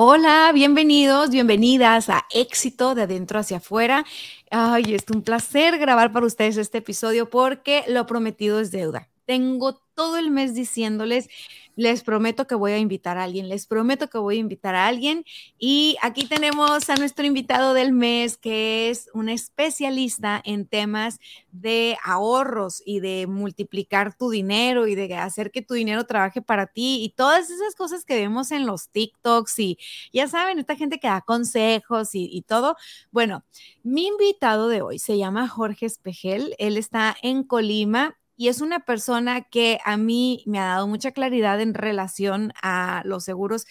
[0.00, 4.04] Hola, bienvenidos, bienvenidas a Éxito de Adentro hacia Afuera.
[4.48, 9.08] Ay, es un placer grabar para ustedes este episodio porque lo prometido es deuda.
[9.24, 11.28] Tengo todo el mes diciéndoles
[11.78, 14.88] les prometo que voy a invitar a alguien, les prometo que voy a invitar a
[14.88, 15.24] alguien.
[15.60, 21.20] Y aquí tenemos a nuestro invitado del mes, que es un especialista en temas
[21.52, 26.66] de ahorros y de multiplicar tu dinero y de hacer que tu dinero trabaje para
[26.66, 29.78] ti y todas esas cosas que vemos en los TikToks y
[30.12, 32.76] ya saben, esta gente que da consejos y, y todo.
[33.12, 33.44] Bueno,
[33.84, 38.78] mi invitado de hoy se llama Jorge Espejel, él está en Colima y es una
[38.78, 43.66] persona que a mí me ha dado mucha claridad en relación a los seguros,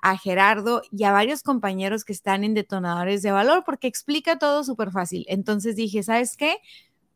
[0.00, 4.62] a Gerardo y a varios compañeros que están en detonadores de valor, porque explica todo
[4.62, 5.24] súper fácil.
[5.26, 6.58] Entonces dije, ¿sabes qué?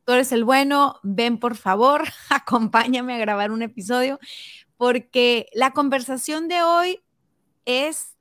[0.04, 4.18] Tú eres el bueno, ven por favor, acompáñame a grabar un episodio,
[4.76, 7.00] porque la conversación de hoy
[7.66, 8.16] es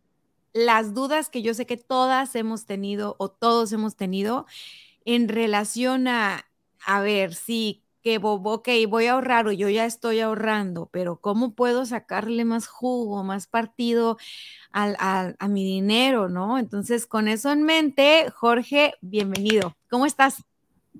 [0.53, 4.45] las dudas que yo sé que todas hemos tenido o todos hemos tenido
[5.05, 6.45] en relación a,
[6.85, 11.53] a ver, si que, ok, voy a ahorrar o yo ya estoy ahorrando, pero ¿cómo
[11.53, 14.19] puedo sacarle más jugo, más partido
[14.71, 16.59] a mi dinero, no?
[16.59, 19.75] Entonces, con eso en mente, Jorge, bienvenido.
[19.89, 20.43] ¿Cómo estás?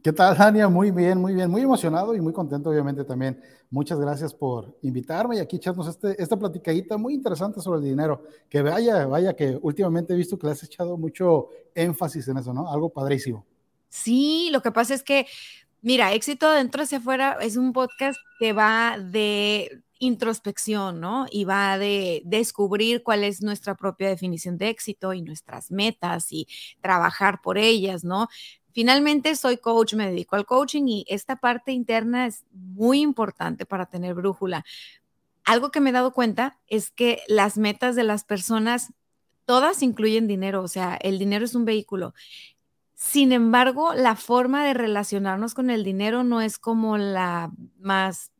[0.02, 0.68] ¿Qué tal, Dania?
[0.68, 3.40] Muy bien, muy bien, muy emocionado y muy contento, obviamente, también.
[3.70, 8.24] Muchas gracias por invitarme y aquí echarnos este, esta platicadita muy interesante sobre el dinero.
[8.50, 12.52] Que vaya, vaya, que últimamente he visto que le has echado mucho énfasis en eso,
[12.52, 12.68] ¿no?
[12.72, 13.46] Algo padrísimo.
[13.90, 15.26] Sí, lo que pasa es que
[15.86, 21.28] Mira, Éxito Dentro hacia afuera es un podcast que va de introspección, ¿no?
[21.30, 26.48] Y va de descubrir cuál es nuestra propia definición de éxito y nuestras metas y
[26.82, 28.30] trabajar por ellas, ¿no?
[28.74, 33.86] Finalmente soy coach, me dedico al coaching y esta parte interna es muy importante para
[33.86, 34.66] tener brújula.
[35.44, 38.92] Algo que me he dado cuenta es que las metas de las personas,
[39.46, 42.16] todas incluyen dinero, o sea, el dinero es un vehículo
[42.96, 48.32] sin embargo, la forma de relacionarnos con el dinero no es como la más,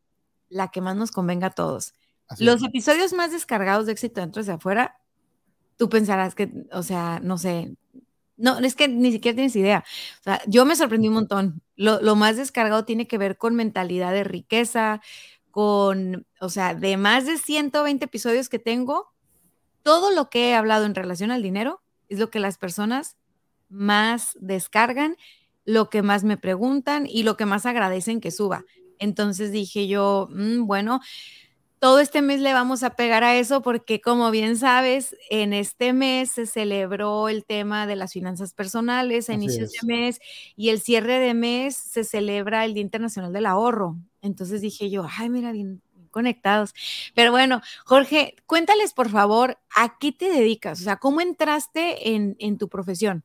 [0.48, 1.94] la que más nos convenga a todos.
[2.38, 4.98] Los episodios más descargados de éxito dentro de afuera,
[5.76, 7.76] tú pensarás que, o sea, no sé,
[8.36, 9.84] no, es que ni siquiera tienes idea.
[10.20, 11.62] O sea, yo me sorprendí un montón.
[11.76, 15.00] Lo, lo, más descargado tiene que ver con mentalidad de riqueza,
[15.50, 19.12] con, o sea, de más de 120 episodios que tengo,
[19.82, 23.16] todo lo que he hablado en relación al dinero es lo que las personas
[23.68, 25.16] más descargan,
[25.64, 28.64] lo que más me preguntan y lo que más agradecen que suba.
[28.98, 31.00] Entonces dije yo, mm, bueno,
[31.78, 35.92] todo este mes le vamos a pegar a eso porque como bien sabes, en este
[35.92, 40.20] mes se celebró el tema de las finanzas personales a inicios de mes
[40.56, 43.96] y el cierre de mes se celebra el Día Internacional del Ahorro.
[44.22, 46.72] Entonces dije yo, ay, mira, bien conectados.
[47.14, 50.80] Pero bueno, Jorge, cuéntales por favor, ¿a qué te dedicas?
[50.80, 53.22] O sea, ¿cómo entraste en, en tu profesión?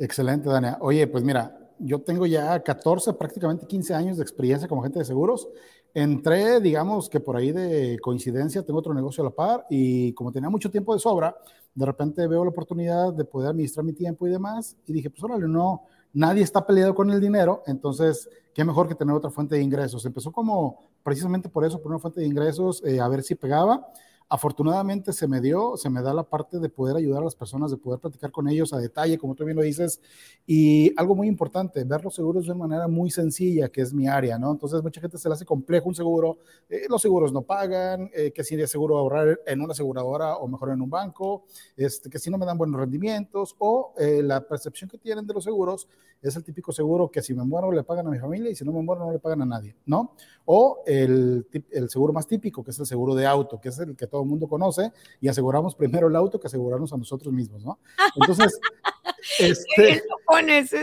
[0.00, 0.78] Excelente, Dania.
[0.80, 5.04] Oye, pues mira, yo tengo ya 14, prácticamente 15 años de experiencia como agente de
[5.04, 5.46] seguros.
[5.92, 10.32] Entré, digamos que por ahí de coincidencia, tengo otro negocio a la par y como
[10.32, 11.36] tenía mucho tiempo de sobra,
[11.74, 15.22] de repente veo la oportunidad de poder administrar mi tiempo y demás y dije, pues
[15.22, 15.82] órale, no,
[16.14, 20.06] nadie está peleado con el dinero, entonces, qué mejor que tener otra fuente de ingresos.
[20.06, 23.86] Empezó como precisamente por eso, por una fuente de ingresos, eh, a ver si pegaba
[24.32, 27.72] Afortunadamente se me dio, se me da la parte de poder ayudar a las personas,
[27.72, 30.00] de poder platicar con ellos a detalle, como tú bien lo dices,
[30.46, 34.38] y algo muy importante, ver los seguros de manera muy sencilla, que es mi área,
[34.38, 34.52] ¿no?
[34.52, 38.30] Entonces mucha gente se le hace complejo un seguro, eh, los seguros no pagan, eh,
[38.30, 41.42] que si es seguro ahorrar en una aseguradora o mejor en un banco,
[41.76, 45.34] este, que si no me dan buenos rendimientos, o eh, la percepción que tienen de
[45.34, 45.88] los seguros
[46.22, 48.64] es el típico seguro que si me muero le pagan a mi familia y si
[48.64, 50.14] no me muero no le pagan a nadie, ¿no?
[50.52, 53.94] O el, el seguro más típico, que es el seguro de auto, que es el
[53.94, 57.64] que todo el mundo conoce, y aseguramos primero el auto que asegurarnos a nosotros mismos,
[57.64, 57.78] ¿no?
[58.16, 58.58] Entonces,
[59.38, 60.02] este,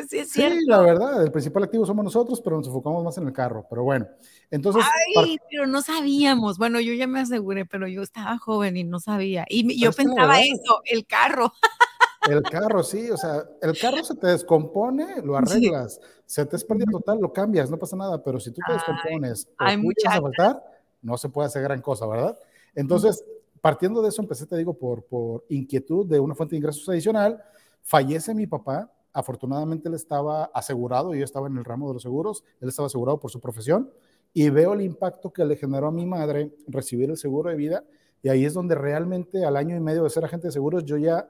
[0.07, 3.27] sí, es sí, la verdad, el principal activo somos nosotros, pero nos enfocamos más en
[3.27, 4.07] el carro, pero bueno.
[4.49, 4.85] Entonces,
[5.17, 6.57] Ay, pero no sabíamos.
[6.57, 9.45] Bueno, yo ya me aseguré, pero yo estaba joven y no sabía.
[9.49, 11.51] Y yo pensaba eso, el carro.
[12.27, 15.99] El carro, sí, o sea, el carro se te descompone, lo arreglas.
[16.25, 18.21] Se te es total, lo cambias, no pasa nada.
[18.23, 20.63] Pero si tú te descompones hay a faltar,
[21.01, 22.37] no se puede hacer gran cosa, ¿verdad?
[22.75, 23.23] Entonces,
[23.61, 27.41] partiendo de eso, empecé, te digo, por, por inquietud de una fuente de ingresos adicional.
[27.81, 28.91] Fallece mi papá.
[29.13, 33.19] Afortunadamente él estaba asegurado, yo estaba en el ramo de los seguros, él estaba asegurado
[33.19, 33.89] por su profesión
[34.33, 37.83] y veo el impacto que le generó a mi madre recibir el seguro de vida
[38.21, 40.97] y ahí es donde realmente al año y medio de ser agente de seguros yo
[40.97, 41.27] ya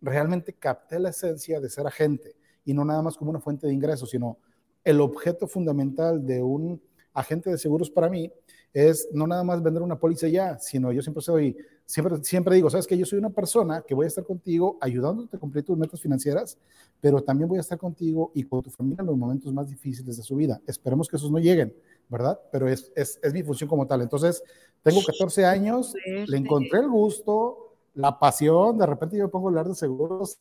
[0.00, 3.72] realmente capté la esencia de ser agente y no nada más como una fuente de
[3.72, 4.38] ingresos, sino
[4.84, 6.80] el objeto fundamental de un
[7.12, 8.30] agente de seguros para mí
[8.72, 12.70] es no nada más vender una póliza ya, sino yo siempre soy, siempre, siempre digo,
[12.70, 15.76] sabes que yo soy una persona que voy a estar contigo ayudándote a cumplir tus
[15.76, 16.58] metas financieras,
[17.00, 20.16] pero también voy a estar contigo y con tu familia en los momentos más difíciles
[20.16, 20.60] de su vida.
[20.66, 21.74] Esperemos que esos no lleguen,
[22.08, 22.38] ¿verdad?
[22.52, 24.02] Pero es, es, es mi función como tal.
[24.02, 24.42] Entonces,
[24.82, 27.67] tengo 14 años, le encontré el gusto,
[27.98, 30.38] la pasión, de repente yo me pongo a hablar de seguros,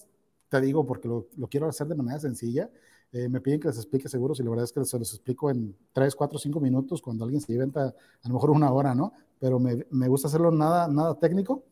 [0.48, 2.70] te digo, porque lo, lo quiero hacer de manera sencilla.
[3.12, 5.50] Eh, me piden que les explique seguros y la verdad es que se los explico
[5.50, 9.12] en 3, 4, 5 minutos cuando alguien se inventa a lo mejor una hora, ¿no?
[9.40, 11.64] Pero me, me, gusta hacerlo nada, nada técnico.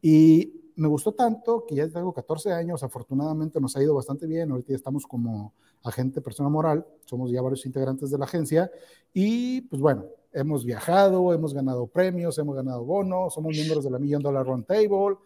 [0.00, 4.50] Y me gustó tanto que ya tengo 14 años, afortunadamente nos ha ido bastante bien,
[4.50, 8.70] ahorita ya estamos como agente persona moral, somos ya varios integrantes de la agencia
[9.12, 13.98] y pues bueno, hemos viajado, hemos ganado premios, hemos ganado bonos, somos miembros de la
[13.98, 15.16] Million Dollar Round Table,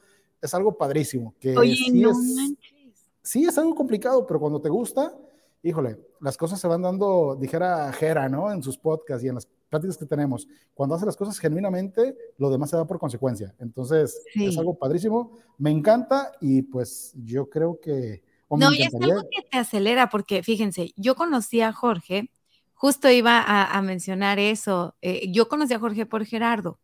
[0.47, 1.35] es algo padrísimo.
[1.39, 3.07] Que Oye, sí, no es, manches.
[3.23, 5.15] sí es algo complicado, pero cuando te gusta,
[5.63, 8.51] híjole, las cosas se van dando, dijera Jera, ¿no?
[8.51, 10.49] En sus podcasts y en las pláticas que tenemos.
[10.75, 13.55] Cuando hace las cosas genuinamente, lo demás se da por consecuencia.
[13.59, 14.47] Entonces, Sí.
[14.47, 18.23] es algo padrísimo, me encanta y pues yo creo que...
[18.49, 22.31] No, y es algo que te acelera, porque fíjense, yo conocí a Jorge,
[22.75, 26.79] justo iba a, a mencionar eso, eh, yo conocí a Jorge por Gerardo.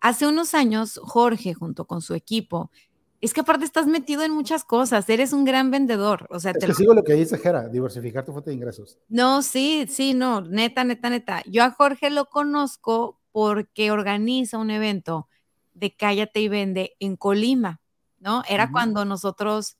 [0.00, 2.70] Hace unos años, Jorge, junto con su equipo,
[3.20, 6.54] es que aparte estás metido en muchas cosas, eres un gran vendedor, o sea, Es
[6.54, 8.98] te que lo- sigo lo que dice Jera, diversificar tu fuente de ingresos.
[9.08, 11.42] No, sí, sí, no, neta, neta, neta.
[11.46, 15.28] Yo a Jorge lo conozco porque organiza un evento
[15.74, 17.80] de Cállate y Vende en Colima,
[18.18, 18.42] ¿no?
[18.48, 18.72] Era Ujú.
[18.72, 19.76] cuando nosotros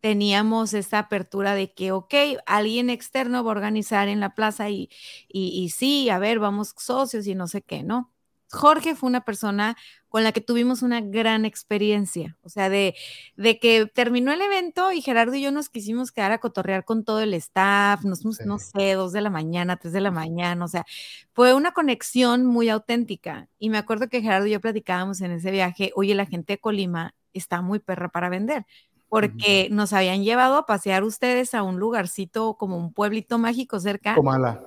[0.00, 2.14] teníamos esa apertura de que, ok,
[2.46, 4.90] alguien externo va a organizar en la plaza y,
[5.28, 8.12] y, y sí, a ver, vamos socios y no sé qué, ¿no?
[8.50, 9.76] Jorge fue una persona
[10.14, 12.94] con la que tuvimos una gran experiencia, o sea, de,
[13.36, 17.02] de que terminó el evento y Gerardo y yo nos quisimos quedar a cotorrear con
[17.02, 18.44] todo el staff, nos fuimos, Sí.
[18.46, 20.86] no sé, dos de la mañana, tres de la mañana, o sea,
[21.32, 23.48] fue una conexión muy auténtica.
[23.58, 26.58] Y me acuerdo que Gerardo y yo platicábamos en ese viaje, oye, la gente de
[26.60, 28.66] Colima está muy perra para vender,
[29.08, 34.14] porque nos habían llevado a pasear ustedes a un lugarcito como un pueblito mágico cerca.
[34.14, 34.62] Comala.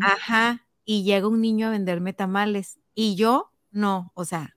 [0.00, 4.56] Ajá, y llega un niño a venderme tamales y yo no, o sea,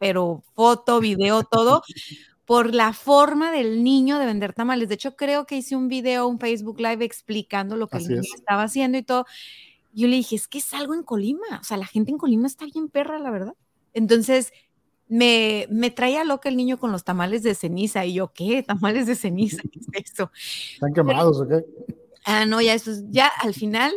[0.00, 1.82] pero foto, video, todo,
[2.46, 4.88] por la forma del niño de vender tamales.
[4.88, 8.20] De hecho, creo que hice un video, un Facebook Live explicando lo que Así el
[8.20, 8.40] niño es.
[8.40, 9.26] estaba haciendo y todo.
[9.92, 12.46] Yo le dije, es que es algo en Colima, o sea, la gente en Colima
[12.46, 13.54] está bien perra, la verdad.
[13.92, 14.52] Entonces,
[15.06, 18.62] me, me traía loca el niño con los tamales de ceniza y yo, ¿qué?
[18.62, 19.62] ¿Tamales de ceniza?
[19.70, 20.30] ¿Qué es eso?
[20.74, 21.64] ¿Están quemados o qué?
[22.24, 23.92] Ah, no, ya eso, es- ya al final,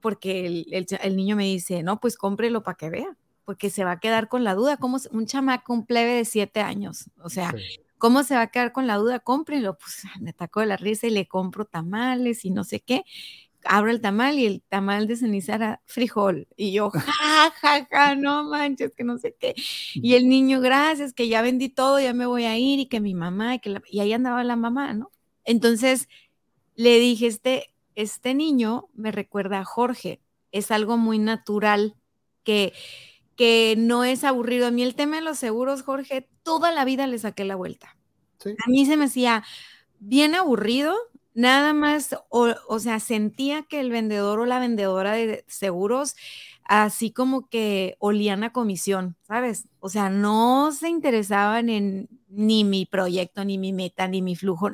[0.00, 3.16] porque el, el el niño me dice, no, pues cómprelo para que vea,
[3.46, 6.60] porque se va a quedar con la duda, como un chamaco, un plebe de siete
[6.60, 7.80] años, o sea, Sí.
[7.96, 9.20] ¿cómo se va a quedar con la duda?
[9.20, 13.04] Cómprelo, pues me atacó de la risa y le compro tamales y no sé qué.
[13.68, 16.46] Abro el tamal y el tamal de ceniza era frijol.
[16.56, 19.54] Y yo, ja, ja, ja, no manches, que no sé qué.
[19.94, 23.00] Y el niño, gracias, que ya vendí todo, ya me voy a ir y que
[23.00, 25.10] mi mamá, y, que la- y ahí andaba la mamá, ¿no?
[25.44, 26.08] Entonces
[26.76, 30.20] le dije, este, este niño me recuerda a Jorge,
[30.52, 31.96] es algo muy natural
[32.44, 32.72] que,
[33.36, 34.66] que no es aburrido.
[34.66, 37.96] A mí el tema de los seguros, Jorge, toda la vida le saqué la vuelta.
[38.38, 38.50] Sí.
[38.50, 39.44] A mí se me hacía
[39.98, 40.94] bien aburrido,
[41.34, 46.16] nada más, o, o sea, sentía que el vendedor o la vendedora de seguros,
[46.64, 49.68] así como que olían a comisión, ¿sabes?
[49.80, 54.70] O sea, no se interesaban en ni mi proyecto, ni mi meta, ni mi flujo,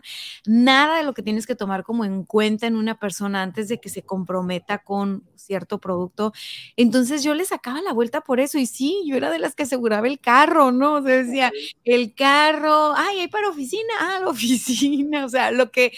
[0.47, 3.79] nada de lo que tienes que tomar como en cuenta en una persona antes de
[3.81, 6.33] que se comprometa con cierto producto.
[6.77, 9.65] Entonces yo le sacaba la vuelta por eso y sí, yo era de las que
[9.65, 10.95] aseguraba el carro, ¿no?
[10.95, 11.53] O sea, decía,
[11.85, 15.93] el carro, ay, hay para oficina, ah, la oficina, o sea, lo que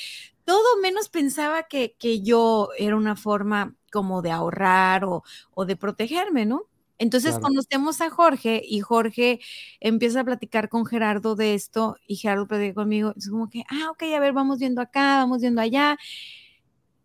[0.44, 5.23] todo menos pensaba que, que yo era una forma como de ahorrar o,
[5.54, 6.66] o de protegerme, ¿no?
[6.98, 7.40] Entonces Claro.
[7.40, 9.40] conocemos a Jorge y Jorge
[9.80, 13.12] empieza a platicar con Gerardo de esto y Gerardo platica conmigo.
[13.16, 15.98] Es como que, ah, ok, a ver, vamos viendo acá, vamos viendo allá.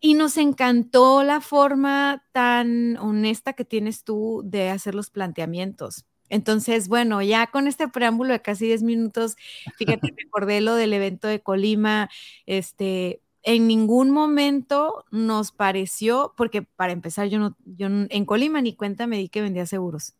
[0.01, 6.05] Y nos encantó la forma tan honesta que tienes tú de hacer los planteamientos.
[6.29, 9.35] Entonces, bueno, ya con este preámbulo de casi 10 minutos,
[9.75, 12.09] fíjate, recordé lo del evento de Colima,
[12.45, 13.21] este,
[13.55, 19.07] en ningún momento nos pareció, porque para empezar, yo no, yo en Colima ni cuenta
[19.07, 20.13] me di que vendía seguros.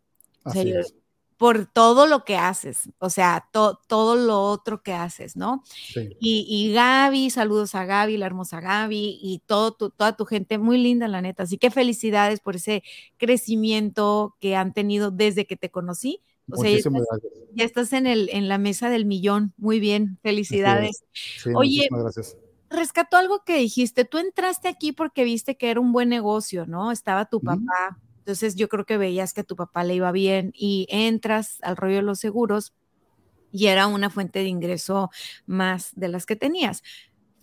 [0.44, 0.96] O sea, Así yo- es.
[1.38, 5.62] por todo lo que haces, o sea, todo lo otro que haces, ¿no?
[5.64, 6.10] Sí.
[6.20, 10.80] Y, y, Gaby, saludos a Gaby, la hermosa Gaby, y todo toda tu gente, muy
[10.80, 11.44] linda, la neta.
[11.44, 12.82] Así que felicidades por ese
[13.18, 16.22] crecimiento que han tenido desde que te conocí.
[16.52, 16.72] O sea,
[17.54, 19.54] ya estás, en, el, en la mesa del millón.
[19.56, 21.04] Muy bien, felicidades.
[21.54, 22.36] Oye, gracias.
[22.70, 24.06] Rescató algo que dijiste.
[24.06, 26.92] Tú entraste aquí porque viste que era un buen negocio, ¿no?
[26.92, 30.52] Estaba tu papá, entonces yo creo que veías que a tu papá le iba bien
[30.56, 32.74] y entras al rollo de los seguros
[33.52, 35.10] y era una fuente de ingreso
[35.48, 36.84] más de las que tenías.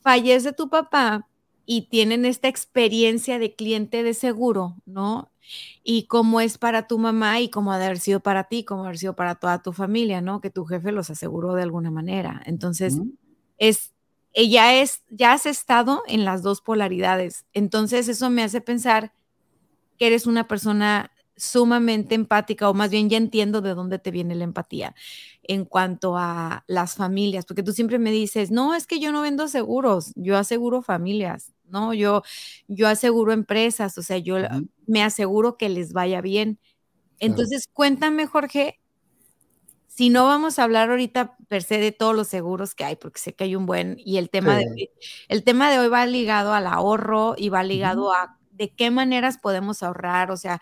[0.00, 1.28] Fallece tu papá
[1.64, 5.32] y tienen esta experiencia de cliente de seguro, ¿no?
[5.82, 8.82] Y cómo es para tu mamá y cómo ha de haber sido para ti, cómo
[8.82, 10.40] ha haber sido para toda tu familia, ¿no?
[10.40, 12.40] Que tu jefe los aseguró de alguna manera.
[12.46, 12.98] Entonces,
[13.58, 13.92] es,
[14.36, 17.46] ella es, ya has estado en las dos polaridades.
[17.54, 19.12] Entonces, eso me hace pensar
[19.98, 24.34] que eres una persona sumamente empática, o más bien ya entiendo de dónde te viene
[24.34, 24.94] la empatía
[25.42, 29.22] en cuanto a las familias, porque tú siempre me dices, no, es que yo no
[29.22, 31.94] vendo seguros, yo aseguro familias, ¿no?
[31.94, 32.22] Yo,
[32.68, 34.36] yo aseguro empresas, o sea, yo
[34.86, 36.58] me aseguro que les vaya bien.
[37.20, 38.80] Entonces, cuéntame, Jorge,
[39.96, 43.18] si no vamos a hablar ahorita per se de todos los seguros que hay, porque
[43.18, 44.90] sé que hay un buen, y el tema, de,
[45.28, 49.38] el tema de hoy va ligado al ahorro y va ligado a de qué maneras
[49.38, 50.60] podemos ahorrar, o sea,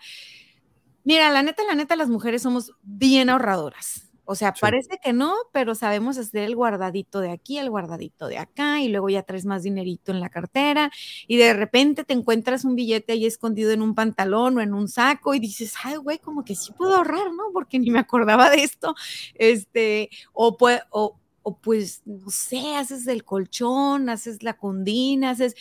[1.03, 4.09] mira, la neta, la neta, las mujeres somos bien ahorradoras.
[4.25, 8.39] O sea, parece que no, pero sabemos hacer el guardadito de aquí, el guardadito de
[8.39, 10.91] acá, y luego ya traes más dinerito en la cartera,
[11.27, 14.87] y de repente te encuentras un billete ahí escondido en un pantalón o en un
[14.87, 17.43] saco, y dices, ay, güey, como que sí puedo ahorrar, ¿no?
[17.53, 18.95] Porque ni me acordaba de esto.
[19.35, 25.55] Este, o, pues, o, o pues, no sé, haces el colchón, haces la condina, haces,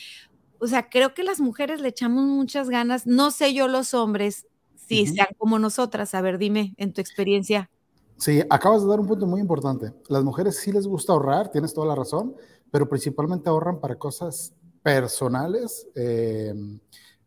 [0.58, 4.46] o sea, creo que las mujeres le echamos muchas ganas, no sé yo los hombres,
[4.76, 7.70] si sean como nosotras, a ver, dime en tu experiencia.
[8.16, 9.92] Sí, acabas de dar un punto muy importante.
[10.08, 12.34] Las mujeres sí les gusta ahorrar, tienes toda la razón,
[12.70, 16.78] pero principalmente ahorran para cosas personales, em,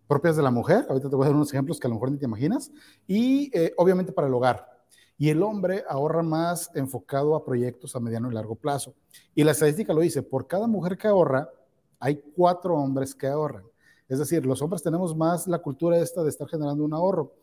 [0.07, 0.85] propias de la mujer.
[0.89, 2.71] Ahorita te voy a dar unos ejemplos que a lo mejor ni te imaginas.
[3.05, 4.65] Y eh, obviamente para el hogar.
[5.17, 8.95] Y el hombre ahorra más enfocado a proyectos a mediano y largo plazo.
[9.35, 11.49] Y la estadística lo dice, por cada mujer que ahorra,
[11.99, 13.63] hay cuatro hombres que ahorran.
[14.07, 17.33] Es decir, los hombres tenemos más la cultura esta de estar generando un ahorro.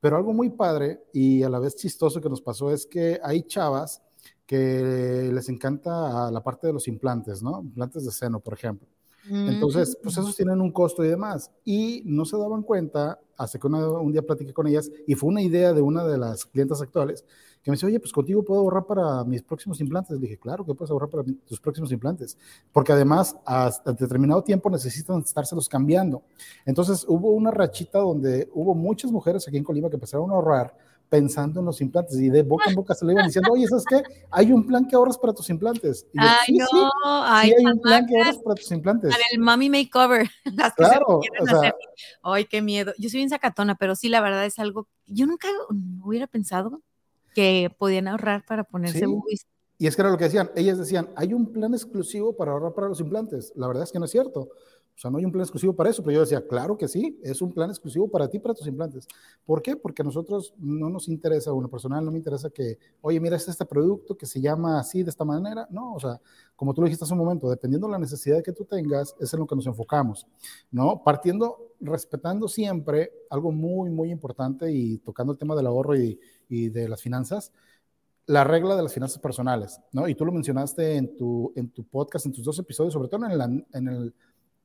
[0.00, 3.42] Pero algo muy padre y a la vez chistoso que nos pasó es que hay
[3.42, 4.02] chavas
[4.46, 7.60] que les encanta la parte de los implantes, ¿no?
[7.60, 8.88] Implantes de seno, por ejemplo.
[9.28, 11.52] Entonces, pues esos tienen un costo y demás.
[11.64, 15.42] Y no se daban cuenta, hasta que un día platiqué con ellas, y fue una
[15.42, 17.24] idea de una de las clientas actuales,
[17.62, 20.18] que me dice, oye, pues contigo puedo ahorrar para mis próximos implantes.
[20.18, 22.38] Le dije, claro que puedes ahorrar para tus próximos implantes,
[22.72, 26.22] porque además hasta determinado tiempo necesitan estárselos cambiando.
[26.64, 30.74] Entonces hubo una rachita donde hubo muchas mujeres aquí en Colima que empezaron a ahorrar
[31.10, 33.84] pensando en los implantes y de boca en boca se le iban diciendo, oye, ¿sabes
[33.84, 34.02] qué?
[34.30, 36.06] Hay un plan que ahorras para tus implantes.
[36.14, 39.10] Y Ay, sí, no, sí, hay un plan que ahorras para tus implantes.
[39.10, 40.30] Para el mommy makeover.
[40.44, 41.74] Las que claro, o sea,
[42.22, 42.92] Ay, qué miedo.
[42.96, 45.48] Yo soy bien sacatona, pero sí, la verdad es algo, yo nunca
[46.00, 46.80] hubiera pensado
[47.34, 49.06] que podían ahorrar para ponerse sí.
[49.78, 52.74] Y es que era lo que decían, ellas decían, hay un plan exclusivo para ahorrar
[52.74, 53.50] para los implantes.
[53.56, 54.50] La verdad es que no es cierto.
[55.00, 57.40] Sea, no hay un plan exclusivo para eso, pero yo decía, claro que sí, es
[57.40, 59.08] un plan exclusivo para ti, para tus implantes.
[59.46, 59.74] ¿Por qué?
[59.74, 63.48] Porque a nosotros no nos interesa, una personal no me interesa que, oye, mira, es
[63.48, 65.66] este producto que se llama así, de esta manera.
[65.70, 66.20] No, o sea,
[66.54, 69.32] como tú lo dijiste hace un momento, dependiendo de la necesidad que tú tengas, es
[69.32, 70.26] en lo que nos enfocamos,
[70.70, 71.02] ¿no?
[71.02, 76.68] Partiendo, respetando siempre algo muy, muy importante y tocando el tema del ahorro y, y
[76.68, 77.52] de las finanzas,
[78.26, 80.06] la regla de las finanzas personales, ¿no?
[80.06, 83.24] Y tú lo mencionaste en tu, en tu podcast, en tus dos episodios, sobre todo
[83.26, 84.14] en, en el,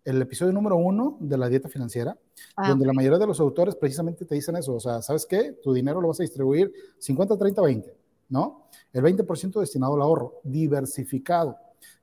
[0.06, 2.18] el, episodio número uno de la dieta financiera,
[2.56, 5.52] ah, donde la mayoría de los autores precisamente te dicen eso, o sea, ¿sabes qué?
[5.64, 7.98] Tu dinero lo vas a distribuir 50, 30, 20,
[8.30, 8.68] ¿no?
[8.94, 11.58] El 20% destinado al ahorro, diversificado.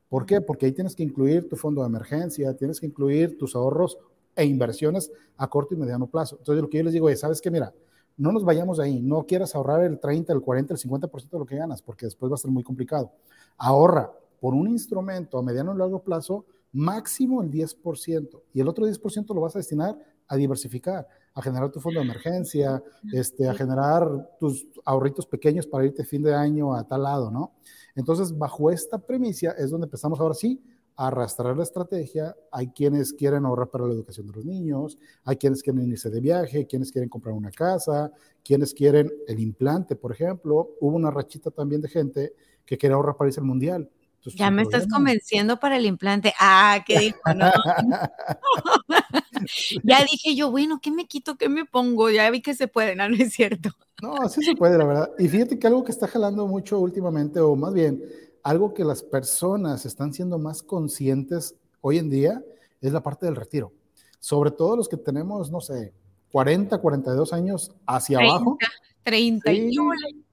[0.09, 0.41] ¿Por qué?
[0.41, 3.99] Porque ahí tienes que incluir tu fondo de emergencia, tienes que incluir tus ahorros
[4.37, 6.37] e inversiones a corto y mediano plazo.
[6.39, 7.51] Entonces, lo que yo les digo es, ¿sabes qué?
[7.51, 7.73] Mira,
[8.17, 11.47] no nos vayamos ahí, no quieras ahorrar el 30, el 40, el 50% de lo
[11.47, 13.11] que ganas, porque después va a ser muy complicado.
[13.57, 18.87] Ahorra por un instrumento a mediano y largo plazo máximo el 10% y el otro
[18.87, 19.99] 10% lo vas a destinar
[20.29, 25.85] a diversificar, a generar tu fondo de emergencia, este, a generar tus ahorritos pequeños para
[25.85, 27.53] irte fin de año a tal lado, ¿no?
[27.95, 30.63] Entonces, bajo esta premisa es donde empezamos ahora sí
[30.97, 32.35] arrastrar la estrategia.
[32.51, 36.21] Hay quienes quieren ahorrar para la educación de los niños, hay quienes quieren irse de
[36.21, 38.11] viaje, quienes quieren comprar una casa,
[38.43, 40.77] quienes quieren el implante, por ejemplo.
[40.81, 43.91] Hubo una rachita también de gente que quería ahorrar para irse al mundial.
[44.25, 46.33] Ya me estás convenciendo para el implante.
[46.39, 47.19] Ah, ¿qué dijo?
[47.35, 47.51] No.
[49.83, 51.37] ya dije yo, bueno, ¿qué me quito?
[51.37, 52.11] ¿Qué me pongo?
[52.11, 53.71] Ya vi que se puede, no, no es cierto.
[54.03, 55.11] No, sí se puede, la verdad.
[55.19, 58.03] Y fíjate que algo que está jalando mucho últimamente, o más bien,
[58.43, 62.43] algo que las personas están siendo más conscientes hoy en día,
[62.81, 63.73] es la parte del retiro.
[64.19, 65.93] Sobre todo los que tenemos, no sé,
[66.31, 68.57] 40, 42 años hacia abajo.
[69.05, 69.53] 30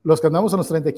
[0.04, 0.94] Los que andamos en los 30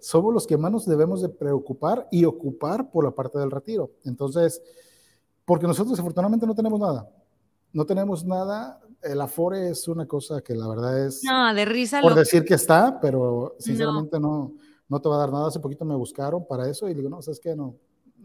[0.00, 3.90] somos los que más nos debemos de preocupar y ocupar por la parte del retiro.
[4.04, 4.62] Entonces,
[5.44, 7.08] porque nosotros afortunadamente no tenemos nada.
[7.72, 8.80] No tenemos nada.
[9.02, 11.22] El Afore es una cosa que la verdad es...
[11.24, 12.00] No, de risa.
[12.00, 14.52] Por decir que está, pero sinceramente no.
[14.88, 15.00] no.
[15.00, 15.48] te va a dar nada.
[15.48, 17.54] Hace poquito me buscaron para eso y digo, no, ¿sabes qué?
[17.54, 17.74] No.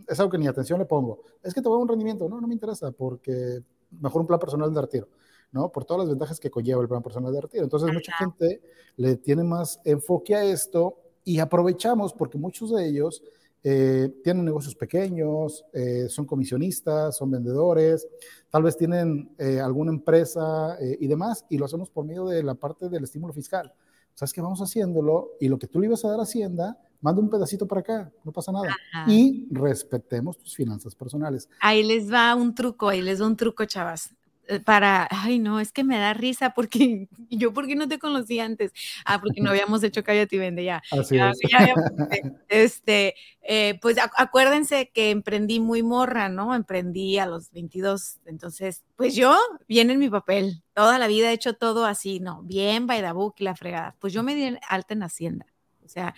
[0.07, 1.23] Es algo que ni atención le pongo.
[1.43, 2.29] Es que te voy a dar un rendimiento.
[2.29, 3.61] No, no me interesa porque
[3.99, 5.07] mejor un plan personal de retiro.
[5.51, 5.71] ¿No?
[5.71, 7.63] Por todas las ventajas que conlleva el plan personal de retiro.
[7.63, 8.61] Entonces, mucha gente
[8.97, 13.23] le tiene más enfoque a esto y aprovechamos porque muchos de ellos
[13.61, 18.07] eh, tienen negocios pequeños, eh, son comisionistas, son vendedores,
[18.49, 22.55] tal vez tienen eh, alguna empresa y demás, y lo hacemos por medio de la
[22.55, 23.73] parte del estímulo fiscal.
[24.13, 27.21] ¿Sabes que Vamos haciéndolo y lo que tú le ibas a dar a Hacienda, manda
[27.21, 28.75] un pedacito para acá, no pasa nada.
[29.07, 31.47] Y respetemos tus finanzas personales.
[31.61, 34.13] Ahí les va un truco, ahí les va un truco, chavas.
[34.49, 38.39] Eh, para, ay no, es que me da risa porque yo porque no te conocí
[38.39, 38.73] antes,
[39.05, 40.81] ah, porque no habíamos hecho Cállate y Vende ya.
[40.91, 41.39] Así es.
[42.49, 43.13] este,
[43.43, 46.55] eh, pues acuérdense que emprendí muy morra, ¿no?
[46.55, 49.37] Emprendí a los 22, entonces, pues yo,
[49.67, 52.41] viene en mi papel, toda la vida he hecho todo así, ¿no?
[52.41, 53.95] Bien, by the book y la fregada.
[53.99, 55.45] Pues yo me di alta en Hacienda,
[55.85, 56.15] o sea,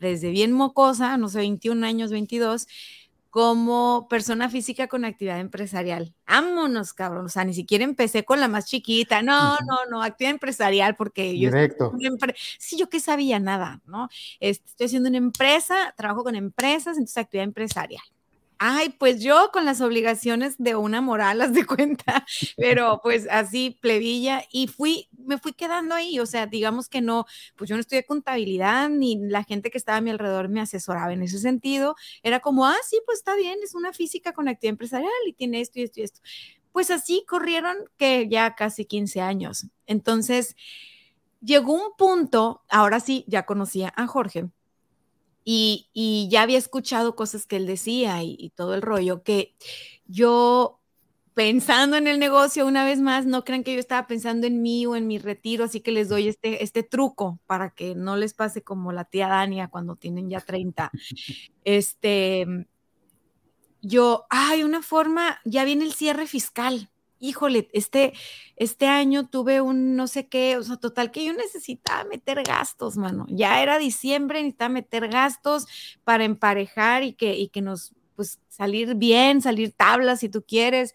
[0.00, 2.66] desde bien mocosa, no sé, 21 años, 22,
[3.30, 6.14] como persona física con actividad empresarial.
[6.26, 7.26] Vámonos, cabrón.
[7.26, 9.22] O sea, ni siquiera empecé con la más chiquita.
[9.22, 11.50] No, no, no, actividad empresarial, porque yo.
[11.50, 11.92] Directo.
[12.58, 14.08] Sí, yo que sabía nada, ¿no?
[14.40, 18.02] Estoy haciendo una empresa, trabajo con empresas, entonces actividad empresarial.
[18.60, 23.78] Ay, pues yo con las obligaciones de una moral, las de cuenta, pero pues así
[23.80, 27.24] plebilla y fui, me fui quedando ahí, o sea, digamos que no,
[27.56, 31.12] pues yo no estudié contabilidad ni la gente que estaba a mi alrededor me asesoraba
[31.12, 34.72] en ese sentido, era como, ah, sí, pues está bien, es una física con actividad
[34.72, 36.20] empresarial y tiene esto y esto y esto.
[36.72, 39.66] Pues así corrieron que ya casi 15 años.
[39.86, 40.54] Entonces,
[41.40, 44.48] llegó un punto, ahora sí, ya conocía a Jorge,
[45.50, 49.54] y, ya había escuchado cosas que él decía y, todo el rollo, que
[50.06, 50.78] yo
[51.32, 54.84] pensando en el negocio una vez más, no crean que yo estaba pensando en mí
[54.84, 58.34] o en mi retiro, así que les doy este, este truco para que no les
[58.34, 60.90] pase como la tía Dania cuando tienen ya 30.
[61.64, 62.66] Este,
[63.80, 68.12] yo, hay una forma, ya viene el cierre fiscal híjole, este,
[68.56, 72.96] este año tuve un no sé qué, o sea, total que yo necesitaba meter gastos,
[72.96, 73.26] mano.
[73.28, 75.66] Ya era diciembre, necesitaba meter gastos
[76.04, 80.94] para emparejar y que, y que nos, pues, salir bien, salir tablas si tú quieres.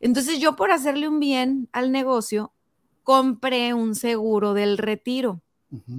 [0.00, 2.52] Entonces yo por hacerle un bien al negocio,
[3.02, 5.42] compré un seguro del retiro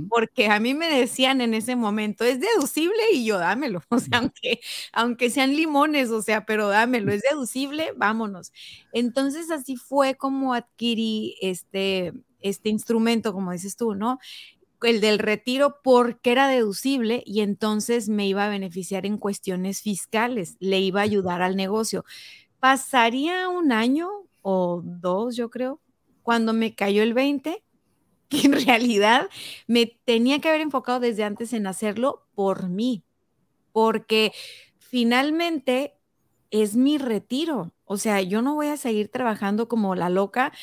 [0.10, 4.20] porque a mí me decían en ese momento, es deducible y yo dámelo, o sea,
[4.20, 4.60] aunque,
[4.92, 8.52] aunque sean limones, o sea, pero dámelo, es deducible, vámonos.
[8.92, 14.20] Entonces así fue como adquirí este, este instrumento, como dices tú, ¿no?
[14.82, 20.58] El del retiro porque era deducible y entonces me iba a beneficiar en cuestiones fiscales,
[20.60, 22.04] le iba a ayudar al negocio.
[22.60, 24.10] Pasaría un año
[24.42, 25.80] o dos, yo creo,
[26.22, 27.62] cuando me cayó el 20
[28.43, 29.30] en realidad
[29.67, 33.04] me tenía que haber enfocado desde antes en hacerlo por mí,
[33.72, 34.32] porque
[34.80, 35.96] finalmente
[36.52, 37.74] es mi retiro.
[37.86, 40.54] O sea, yo no voy a seguir trabajando como la loca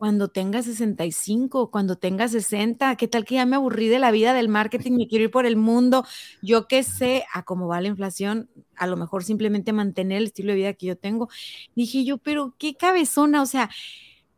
[0.00, 4.32] cuando tenga 65, cuando tenga 60, ¿qué tal que ya me aburrí de la vida
[4.32, 6.06] del marketing, me quiero ir por el mundo?
[6.40, 10.52] Yo qué sé, a cómo va la inflación, a lo mejor simplemente mantener el estilo
[10.52, 11.28] de vida que yo tengo.
[11.74, 13.68] Dije yo, pero qué cabezona, o sea,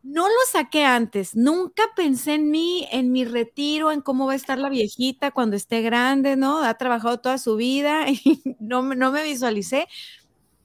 [0.02, 4.36] no lo saqué antes, nunca pensé en mí, en mi retiro, en cómo va a
[4.36, 6.62] estar la viejita cuando esté grande, ¿no?
[6.62, 9.86] Ha trabajado toda su vida y no, no me visualicé,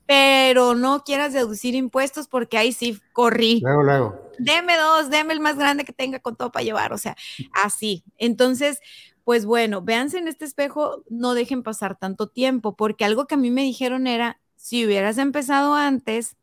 [0.08, 3.60] pero no quieras deducir impuestos porque ahí sí corrí.
[3.62, 4.22] Luego, luego.
[4.40, 7.16] Deme dos, deme el más grande que tenga con todo para llevar, o sea,
[7.64, 8.04] así.
[8.18, 8.80] Entonces,
[9.24, 13.38] pues bueno, véanse en este espejo, no dejen pasar tanto tiempo, porque algo que a
[13.38, 16.38] mí me dijeron era, si hubieras empezado antes,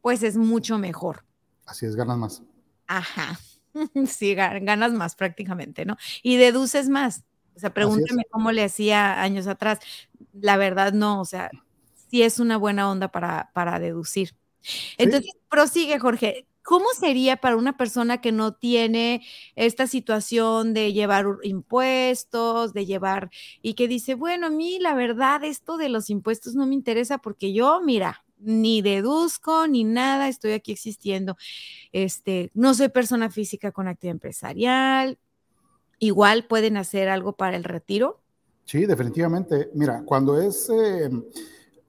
[0.00, 1.24] pues es mucho mejor.
[1.66, 2.42] Así es, ganas más.
[2.86, 3.38] Ajá.
[4.06, 5.96] Sí, ganas más prácticamente, ¿no?
[6.22, 7.24] Y deduces más.
[7.56, 9.80] O sea, pregúntame cómo le hacía años atrás.
[10.32, 11.50] La verdad, no, o sea,
[12.08, 14.36] sí es una buena onda para, para deducir.
[14.98, 16.46] Entonces, prosigue, Jorge.
[16.62, 19.22] ¿Cómo sería para una persona que no tiene
[19.54, 25.44] esta situación de llevar impuestos, de llevar y que dice, bueno, a mí la verdad
[25.44, 30.52] esto de los impuestos no me interesa porque yo, mira, ni deduzco ni nada, estoy
[30.52, 31.36] aquí existiendo.
[31.92, 35.18] Este, no soy persona física con actividad empresarial.
[35.98, 38.20] Igual pueden hacer algo para el retiro.
[38.64, 39.70] Sí, definitivamente.
[39.74, 41.10] Mira, cuando es eh,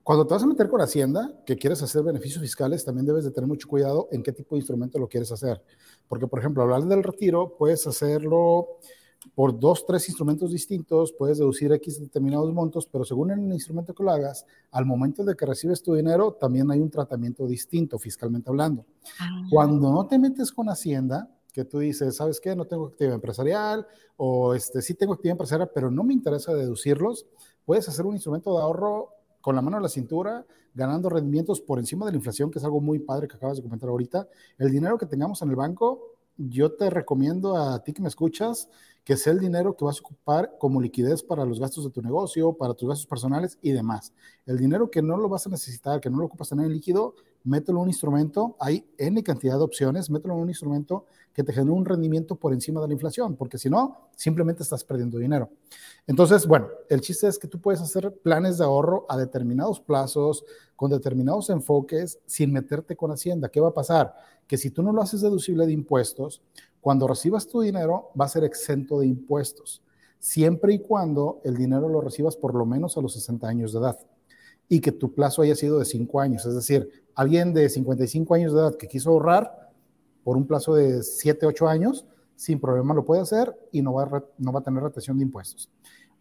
[0.05, 3.31] cuando te vas a meter con Hacienda, que quieres hacer beneficios fiscales, también debes de
[3.31, 5.63] tener mucho cuidado en qué tipo de instrumento lo quieres hacer.
[6.07, 8.77] Porque, por ejemplo, hablar del retiro, puedes hacerlo
[9.33, 14.03] por dos, tres instrumentos distintos, puedes deducir X determinados montos, pero según el instrumento que
[14.03, 18.49] lo hagas, al momento de que recibes tu dinero, también hay un tratamiento distinto, fiscalmente
[18.49, 18.85] hablando.
[19.19, 19.43] Ah.
[19.49, 22.55] Cuando no te metes con Hacienda, que tú dices, ¿sabes qué?
[22.55, 27.25] No tengo actividad empresarial, o este, sí tengo actividad empresarial, pero no me interesa deducirlos,
[27.63, 29.09] puedes hacer un instrumento de ahorro
[29.41, 32.65] con la mano en la cintura, ganando rendimientos por encima de la inflación, que es
[32.65, 34.27] algo muy padre que acabas de comentar ahorita.
[34.57, 38.69] El dinero que tengamos en el banco, yo te recomiendo a ti que me escuchas
[39.03, 42.01] que sea el dinero que vas a ocupar como liquidez para los gastos de tu
[42.01, 44.13] negocio, para tus gastos personales y demás.
[44.47, 47.13] El dinero que no lo vas a necesitar, que no lo ocupas en líquido,
[47.45, 51.53] mételo en un instrumento, hay N cantidad de opciones, mételo en un instrumento que te
[51.53, 55.49] genere un rendimiento por encima de la inflación, porque si no, simplemente estás perdiendo dinero.
[56.07, 60.43] Entonces, bueno, el chiste es que tú puedes hacer planes de ahorro a determinados plazos,
[60.75, 63.49] con determinados enfoques, sin meterte con Hacienda.
[63.49, 64.15] ¿Qué va a pasar?
[64.47, 66.41] Que si tú no lo haces deducible de impuestos,
[66.81, 69.83] cuando recibas tu dinero va a ser exento de impuestos,
[70.19, 73.79] siempre y cuando el dinero lo recibas por lo menos a los 60 años de
[73.79, 73.99] edad
[74.67, 76.45] y que tu plazo haya sido de 5 años.
[76.45, 79.71] Es decir, alguien de 55 años de edad que quiso ahorrar
[80.23, 84.03] por un plazo de 7, 8 años, sin problema lo puede hacer y no va,
[84.03, 85.69] a, no va a tener retención de impuestos.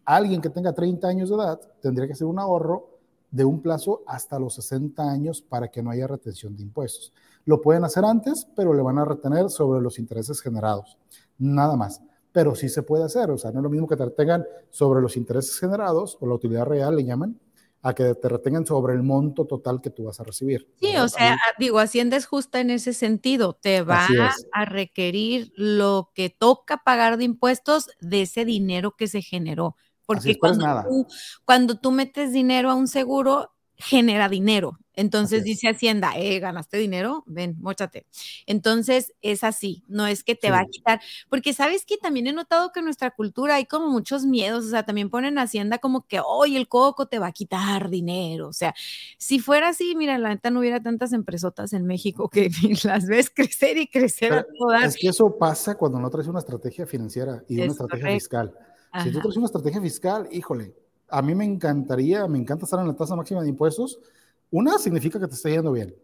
[0.05, 2.95] Alguien que tenga 30 años de edad tendría que hacer un ahorro
[3.31, 7.11] de un plazo hasta los 60 años para que no haya retención de impuestos.
[7.43, 10.97] Lo pueden hacer antes, pero le van a retener sobre los intereses generados.
[11.37, 12.01] Nada más.
[12.31, 13.31] Pero sí se puede hacer.
[13.31, 16.35] O sea, no es lo mismo que te retengan sobre los intereses generados o la
[16.35, 17.39] utilidad real, le llaman,
[17.85, 20.67] a que te retengan sobre el monto total que tú vas a recibir.
[20.81, 24.07] Sí, o sea, digo, Hacienda es justa en ese sentido, te va
[24.53, 29.75] a requerir lo que toca pagar de impuestos de ese dinero que se generó.
[30.07, 31.07] Porque cuando, tú,
[31.45, 34.79] cuando tú metes dinero a un seguro, genera dinero.
[34.97, 38.05] Entonces dice Hacienda, eh, ganaste dinero, ven, mochate.
[38.45, 42.33] Entonces es así, no es que te va a quitar, porque sabes que también he
[42.33, 46.07] notado que en nuestra cultura hay como muchos miedos, o sea, también ponen Hacienda como
[46.07, 48.73] que, hoy el coco te va a quitar dinero, o sea,
[49.17, 52.49] si fuera así, mira, la neta no hubiera tantas empresotas en México que
[52.85, 54.95] las ves crecer y crecer a todas.
[54.95, 58.53] Es que eso pasa cuando no traes una estrategia financiera y una estrategia fiscal.
[59.03, 60.73] Si tú traes una estrategia fiscal, híjole,
[61.09, 63.99] a mí me encantaría, me encanta estar en la tasa máxima de impuestos,
[64.51, 65.95] una, significa que te está yendo bien.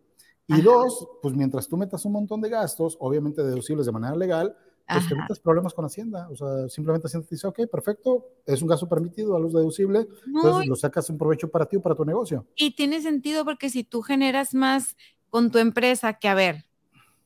[0.47, 4.55] Y dos, pues mientras tú metas un montón de gastos, obviamente deducibles de manera legal,
[4.87, 6.27] pues te metes problemas con Hacienda.
[6.29, 10.07] O sea, simplemente Hacienda te dice, ok, perfecto, es un gasto permitido a luz deducible,
[10.25, 12.45] entonces lo sacas un provecho para ti o para tu negocio.
[12.55, 14.97] Y tiene sentido porque si tú generas más
[15.29, 16.65] con tu empresa, que a ver,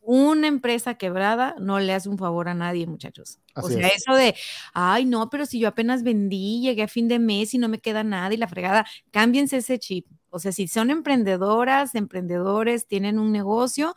[0.06, 3.40] una empresa quebrada no le hace un favor a nadie, muchachos.
[3.56, 4.36] o sea, eso de,
[4.74, 7.80] ay, no, pero si yo apenas vendí, llegué a fin de mes y no me
[7.80, 10.06] queda nada y la fregada, cámbiense ese chip.
[10.30, 13.96] O sea, si son emprendedoras, emprendedores, tienen un negocio,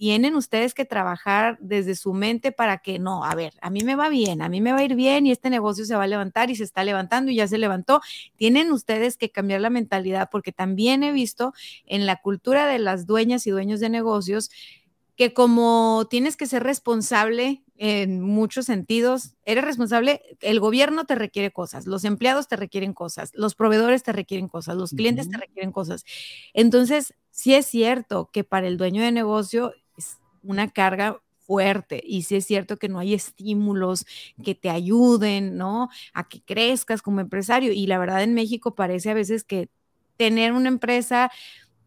[0.00, 3.96] tienen ustedes que trabajar desde su mente para que no, a ver, a mí me
[3.96, 6.06] va bien, a mí me va a ir bien y este negocio se va a
[6.06, 8.00] levantar y se está levantando y ya se levantó.
[8.36, 11.52] Tienen ustedes que cambiar la mentalidad porque también he visto
[11.84, 14.50] en la cultura de las dueñas y dueños de negocios
[15.20, 21.50] que como tienes que ser responsable en muchos sentidos, eres responsable, el gobierno te requiere
[21.50, 25.72] cosas, los empleados te requieren cosas, los proveedores te requieren cosas, los clientes te requieren
[25.72, 26.06] cosas.
[26.54, 32.22] Entonces, sí es cierto que para el dueño de negocio es una carga fuerte y
[32.22, 34.06] sí es cierto que no hay estímulos
[34.42, 35.90] que te ayuden, ¿no?
[36.14, 37.72] A que crezcas como empresario.
[37.72, 39.68] Y la verdad en México parece a veces que
[40.16, 41.30] tener una empresa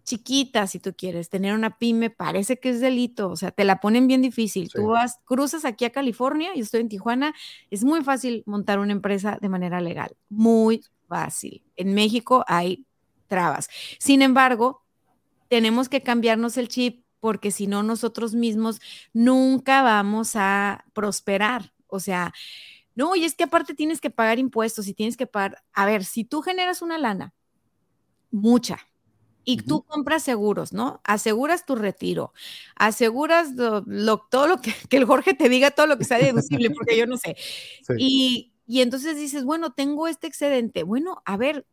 [0.03, 3.79] chiquita, si tú quieres, tener una pyme, parece que es delito, o sea, te la
[3.79, 4.69] ponen bien difícil.
[4.71, 7.33] Tú vas, cruzas aquí a California, yo estoy en Tijuana,
[7.69, 11.63] es muy fácil montar una empresa de manera legal, muy fácil.
[11.75, 12.85] En México hay
[13.27, 13.69] trabas.
[13.99, 14.83] Sin embargo,
[15.47, 18.81] tenemos que cambiarnos el chip porque si no, nosotros mismos
[19.13, 21.71] nunca vamos a prosperar.
[21.87, 22.33] O sea,
[22.95, 26.03] no, y es que aparte tienes que pagar impuestos y tienes que pagar, a ver,
[26.03, 27.33] si tú generas una lana,
[28.29, 28.77] mucha,
[29.45, 31.01] y tú compras seguros, ¿no?
[31.03, 32.33] Aseguras tu retiro,
[32.75, 36.69] aseguras lo, todo lo que, que, el Jorge te diga, todo lo que sea deducible,
[36.71, 37.35] porque yo no sé.
[37.97, 40.83] Y, y entonces dices, bueno, tengo este excedente.
[40.83, 41.65] Bueno, a ver,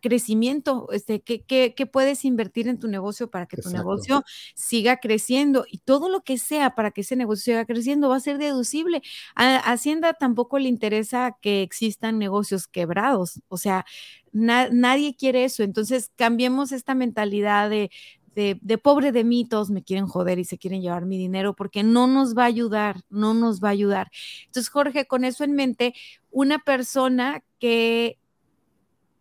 [0.00, 5.64] crecimiento, este, ¿qué, qué, puedes invertir en tu negocio para que tu negocio siga creciendo?
[5.70, 9.02] Y todo lo que sea para que ese negocio siga creciendo va a ser deducible.
[9.34, 13.84] A Hacienda tampoco le interesa que existan negocios quebrados, o sea,
[14.32, 15.62] nadie quiere eso.
[15.62, 17.90] Entonces, cambiemos esta mentalidad de,
[18.34, 21.54] de, de, pobre de mí, todos me quieren joder y se quieren llevar mi dinero
[21.54, 24.10] porque no nos va a ayudar, no nos va a ayudar.
[24.46, 25.94] Entonces, Jorge, con eso en mente,
[26.30, 28.18] una persona que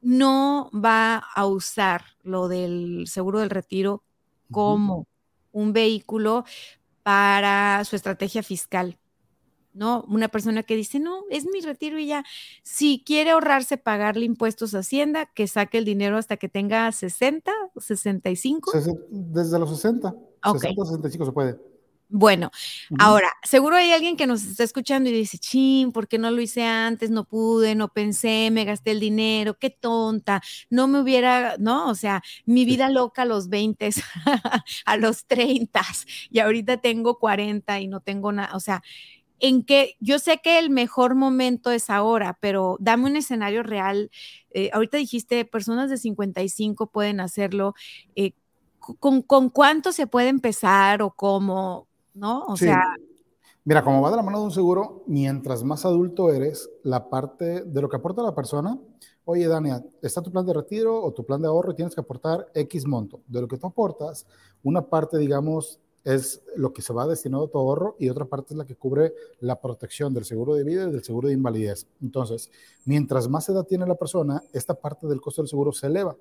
[0.02, 4.04] no va a usar lo del seguro del retiro
[4.50, 5.08] como
[5.52, 6.44] un vehículo
[7.04, 8.98] para su estrategia fiscal.
[9.74, 10.04] ¿No?
[10.10, 12.26] Una persona que dice, no, es mi retiro y ya.
[12.62, 17.50] Si quiere ahorrarse pagarle impuestos a Hacienda, que saque el dinero hasta que tenga 60,
[17.78, 18.72] 65.
[19.10, 20.14] Desde los 60.
[20.44, 20.76] Okay.
[20.76, 21.71] 60, 65 se puede.
[22.13, 22.52] Bueno,
[23.00, 26.41] ahora, seguro hay alguien que nos está escuchando y dice, chin, ¿por qué no lo
[26.41, 27.10] hice antes?
[27.10, 31.89] No pude, no pensé, me gasté el dinero, qué tonta, no me hubiera, ¿no?
[31.89, 33.91] O sea, mi vida loca a los 20,
[34.86, 35.82] a los 30
[36.30, 38.84] y ahorita tengo 40 y no tengo nada, o sea,
[39.39, 44.12] en que yo sé que el mejor momento es ahora, pero dame un escenario real.
[44.52, 47.74] Eh, ahorita dijiste, personas de 55 pueden hacerlo.
[48.15, 48.34] Eh,
[48.80, 51.88] ¿con, ¿Con cuánto se puede empezar o cómo?
[52.13, 52.45] ¿No?
[52.45, 52.95] O sea...
[53.63, 57.62] Mira, como va de la mano de un seguro, mientras más adulto eres, la parte
[57.63, 58.80] de lo que aporta la persona,
[59.24, 62.02] oye, Dania, está tu plan de retiro o tu plan de ahorro y tienes que
[62.02, 63.21] aportar X monto.
[63.28, 64.26] De lo que tú aportas,
[64.63, 68.54] una parte, digamos, es lo que se va destinado a tu ahorro y otra parte
[68.54, 71.86] es la que cubre la protección del seguro de vida y del seguro de invalidez.
[72.02, 72.50] Entonces,
[72.86, 76.15] mientras más edad tiene la persona, esta parte del costo del seguro se eleva.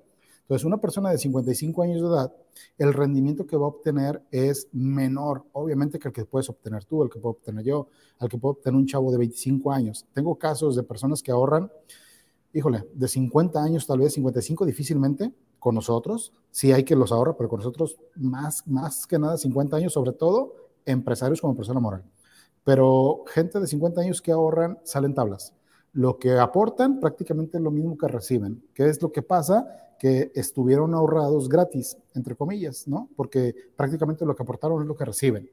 [0.51, 2.33] Entonces, una persona de 55 años de edad,
[2.77, 7.03] el rendimiento que va a obtener es menor, obviamente, que el que puedes obtener tú,
[7.03, 7.87] el que puedo obtener yo,
[8.19, 10.05] al que puedo obtener un chavo de 25 años.
[10.11, 11.71] Tengo casos de personas que ahorran,
[12.51, 16.33] híjole, de 50 años, tal vez 55 difícilmente con nosotros.
[16.49, 20.11] Sí hay que los ahorra, pero con nosotros más, más que nada 50 años, sobre
[20.11, 22.03] todo empresarios como persona moral.
[22.65, 25.53] Pero gente de 50 años que ahorran salen tablas.
[25.93, 28.61] Lo que aportan prácticamente es lo mismo que reciben.
[28.73, 29.77] ¿Qué es lo que pasa?
[30.01, 33.07] Que estuvieron ahorrados gratis, entre comillas, ¿no?
[33.15, 35.47] Porque prácticamente lo que aportaron es lo que reciben.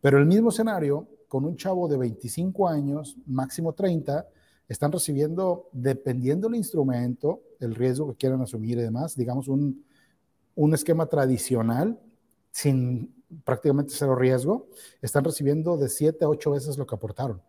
[0.00, 4.28] Pero el mismo escenario, con un chavo de 25 años, máximo 30,
[4.68, 9.84] están recibiendo, dependiendo del instrumento, el riesgo que quieran asumir y demás, digamos un,
[10.54, 11.98] un esquema tradicional,
[12.52, 14.68] sin prácticamente cero riesgo,
[15.02, 17.42] están recibiendo de 7 a 8 veces lo que aportaron.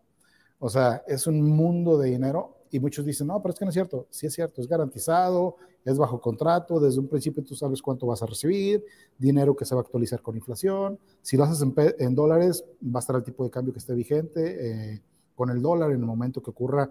[0.58, 3.68] O sea, es un mundo de dinero y muchos dicen, no, pero es que no
[3.68, 4.06] es cierto.
[4.08, 8.22] Sí es cierto, es garantizado, es bajo contrato, desde un principio tú sabes cuánto vas
[8.22, 8.82] a recibir,
[9.18, 10.98] dinero que se va a actualizar con inflación.
[11.20, 14.94] Si lo haces en, dólares, va a estar el tipo de cambio que esté vigente
[14.94, 15.02] eh,
[15.34, 16.90] con el dólar en el momento que ocurra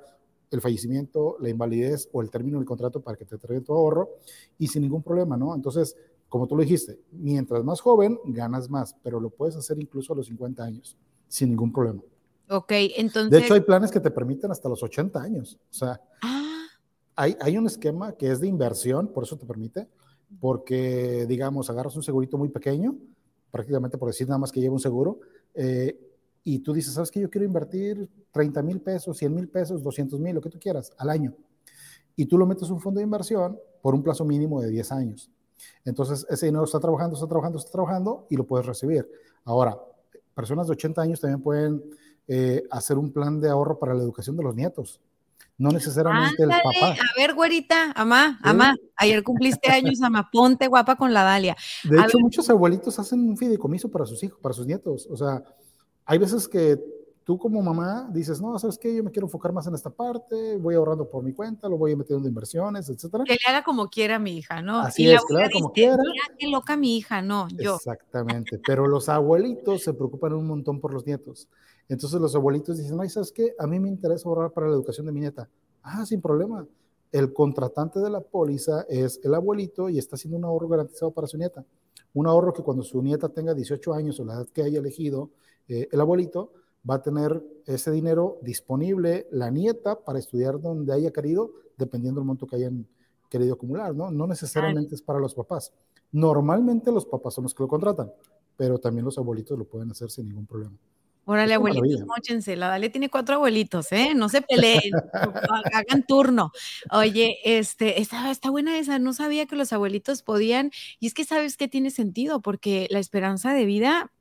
[0.52, 4.10] el fallecimiento, la invalidez o el término del contrato para que te traiga tu ahorro
[4.60, 5.56] y sin ningún problema, ¿no?
[5.56, 5.96] Entonces,
[6.30, 10.15] como tú lo dijiste, mientras más joven, ganas más, pero lo puedes hacer incluso a
[10.15, 10.96] los 50 años,
[11.28, 12.04] sin ningún problema.
[12.52, 13.32] Ok, entonces.
[13.32, 15.58] De hecho, hay planes que te permiten hasta los 80 años.
[15.70, 16.68] O sea, ah.
[17.16, 19.88] hay, hay un esquema que es de inversión, por eso te permite,
[20.42, 22.98] porque, digamos, agarras un segurito muy pequeño,
[23.52, 25.22] prácticamente por decir nada más que lleva un seguro,
[25.54, 25.98] eh,
[26.44, 27.22] y tú dices, ¿sabes qué?
[27.22, 30.92] Yo quiero invertir 30 mil pesos, 100 mil pesos, 200 mil, lo que tú quieras,
[30.98, 31.34] al año.
[32.18, 34.92] Y tú lo metes en un fondo de inversión por un plazo mínimo de 10
[34.92, 35.32] años.
[35.86, 39.08] Entonces, ese dinero está trabajando, está trabajando, está trabajando y lo puedes recibir.
[39.46, 39.80] Ahora,
[40.34, 41.82] personas de 80 años también pueden
[42.28, 45.00] eh, hacer un plan de ahorro para la educación de los nietos.
[45.58, 46.94] No necesariamente el papá.
[46.94, 51.56] A ver, güerita, amá, amá, ayer cumpliste años, amá, ponte guapa con la Dalia.
[51.84, 55.08] De hecho, muchos abuelitos hacen un fideicomiso para sus hijos, para sus nietos.
[55.12, 55.44] O sea,
[56.06, 56.80] hay veces que
[57.24, 58.96] tú como mamá dices, no, ¿sabes qué?
[58.96, 61.96] Yo me quiero enfocar más en esta parte, voy ahorrando por mi cuenta, lo voy
[61.96, 63.24] metiendo en inversiones, etcétera.
[63.26, 64.80] Que le haga como quiera mi hija, ¿no?
[64.80, 65.98] Así es, que le haga como quiera.
[65.98, 67.76] Mira qué loca mi hija, no, yo.
[67.76, 71.48] Exactamente, pero los abuelitos se preocupan un montón por los nietos.
[71.91, 73.54] Entonces los abuelitos dicen, ¿sabes qué?
[73.60, 75.49] A mí me interesa ahorrar para la educación de mi nieta.
[75.84, 76.65] Ah, sin problema.
[77.12, 81.27] El contratante de la póliza es el abuelito y está haciendo un ahorro garantizado para
[81.27, 81.65] su nieta.
[82.13, 85.32] Un ahorro que cuando su nieta tenga 18 años o la edad que haya elegido
[85.67, 86.54] eh, el abuelito,
[86.89, 92.25] va a tener ese dinero disponible la nieta para estudiar donde haya querido, dependiendo del
[92.25, 92.88] monto que hayan
[93.30, 94.10] querido acumular, ¿no?
[94.12, 95.73] No necesariamente es para los papás.
[96.13, 98.13] Normalmente los papás son los que lo contratan,
[98.56, 100.77] pero también los abuelitos lo pueden hacer sin ningún problema.
[101.26, 102.56] Órale, abuelitos, mochense.
[102.56, 104.14] La Dale tiene cuatro abuelitos, ¿eh?
[104.16, 104.92] No se peleen,
[105.74, 106.52] hagan turno.
[106.92, 111.24] Oye, este, está, está buena esa, no sabía que los abuelitos podían, y es que
[111.24, 114.12] sabes que tiene sentido, porque la esperanza de vida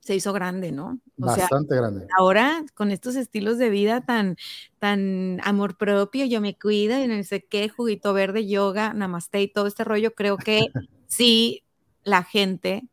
[0.00, 0.98] se hizo grande, ¿no?
[1.20, 2.06] O Bastante grande.
[2.18, 4.36] Ahora, con estos estilos de vida tan,
[4.78, 9.48] tan amor propio, yo me cuido y no sé qué, juguito verde, yoga, namaste y
[9.48, 10.60] todo este rollo, creo que
[11.06, 11.64] sí
[12.02, 12.88] la gente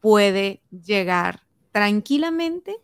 [0.00, 1.45] puede llegar
[1.76, 2.74] tranquilamente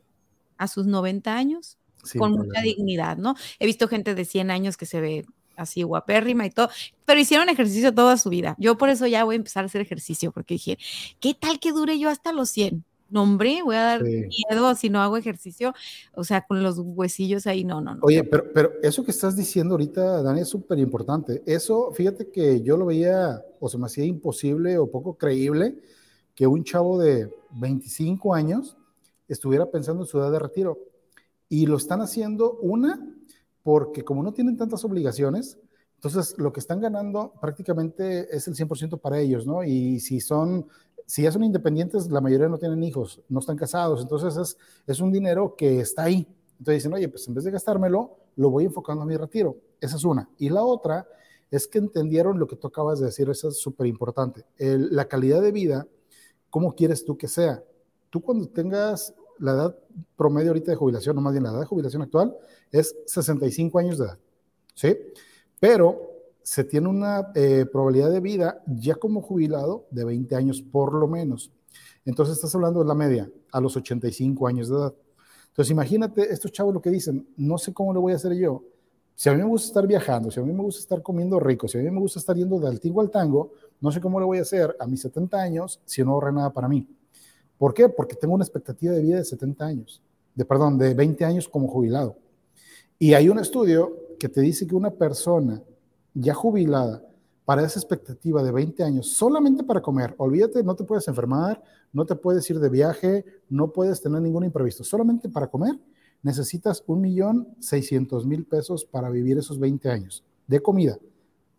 [0.59, 1.79] a sus 90 años
[2.19, 3.37] con mucha dignidad, ¿no?
[3.59, 5.25] He visto gente de 100 años que se ve
[5.57, 6.69] así guapérrima y todo,
[7.07, 8.55] pero hicieron ejercicio toda su vida.
[8.59, 10.77] Yo por eso ya voy a empezar a hacer ejercicio, porque dije,
[11.21, 12.85] ¿qué tal que dure yo hasta los 100?
[13.09, 15.73] No, hombre, voy a dar miedo si no hago ejercicio,
[16.15, 18.01] o sea, con los huesillos ahí, no, no, no.
[18.03, 21.43] Oye, pero, pero eso que estás diciendo ahorita, Dani, es súper importante.
[21.47, 25.79] Eso, fíjate que yo lo veía, o se me hacía imposible o poco creíble
[26.35, 28.77] que un chavo de 25 años
[29.29, 30.79] estuviera pensando en su edad de retiro.
[31.49, 33.15] Y lo están haciendo, una,
[33.63, 35.59] porque como no tienen tantas obligaciones,
[35.97, 39.63] entonces lo que están ganando prácticamente es el 100% para ellos, ¿no?
[39.63, 40.67] Y si son,
[41.07, 44.57] si ya son independientes, la mayoría no tienen hijos, no están casados, entonces es,
[44.87, 46.27] es un dinero que está ahí.
[46.59, 49.57] Entonces dicen, oye, pues en vez de gastármelo, lo voy enfocando a mi retiro.
[49.81, 50.29] Esa es una.
[50.39, 51.07] Y la otra
[51.51, 54.45] es que entendieron lo que tú acabas de decir, eso es súper importante.
[54.59, 55.87] La calidad de vida,
[56.51, 57.63] ¿cómo quieres tú que sea?
[58.13, 59.79] Tú cuando tengas la edad
[60.17, 62.37] promedio ahorita de jubilación, no más bien la edad de jubilación actual,
[62.71, 64.19] es 65 años de edad,
[64.75, 64.99] ¿sí?
[65.59, 66.11] Pero
[66.43, 71.09] se tiene una eh, probabilidad de vida ya como jubilado de 20 años por lo
[71.09, 71.53] menos.
[72.05, 74.95] Entonces estás hablando de la media a los 85 años de edad.
[75.49, 78.63] Entonces imagínate estos chavos lo que dicen, no sé cómo lo voy a hacer yo.
[79.15, 81.67] Si a mí me gusta estar viajando, si a mí me gusta estar comiendo rico,
[81.67, 84.27] si a mí me gusta estar yendo de altigo al tango, no sé cómo lo
[84.27, 86.87] voy a hacer a mis 70 años si no ahorré nada para mí.
[87.63, 87.89] ¿Por qué?
[87.89, 90.03] Porque tengo una expectativa de vida de 70 años,
[90.35, 92.17] de perdón, de 20 años como jubilado.
[92.99, 95.63] Y hay un estudio que te dice que una persona
[96.13, 97.07] ya jubilada
[97.45, 102.05] para esa expectativa de 20 años, solamente para comer, olvídate, no te puedes enfermar, no
[102.05, 105.79] te puedes ir de viaje, no puedes tener ningún imprevisto, solamente para comer
[106.21, 110.99] necesitas un millón seiscientos mil pesos para vivir esos 20 años de comida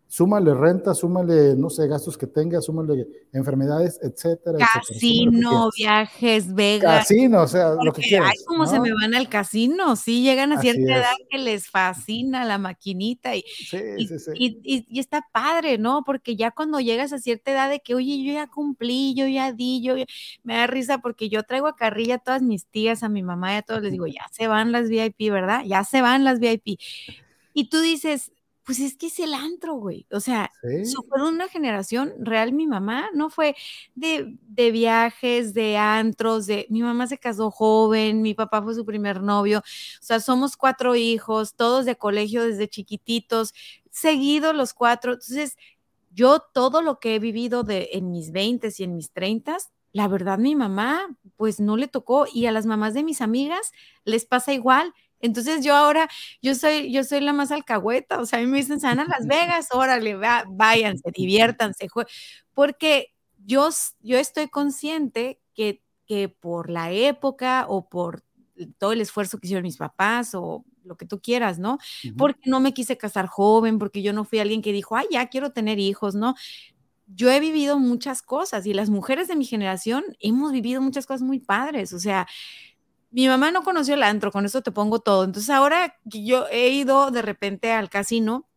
[0.06, 4.58] súmale renta, súmale, no sé, gastos que tenga, súmale enfermedades, etcétera.
[4.58, 7.08] Casino, viajes, Vegas.
[7.08, 8.30] Casino, o sea, lo que quieras.
[8.30, 12.44] Ay, cómo se me van al casino, sí, llegan a cierta edad que les fascina
[12.44, 14.30] la maquinita y, sí, sí, sí.
[14.34, 16.02] Y, está padre, ¿no?
[16.04, 19.52] Porque ya cuando llegas a cierta edad de que, oye, yo ya cumplí, yo ya
[19.52, 19.94] di, yo
[20.42, 23.54] me da risa porque yo traigo a carrilla a todas mis tías, a mi mamá
[23.54, 25.62] y a todos les digo, ya se van las VIP, ¿verdad?
[25.66, 26.78] Ya se van las VIP.
[27.52, 28.32] Y tú dices,
[28.64, 30.06] pues es que es el antro, güey.
[30.10, 30.50] O sea,
[31.08, 32.52] fue una generación real.
[32.52, 33.54] Mi mamá no fue
[33.94, 38.84] de, de, viajes, de antros, de mi mamá se casó joven, mi papá fue su
[38.86, 39.58] primer novio.
[39.58, 43.52] O sea, somos cuatro hijos, todos de colegio desde chiquititos,
[43.90, 45.12] seguidos los cuatro.
[45.12, 45.56] Entonces,
[46.10, 49.58] yo todo lo que he vivido de, en mis 20 y en mis 30
[49.94, 53.72] la verdad mi mamá pues no le tocó y a las mamás de mis amigas
[54.04, 54.92] les pasa igual
[55.24, 56.08] entonces yo ahora,
[56.42, 59.00] yo soy, yo soy la más alcahueta, o sea, a mí me dicen, se van
[59.00, 61.88] a Las Vegas, órale, va, váyanse, diviértanse,
[62.52, 63.14] porque
[63.46, 68.22] yo, yo estoy consciente que, que por la época o por
[68.78, 71.78] todo el esfuerzo que hicieron mis papás o lo que tú quieras, ¿no?
[72.18, 75.26] Porque no me quise casar joven, porque yo no fui alguien que dijo, ay, ya
[75.28, 76.34] quiero tener hijos, ¿no?
[77.06, 81.22] Yo he vivido muchas cosas y las mujeres de mi generación hemos vivido muchas cosas
[81.22, 82.26] muy padres, o sea,
[83.14, 85.22] mi mamá no conoció el antro, con eso te pongo todo.
[85.22, 88.48] Entonces ahora que yo he ido de repente al casino,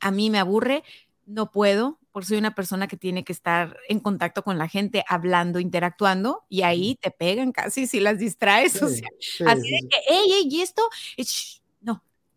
[0.00, 0.82] a mí me aburre,
[1.26, 5.04] no puedo, porque soy una persona que tiene que estar en contacto con la gente,
[5.06, 8.82] hablando, interactuando, y ahí te pegan casi si las distraes.
[8.82, 9.08] o sea,
[9.46, 10.82] así de que, hey, hey, y esto,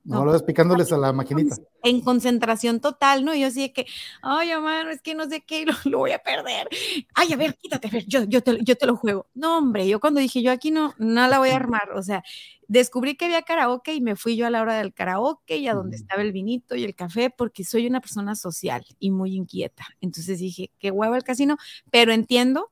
[0.05, 1.55] no, no, lo ves picándoles a la maquinita.
[1.81, 3.33] En concentración total, ¿no?
[3.33, 3.87] Y yo así de que,
[4.21, 6.69] ay, hermano, es que no sé qué, lo, voy a perder.
[7.15, 9.27] Ay, a ver, quítate, a ver, yo, yo, te, yo te lo juego.
[9.33, 11.89] No, hombre, yo cuando dije, yo aquí no, no la voy a armar.
[11.95, 12.23] O sea,
[12.67, 15.73] descubrí que había karaoke y me fui yo a la hora del karaoke y a
[15.73, 19.87] donde estaba el vinito y el café, porque soy una persona social y muy inquieta.
[20.01, 21.57] Entonces dije, qué huevo el casino,
[21.89, 22.71] pero entiendo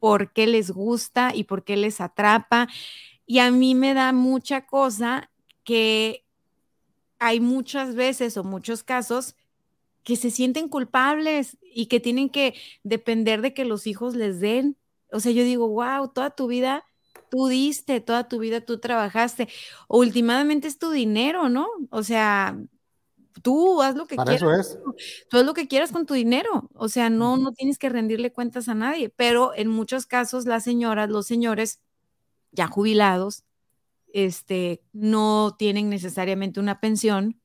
[0.00, 2.68] por qué les gusta y por qué les atrapa.
[3.24, 5.30] Y a mí me da mucha cosa
[5.64, 6.26] que
[7.22, 9.36] hay muchas veces o muchos casos
[10.02, 14.76] que se sienten culpables y que tienen que depender de que los hijos les den.
[15.12, 16.84] O sea, yo digo, wow, toda tu vida
[17.30, 19.48] tú diste, toda tu vida tú trabajaste.
[19.88, 21.68] Últimamente es tu dinero, ¿no?
[21.90, 22.58] O sea,
[23.42, 24.66] tú haz lo que Para quieras.
[24.66, 25.28] Eso es.
[25.30, 26.68] Tú haz lo que quieras con tu dinero.
[26.74, 29.08] O sea, no, no tienes que rendirle cuentas a nadie.
[29.08, 31.80] Pero en muchos casos, las señoras, los señores
[32.50, 33.44] ya jubilados,
[34.12, 37.40] este, no tienen necesariamente una pensión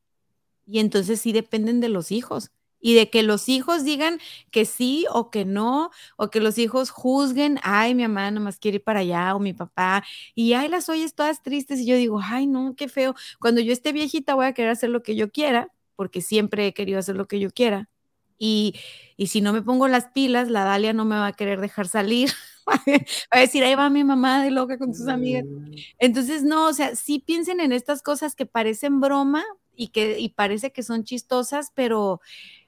[0.66, 2.52] y entonces sí dependen de los hijos.
[2.80, 4.20] y de que los hijos digan
[4.52, 8.78] que sí o que no, o que los hijos juzguen, ay, mi mamá nomás quiere
[8.78, 10.04] ir para allá, o mi papá,
[10.36, 13.74] y ay, las oyes todas tristes, y yo digo, ay, no, qué feo, cuando yo
[13.74, 17.16] esté viejita voy a querer hacer lo que yo quiera, porque siempre he querido hacer
[17.16, 17.90] lo que yo quiera,
[18.38, 18.76] y,
[19.18, 21.88] y si no me pongo las pilas, la Dalia no me va a querer dejar
[21.88, 22.30] salir.
[22.88, 25.46] va a decir, ahí va mi mamá de loca con sus amigas.
[25.46, 25.76] Mm.
[26.00, 29.44] Entonces, no, o sea, sí piensen en estas cosas que parecen broma
[29.76, 32.22] y que y parece que son chistosas, pero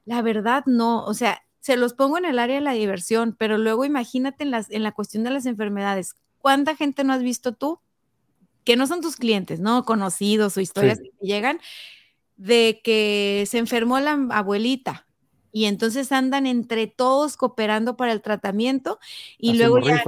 [0.06, 3.58] la verdad no, o sea, se los pongo en el área de la diversión, pero
[3.58, 6.16] luego imagínate en, las, en la cuestión de las enfermedades.
[6.38, 7.80] ¿Cuánta gente no has visto tú?
[8.64, 9.84] Que no son tus clientes, ¿no?
[9.84, 11.60] Conocidos o historias que llegan
[12.38, 15.06] de que se enfermó la abuelita
[15.52, 19.00] y entonces andan entre todos cooperando para el tratamiento
[19.38, 20.04] y luego ya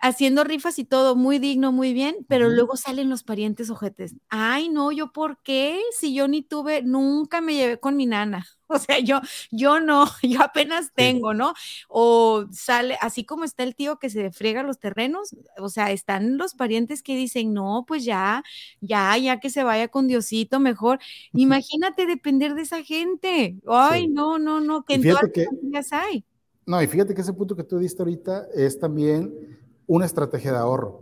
[0.00, 4.14] haciendo rifas y todo muy digno, muy bien, pero luego salen los parientes ojetes.
[4.30, 5.78] Ay, no, yo por qué?
[5.96, 8.46] Si yo ni tuve, nunca me llevé con mi nana.
[8.72, 9.20] O sea, yo,
[9.50, 11.54] yo no, yo apenas tengo, ¿no?
[11.88, 16.38] O sale, así como está el tío que se friega los terrenos, o sea, están
[16.38, 18.44] los parientes que dicen, no, pues ya,
[18.80, 21.00] ya, ya que se vaya con Diosito mejor.
[21.32, 23.56] Imagínate depender de esa gente.
[23.66, 26.24] Ay, no, no, no, que en todas las familias hay.
[26.64, 29.59] No, y fíjate que ese punto que tú diste ahorita es también
[29.90, 31.00] una estrategia de ahorro.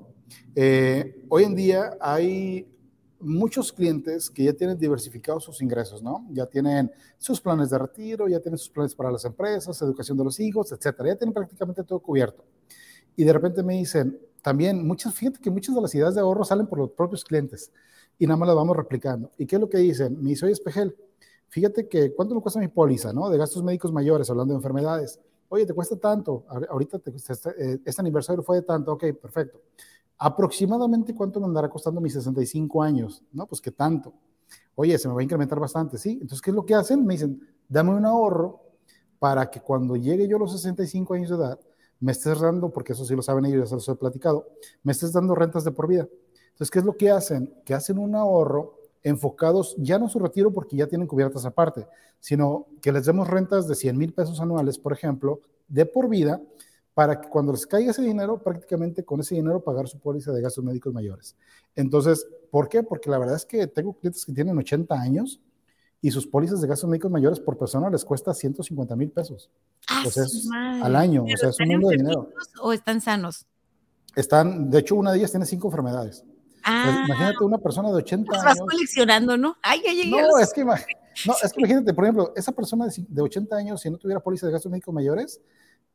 [0.54, 2.66] Eh, hoy en día hay
[3.20, 6.26] muchos clientes que ya tienen diversificados sus ingresos, ¿no?
[6.30, 10.24] Ya tienen sus planes de retiro, ya tienen sus planes para las empresas, educación de
[10.24, 11.10] los hijos, etcétera.
[11.10, 12.46] Ya tienen prácticamente todo cubierto.
[13.14, 16.42] Y de repente me dicen, también, muchas, fíjate que muchas de las ideas de ahorro
[16.42, 17.70] salen por los propios clientes
[18.18, 19.30] y nada más las vamos replicando.
[19.36, 20.16] ¿Y qué es lo que dicen?
[20.22, 20.96] Me dice, oye, Espejel,
[21.48, 23.28] fíjate que, ¿cuánto me cuesta mi póliza, no?
[23.28, 25.20] De gastos médicos mayores, hablando de enfermedades.
[25.48, 29.62] Oye, te cuesta tanto, ahorita te, este, este aniversario fue de tanto, ok, perfecto
[30.18, 33.46] aproximadamente cuánto me andará costando mis 65 años, ¿no?
[33.46, 34.12] Pues que tanto.
[34.74, 36.18] Oye, se me va a incrementar bastante, ¿sí?
[36.20, 37.06] Entonces, ¿qué es lo que hacen?
[37.06, 38.60] Me dicen, dame un ahorro
[39.18, 41.60] para que cuando llegue yo a los 65 años de edad,
[42.00, 44.48] me estés dando, porque eso sí lo saben ellos, ya se los he platicado,
[44.82, 46.08] me estés dando rentas de por vida.
[46.50, 47.54] Entonces, ¿qué es lo que hacen?
[47.64, 51.86] Que hacen un ahorro enfocados ya no su retiro porque ya tienen cubiertas aparte,
[52.20, 56.40] sino que les demos rentas de 100 mil pesos anuales, por ejemplo, de por vida,
[56.94, 60.42] para que cuando les caiga ese dinero, prácticamente con ese dinero pagar su póliza de
[60.42, 61.36] gastos médicos mayores.
[61.76, 62.82] Entonces, ¿por qué?
[62.82, 65.40] Porque la verdad es que tengo clientes que tienen 80 años
[66.00, 69.50] y sus pólizas de gastos médicos mayores por persona les cuesta 150 mil pesos.
[69.88, 70.02] Ah,
[70.82, 72.30] al año, o sea, es un mundo de dinero.
[72.60, 73.46] ¿O están sanos?
[74.16, 76.24] Están, de hecho, una de ellas tiene cinco enfermedades.
[76.70, 78.44] Ah, imagínate una persona de 80 años.
[78.44, 79.56] Vas coleccionando, ¿no?
[79.62, 80.10] Ay, ya llegué.
[80.10, 80.74] No, es que, no,
[81.42, 84.46] es que imagínate, por ejemplo, esa persona de, de 80 años, si no tuviera póliza
[84.46, 85.40] de gastos médicos mayores,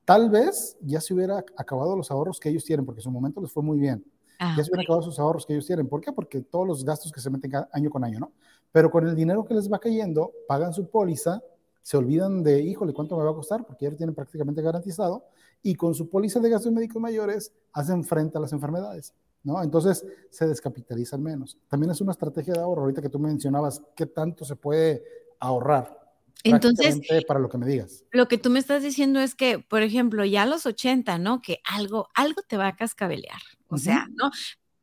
[0.06, 3.40] Tal vez ya se hubiera acabado los ahorros que ellos tienen, porque en su momento
[3.40, 4.04] les fue muy bien.
[4.38, 5.88] Ah, ya se hubieran acabado sus ahorros que ellos tienen.
[5.88, 6.12] ¿Por qué?
[6.12, 8.34] Porque todos los gastos que se meten año con año, ¿no?
[8.72, 11.42] Pero con el dinero que les va cayendo, pagan su póliza,
[11.82, 13.66] se olvidan de, híjole, ¿cuánto me va a costar?
[13.66, 15.26] Porque ya lo tienen prácticamente garantizado.
[15.62, 19.14] Y con su póliza de gastos médicos mayores, hacen frente a las enfermedades,
[19.44, 19.62] ¿no?
[19.62, 21.58] Entonces, se descapitalizan menos.
[21.68, 22.82] También es una estrategia de ahorro.
[22.84, 25.04] Ahorita que tú mencionabas, ¿qué tanto se puede
[25.40, 26.04] ahorrar?
[26.44, 28.04] Entonces, para lo que me digas.
[28.12, 31.42] Lo que tú me estás diciendo es que, por ejemplo, ya a los 80, ¿no?
[31.42, 33.42] Que algo, algo te va a cascabelear.
[33.70, 34.30] O sea, ¿no?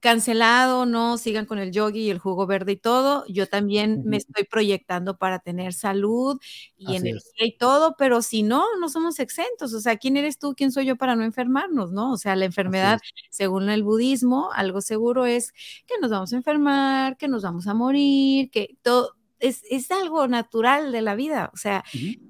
[0.00, 3.24] Cancelado, no, sigan con el yogi y el jugo verde y todo.
[3.28, 6.40] Yo también me estoy proyectando para tener salud
[6.76, 9.74] y energía y todo, pero si no, no somos exentos.
[9.74, 10.54] O sea, ¿quién eres tú?
[10.56, 11.92] ¿Quién soy yo para no enfermarnos?
[11.92, 12.12] ¿No?
[12.12, 12.98] O sea, la enfermedad,
[13.30, 15.52] según el budismo, algo seguro es
[15.86, 20.92] que nos vamos a enfermar, que nos vamos a morir, que todo es, algo natural
[20.92, 21.50] de la vida.
[21.52, 21.84] O sea,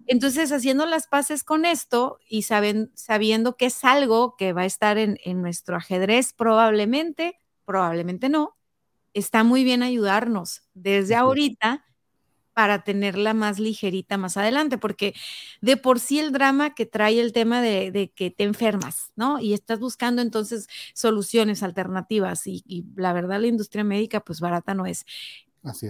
[0.07, 4.67] entonces haciendo las paces con esto y saben, sabiendo que es algo que va a
[4.67, 7.40] estar en, nuestro ajedrez probablemente,
[7.71, 8.57] probablemente no,
[9.15, 11.85] está muy bien ayudarnos desde ahorita
[12.53, 15.15] para tenerla más ligerita más adelante, porque
[15.61, 19.39] de por sí el drama que trae el tema de, que te enfermas, ¿no?
[19.39, 24.75] Y estás buscando entonces soluciones alternativas y, y, la verdad la industria médica pues barata
[24.75, 25.07] no es.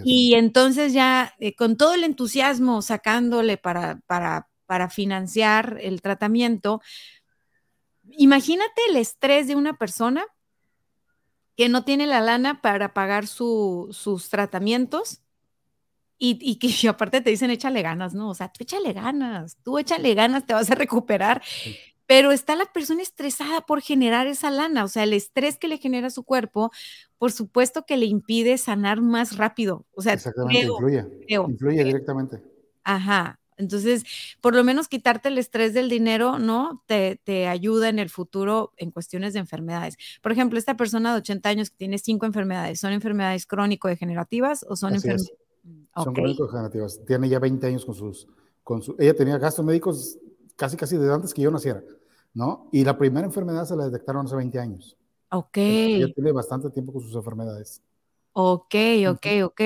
[0.05, 6.83] Y entonces ya eh, con todo el entusiasmo sacándole para, para, para financiar el tratamiento,
[8.11, 10.27] imagínate el estrés de una persona
[11.61, 15.21] que no tiene la lana para pagar sus tratamientos
[16.17, 18.31] y, y, que aparte te dicen échale ganas, ¿no?
[18.31, 21.43] O sea, tú échale ganas, tú échale ganas, te vas a recuperar
[22.07, 25.77] pero está la persona estresada por generar esa lana, o sea, el estrés que le
[25.77, 26.71] genera su cuerpo,
[27.19, 29.87] por supuesto que le impide sanar más rápido.
[29.93, 32.43] O sea, Exactamente, influye, influye directamente.
[32.85, 34.05] Ajá, entonces,
[34.41, 36.83] por lo menos quitarte el estrés del dinero, ¿no?
[36.87, 39.97] Te, te, ayuda en el futuro en cuestiones de enfermedades.
[40.23, 44.77] Por ejemplo, esta persona de 80 años que tiene cinco enfermedades, ¿son enfermedades crónico-degenerativas o
[44.77, 45.33] son enfermedades?
[45.95, 47.01] Son crónico-degenerativas.
[47.07, 48.27] Tiene ya 20 años con sus
[48.65, 50.19] Con su, ella tenía gastos médicos
[50.57, 51.83] casi, casi desde antes que yo naciera,
[52.35, 52.69] ¿no?
[52.73, 54.97] Y la primera enfermedad se la detectaron hace 20 años.
[55.31, 55.57] Ok.
[55.57, 57.81] ella tiene bastante tiempo con sus enfermedades.
[58.33, 58.75] Ok,
[59.09, 59.61] ok, ok.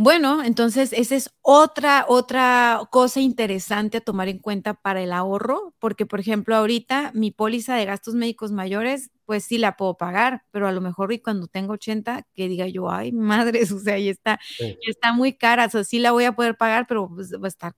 [0.00, 5.74] Bueno, entonces esa es otra, otra cosa interesante a tomar en cuenta para el ahorro,
[5.80, 10.44] porque por ejemplo ahorita mi póliza de gastos médicos mayores, pues sí la puedo pagar,
[10.52, 13.98] pero a lo mejor y cuando tengo 80, que diga yo, ay, madres, o sea,
[13.98, 14.38] ya está,
[14.86, 17.48] está muy cara, o sea, sí la voy a poder pagar, pero pues, va a
[17.48, 17.74] estar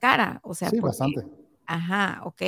[0.00, 0.70] cara, o sea.
[0.70, 1.24] Sí, bastante.
[1.66, 2.42] Ajá, ok.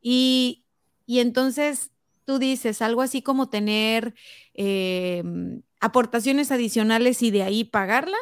[0.00, 0.64] Y,
[1.06, 1.90] y entonces
[2.24, 4.14] tú dices algo así como tener
[4.52, 8.16] em, aportaciones adicionales y de ahí pagarla.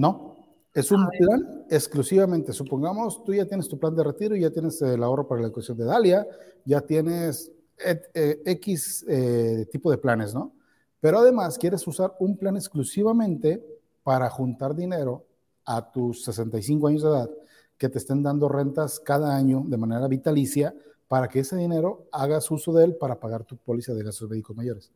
[0.00, 0.34] No,
[0.72, 2.54] es un plan exclusivamente.
[2.54, 5.76] Supongamos, tú ya tienes tu plan de retiro, ya tienes el ahorro para la educación
[5.76, 6.26] de Dalia,
[6.64, 7.52] ya tienes
[7.84, 10.54] eh, X eh, tipo de planes, ¿no?
[11.00, 13.62] Pero además quieres usar un plan exclusivamente
[14.02, 15.26] para juntar dinero
[15.66, 17.30] a tus 65 años de edad,
[17.76, 20.74] que te estén dando rentas cada año de manera vitalicia,
[21.08, 24.56] para que ese dinero hagas uso de él para pagar tu póliza de gastos médicos
[24.56, 24.90] mayores.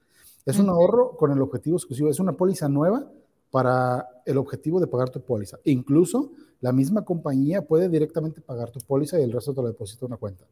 [0.47, 3.07] Es un ahorro con el objetivo exclusivo, es una póliza nueva
[3.55, 5.61] para el objetivo de pagar tu póliza.
[5.63, 10.05] Incluso la misma compañía puede directamente pagar tu póliza y el resto te lo deposita
[10.05, 10.45] en una cuenta.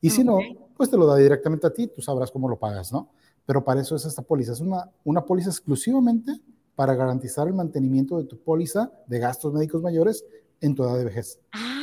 [0.00, 0.40] Y si no,
[0.76, 3.10] pues te lo da directamente a ti, tú sabrás cómo lo pagas, ¿no?
[3.46, 4.54] Pero para eso es esta póliza.
[4.54, 6.32] Es una, una póliza exclusivamente
[6.74, 10.24] para garantizar el mantenimiento de tu póliza de gastos médicos mayores
[10.60, 11.38] en tu edad de vejez.
[11.52, 11.77] Ah,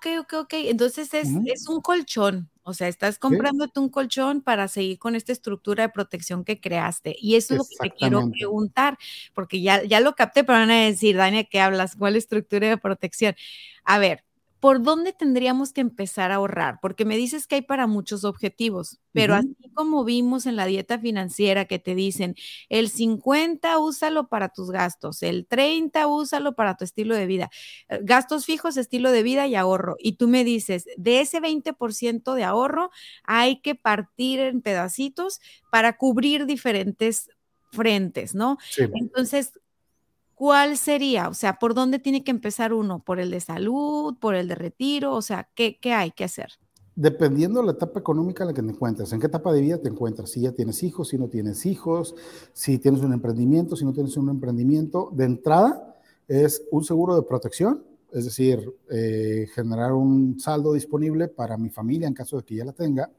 [0.00, 0.52] ok, ok, ok.
[0.54, 2.50] Entonces es, es un colchón.
[2.62, 7.16] O sea, estás comprándote un colchón para seguir con esta estructura de protección que creaste.
[7.18, 8.96] Y eso es lo que te quiero preguntar,
[9.34, 11.96] porque ya, ya lo capté, pero van a decir, Dania, ¿qué hablas?
[11.96, 13.34] ¿Cuál estructura de protección?
[13.84, 14.24] A ver,
[14.60, 16.78] ¿por dónde tendríamos que empezar a ahorrar?
[16.82, 20.98] Porque me dices que hay para muchos objetivos, pero así como vimos en la dieta
[20.98, 22.36] financiera que te dicen,
[22.68, 27.50] el 50 úsalo para tus gastos, el 30 úsalo para tu estilo de vida,
[27.88, 29.96] eh, gastos fijos, estilo de vida y ahorro.
[29.98, 32.90] Y tú me dices, de ese 20% de ahorro
[33.24, 35.40] hay que partir en pedacitos
[35.70, 37.30] para cubrir diferentes
[37.72, 38.58] frentes, ¿no?
[38.76, 39.52] Entonces,
[40.40, 41.28] ¿cuál sería?
[41.28, 43.04] O sea, ¿por dónde tiene que empezar uno?
[43.04, 44.16] ¿Por el de salud?
[44.18, 45.14] ¿Por el de retiro?
[45.14, 46.48] O sea, ¿qué, hay que hacer?
[46.96, 49.76] Dependiendo de la etapa económica en la que te encuentres, en qué etapa de vida
[49.76, 52.14] te encuentras, si ya tienes hijos, si no tienes hijos,
[52.54, 55.94] si tienes un emprendimiento, si no tienes un emprendimiento, de entrada
[56.26, 62.08] es un seguro de protección, es decir, eh, generar un saldo disponible para mi familia
[62.08, 63.10] en caso de que ya la tenga,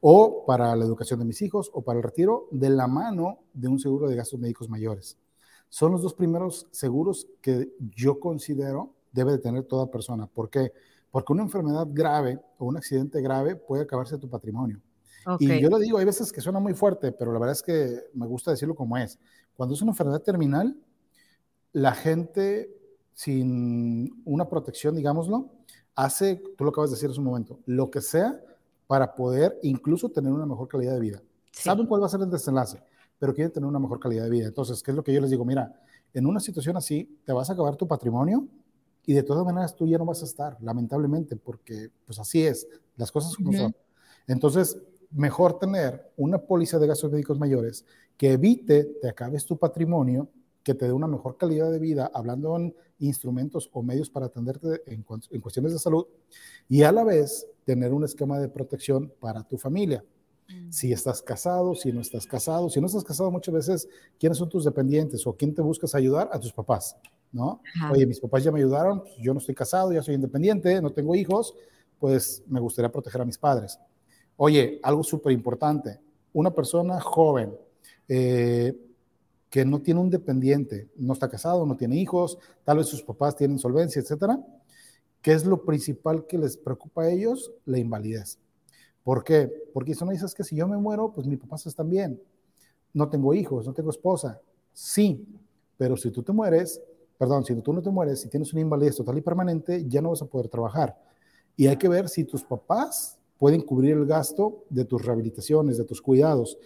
[0.00, 3.66] o para la educación de mis hijos, o para el retiro, de la mano de
[3.66, 5.16] un seguro de gastos médicos mayores.
[5.72, 10.26] Son los dos primeros seguros que yo considero debe de tener toda persona.
[10.26, 10.70] ¿Por qué?
[11.10, 14.82] Porque una enfermedad grave o un accidente grave puede acabarse tu patrimonio.
[15.38, 18.02] Y yo lo digo, hay veces que suena muy fuerte, pero la verdad es que
[18.12, 19.18] me gusta decirlo como es.
[19.56, 20.76] Cuando es una enfermedad terminal,
[21.72, 22.70] la gente
[23.14, 25.48] sin una protección, digámoslo,
[25.94, 28.38] hace, tú lo acabas de decir hace un momento, lo que sea
[28.86, 31.22] para poder incluso tener una mejor calidad de vida.
[31.50, 32.78] ¿Saben cuál va a ser el desenlace?
[33.22, 34.48] Pero quieren tener una mejor calidad de vida.
[34.48, 35.44] Entonces, ¿qué es lo que yo les digo?
[35.44, 35.80] Mira,
[36.12, 38.48] en una situación así, te vas a acabar tu patrimonio
[39.06, 42.66] y de todas maneras tú ya no vas a estar, lamentablemente, porque pues así es,
[42.96, 43.76] las cosas como son.
[44.26, 44.76] Entonces,
[45.12, 50.28] mejor tener una póliza de gastos médicos mayores que evite te acabes tu patrimonio,
[50.64, 54.82] que te dé una mejor calidad de vida, hablando en instrumentos o medios para atenderte
[54.86, 56.06] en, en cuestiones de salud,
[56.68, 60.04] y a la vez tener un esquema de protección para tu familia.
[60.54, 60.70] Mm.
[60.72, 62.68] Si estás casado, si no estás casado.
[62.70, 63.88] Si no estás casado, muchas veces,
[64.18, 66.28] ¿quiénes son tus dependientes o quién te buscas ayudar?
[66.32, 66.96] A tus papás,
[67.30, 67.60] ¿no?
[67.90, 70.90] Oye, mis papás ya me ayudaron, pues, yo no estoy casado, ya soy independiente, no
[70.90, 71.54] tengo hijos,
[71.98, 73.78] pues me gustaría proteger a mis padres.
[74.36, 76.00] Oye, algo súper importante,
[76.32, 77.54] una persona joven
[78.08, 78.74] eh,
[79.48, 83.36] que no tiene un dependiente, no está casado, no tiene hijos, tal vez sus papás
[83.36, 84.42] tienen solvencia, etcétera.
[85.20, 87.52] ¿Qué es lo principal que les preocupa a ellos?
[87.64, 88.38] La invalidez.
[89.04, 89.50] ¿Por qué?
[89.72, 92.20] Porque eso no dices que si yo me muero, pues mis papás están bien.
[92.92, 94.40] No tengo hijos, no tengo esposa.
[94.72, 95.26] Sí,
[95.76, 96.80] pero si tú te mueres,
[97.18, 100.10] perdón, si tú no te mueres, si tienes una invalidez total y permanente, ya no
[100.10, 100.96] vas a poder trabajar.
[101.56, 105.84] Y hay que ver si tus papás pueden cubrir el gasto de tus rehabilitaciones, de
[105.84, 106.58] tus cuidados.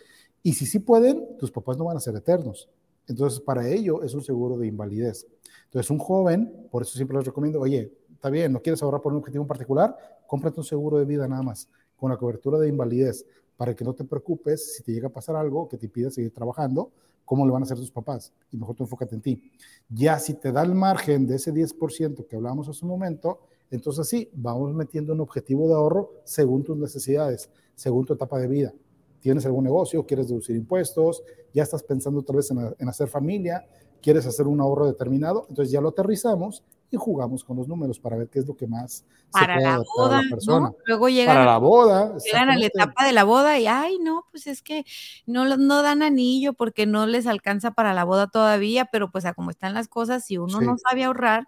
[0.43, 2.69] Y si sí pueden, tus papás no van a ser eternos.
[3.09, 5.27] Entonces, para ello es un seguro de invalidez.
[5.65, 9.13] Entonces, un joven, por eso siempre les recomiendo, oye, está bien, no quieres ahorrar por
[9.13, 12.69] un objetivo en particular, cómprate un seguro de vida nada más con la cobertura de
[12.69, 13.27] invalidez
[13.57, 16.33] para que no te preocupes si te llega a pasar algo que te impida seguir
[16.33, 16.91] trabajando,
[17.25, 18.33] cómo lo van a hacer tus papás.
[18.53, 19.43] Y mejor tú enfócate en ti.
[19.89, 23.41] Ya si te da el margen de ese 10% que hablábamos hace un momento,
[23.71, 28.47] entonces sí, vamos metiendo un objetivo de ahorro según tus necesidades, según tu etapa de
[28.47, 28.75] vida.
[29.21, 31.23] Tienes algún negocio, quieres deducir impuestos,
[31.53, 33.67] ya estás pensando tal vez en, en hacer familia,
[34.01, 38.17] quieres hacer un ahorro determinado, entonces ya lo aterrizamos y jugamos con los números para
[38.17, 40.73] ver qué es lo que más para la boda, la persona.
[40.87, 44.27] Luego llegan, para la boda, llegan a la etapa de la boda y, ay, no,
[44.31, 44.85] pues es que
[45.27, 49.35] no, no dan anillo porque no les alcanza para la boda todavía, pero pues a
[49.35, 51.47] como están las cosas, si uno no sabe ahorrar,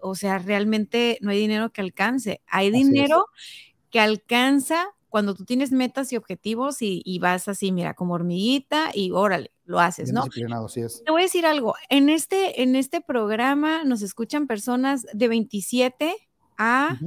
[0.00, 2.40] o sea, realmente no hay dinero que alcance.
[2.46, 3.26] Hay dinero
[3.90, 9.10] que alcanza cuando tú tienes metas y objetivos y, vas así, mira, como hormiguita y
[9.10, 10.24] órale, lo haces, ¿no?
[11.04, 16.14] Te voy a decir algo, en este, en este programa nos escuchan personas de 27
[16.56, 16.98] a,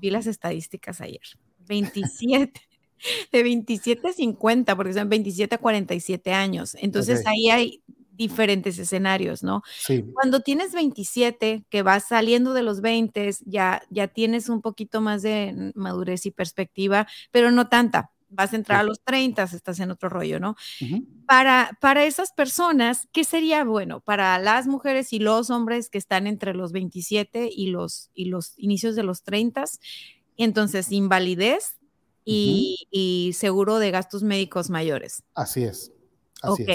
[0.00, 1.22] vi las estadísticas ayer,
[1.68, 2.60] 27.
[3.32, 6.76] de 27 a 50, porque son 27 a 47 años.
[6.80, 9.62] Entonces ahí hay diferentes escenarios, ¿no?
[9.78, 10.04] Sí.
[10.12, 15.22] Cuando tienes 27, que vas saliendo de los 20, ya, ya tienes un poquito más
[15.22, 18.10] de madurez y perspectiva, pero no tanta.
[18.30, 20.56] Vas a entrar a los 30, estás en otro rollo, ¿no?
[21.26, 24.00] para, para esas personas, ¿qué sería bueno?
[24.00, 28.52] Para las mujeres y los hombres que están entre los 27 y los, y los
[28.58, 29.64] inicios de los 30,
[30.36, 31.78] entonces invalidez
[32.24, 35.22] y, seguro de gastos médicos mayores.
[35.34, 35.92] Así es.
[36.42, 36.70] Así ok.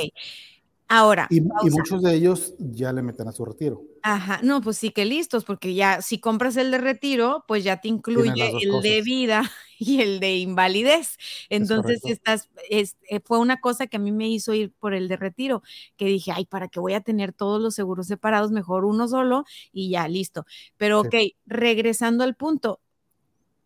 [0.88, 1.28] Ahora.
[1.30, 3.82] Y, muchos de ellos ya le meten a su retiro.
[4.06, 7.78] Ajá, no, pues sí que listos, porque ya si compras el de retiro, pues ya
[7.80, 9.50] te incluye el de vida
[9.80, 11.18] y el de invalidez.
[11.50, 15.08] Entonces, estás, es, eh, fue una cosa que a mí me hizo ir por el
[15.08, 15.64] de retiro,
[15.96, 18.52] que dije, ay, ¿para qué voy a tener todos los seguros separados?
[18.52, 20.46] Mejor uno solo y ya, listo.
[20.76, 22.82] Pero, ok, regresando al punto,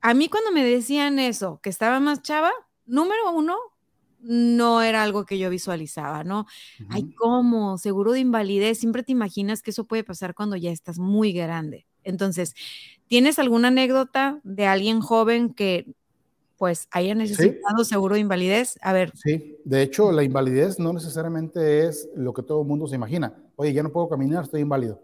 [0.01, 2.51] a mí cuando me decían eso, que estaba más chava,
[2.85, 3.57] número uno,
[4.19, 6.45] no era algo que yo visualizaba, ¿no?
[6.89, 7.77] Ay, ¿cómo?
[7.77, 8.79] Seguro de invalidez.
[8.79, 11.85] Siempre te imaginas que eso puede pasar cuando ya estás muy grande.
[12.03, 12.53] Entonces,
[13.07, 15.85] ¿tienes alguna anécdota de alguien joven que
[16.57, 18.79] pues haya necesitado seguro de invalidez?
[18.81, 19.11] A ver.
[19.15, 23.33] Sí, de hecho, la invalidez no necesariamente es lo que todo el mundo se imagina.
[23.55, 25.01] Oye, ya no puedo caminar, estoy inválido.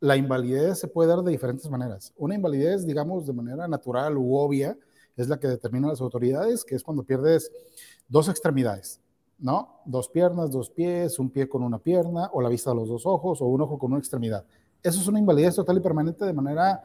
[0.00, 2.12] La invalidez se puede dar de diferentes maneras.
[2.16, 4.76] Una invalidez, digamos, de manera natural u obvia,
[5.16, 7.50] es la que determinan las autoridades, que es cuando pierdes
[8.08, 9.00] dos extremidades,
[9.38, 9.80] ¿no?
[9.84, 13.06] Dos piernas, dos pies, un pie con una pierna, o la vista de los dos
[13.06, 14.44] ojos, o un ojo con una extremidad.
[14.82, 16.82] Eso es una invalidez total y permanente de manera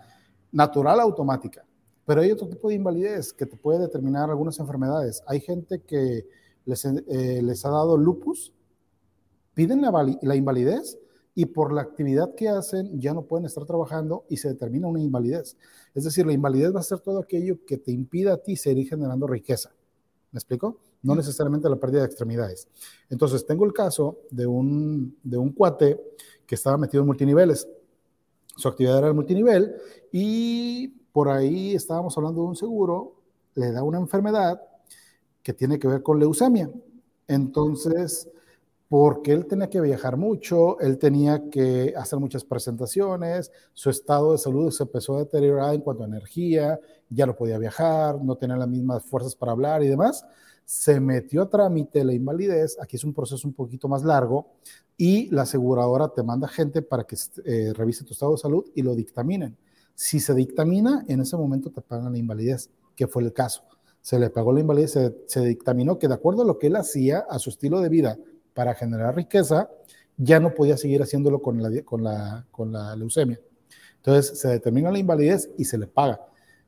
[0.52, 1.66] natural, automática.
[2.06, 5.22] Pero hay otro tipo de invalidez que te puede determinar algunas enfermedades.
[5.28, 6.26] Hay gente que
[6.66, 8.54] les, eh, les ha dado lupus,
[9.54, 10.98] piden la, la invalidez
[11.36, 15.00] y por la actividad que hacen ya no pueden estar trabajando y se determina una
[15.00, 15.58] invalidez.
[15.94, 18.88] Es decir, la invalidez va a ser todo aquello que te impida a ti seguir
[18.88, 19.72] generando riqueza.
[20.32, 20.78] ¿Me explico?
[21.02, 22.68] No necesariamente la pérdida de extremidades.
[23.10, 26.00] Entonces, tengo el caso de un, de un cuate
[26.46, 27.68] que estaba metido en multiniveles.
[28.56, 29.76] Su actividad era el multinivel
[30.12, 33.16] y por ahí estábamos hablando de un seguro,
[33.56, 34.62] le da una enfermedad
[35.42, 36.70] que tiene que ver con leucemia.
[37.28, 38.30] Entonces,
[38.90, 44.40] porque él tenía que viajar mucho, él tenía que hacer muchas presentaciones, su estado de
[44.40, 48.58] salud se empezó a deteriorar en cuanto a energía, ya no podía viajar, no tenía
[48.58, 50.26] las mismas fuerzas para hablar y demás.
[50.66, 54.48] Se metió a trámite la invalidez, aquí es un proceso un poquito más largo,
[54.98, 57.16] y la aseguradora te manda gente para que
[57.46, 59.56] eh, revise tu estado de salud y lo dictaminen.
[59.94, 63.64] Si se dictamina, en ese momento te pagan la invalidez, que fue el caso.
[64.02, 66.76] Se le pagó la invalidez, se, se dictaminó que de acuerdo a lo que él
[66.76, 68.18] hacía, a su estilo de vida,
[68.60, 69.70] para generar riqueza,
[70.18, 73.40] ya no podía seguir haciéndolo con la, con la, con la leucemia.
[73.96, 76.20] Entonces se determina la invalidez y se le paga.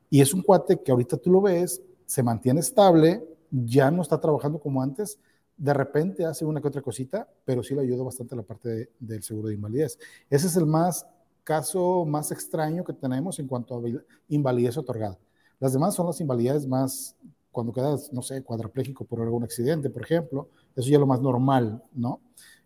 [0.08, 4.18] Y es un cuate que ahorita tú lo ves, se mantiene estable, ya no está
[4.18, 5.18] trabajando como antes,
[5.54, 9.22] de repente hace una que otra cosita, pero sí le ayuda bastante la parte del
[9.22, 9.98] seguro de invalidez.
[10.30, 11.06] Ese es el más
[11.44, 13.82] caso más extraño que tenemos en cuanto a
[14.28, 15.18] invalidez otorgada.
[15.60, 17.16] Las demás son las invalidades más,
[17.52, 21.20] cuando quedas, no sé, cuadrapléjico por algún accidente, por ejemplo, eso ya es lo más
[21.20, 22.20] normal, ¿no?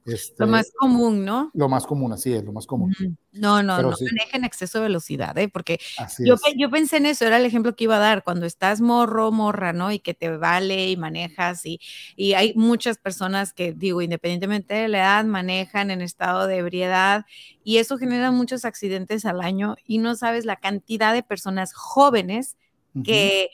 [0.07, 1.51] Este, lo más común, ¿no?
[1.53, 2.95] Lo más común, así es, lo más común.
[3.33, 5.49] No, no, no manejen exceso de velocidad, ¿eh?
[5.49, 5.81] Porque
[6.21, 9.33] yo, yo, pensé en eso, era el ejemplo que iba a dar, cuando estás morro,
[9.33, 9.91] morra, ¿no?
[9.91, 11.81] Y que te vale y manejas y,
[12.15, 17.27] y hay muchas personas que, digo, independientemente de la edad, manejan en estado de ebriedad
[17.65, 22.57] y eso genera muchos accidentes al año y no sabes la cantidad de personas jóvenes
[23.05, 23.51] que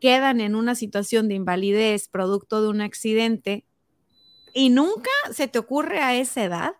[0.00, 3.66] quedan en una situación de invalidez producto de un accidente
[4.54, 6.76] y nunca se te ocurre a esa edad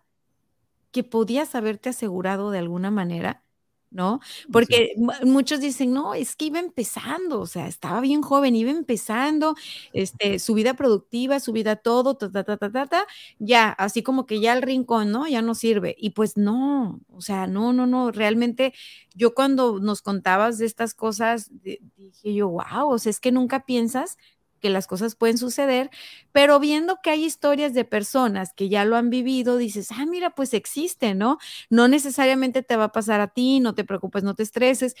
[0.91, 3.43] que podías haberte asegurado de alguna manera,
[3.91, 4.19] ¿no?
[4.51, 4.93] Porque
[5.25, 9.55] muchos dicen, no, es que iba empezando, o sea, estaba bien joven, iba empezando,
[9.93, 13.05] este, su vida productiva, su vida todo, ta, ta, ta, ta, ta, ta,
[13.39, 15.27] ya, así como que ya el rincón, ¿no?
[15.27, 15.95] Ya no sirve.
[15.97, 18.73] Y pues no, o sea, no, no, no, realmente
[19.15, 23.65] yo cuando nos contabas de estas cosas, dije yo, wow, o sea, es que nunca
[23.65, 24.17] piensas
[24.59, 25.89] que las cosas pueden suceder,
[26.31, 30.29] pero viendo que hay historias de personas que ya lo han vivido, dices, ah, mira,
[30.31, 31.37] pues existe, ¿no?
[31.69, 34.95] No necesariamente te va a pasar a ti, no te preocupes, no te estreses,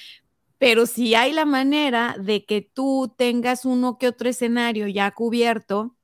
[0.57, 5.95] pero si hay la manera de que tú tengas uno que otro escenario ya cubierto,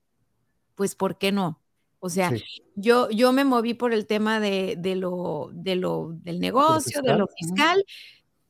[0.76, 1.62] pues ¿por qué no?
[2.00, 2.32] O sea,
[2.76, 7.28] yo, yo me moví por el tema de, lo, de lo, del negocio, de lo
[7.28, 7.84] fiscal,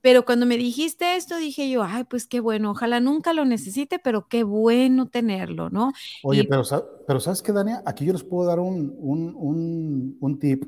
[0.05, 3.97] pero cuando me dijiste esto, dije yo, ay, pues qué bueno, ojalá nunca lo necesite,
[3.97, 5.93] pero qué bueno tenerlo, ¿no?
[6.21, 6.61] Oye, pero,
[7.07, 7.81] pero ¿sabes qué, Dania?
[7.87, 10.63] Aquí yo les puedo dar un, un, tip.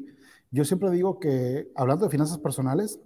[0.50, 3.00] Yo siempre digo que, hablando de finanzas personales,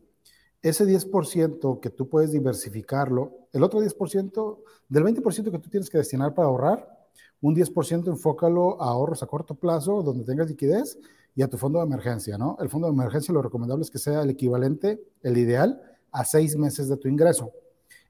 [0.61, 5.97] ese 10% que tú puedes diversificarlo, el otro 10%, del 20% que tú tienes que
[5.97, 7.09] destinar para ahorrar,
[7.41, 10.97] un 10% enfócalo a ahorros a corto plazo, donde tengas liquidez,
[11.35, 12.55] y a tu fondo de emergencia, ¿no?
[12.61, 16.55] El fondo de emergencia lo recomendable es que sea el equivalente, el ideal, a seis
[16.55, 17.51] meses de tu ingreso.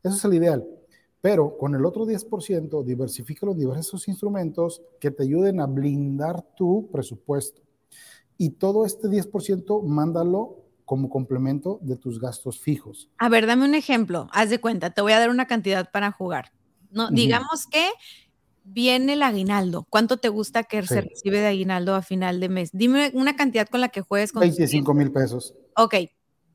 [0.03, 0.65] Eso es el ideal.
[1.21, 6.89] Pero con el otro 10%, diversifica los diversos instrumentos que te ayuden a blindar tu
[6.91, 7.61] presupuesto.
[8.37, 13.09] Y todo este 10%, mándalo como complemento de tus gastos fijos.
[13.19, 14.27] A ver, dame un ejemplo.
[14.33, 16.51] Haz de cuenta, te voy a dar una cantidad para jugar.
[16.89, 17.87] No, digamos que
[18.63, 19.85] viene el aguinaldo.
[19.89, 22.71] ¿Cuánto te gusta que se recibe de aguinaldo a final de mes?
[22.73, 25.53] Dime una cantidad con la que juegues con 25 mil pesos.
[25.77, 25.95] Ok,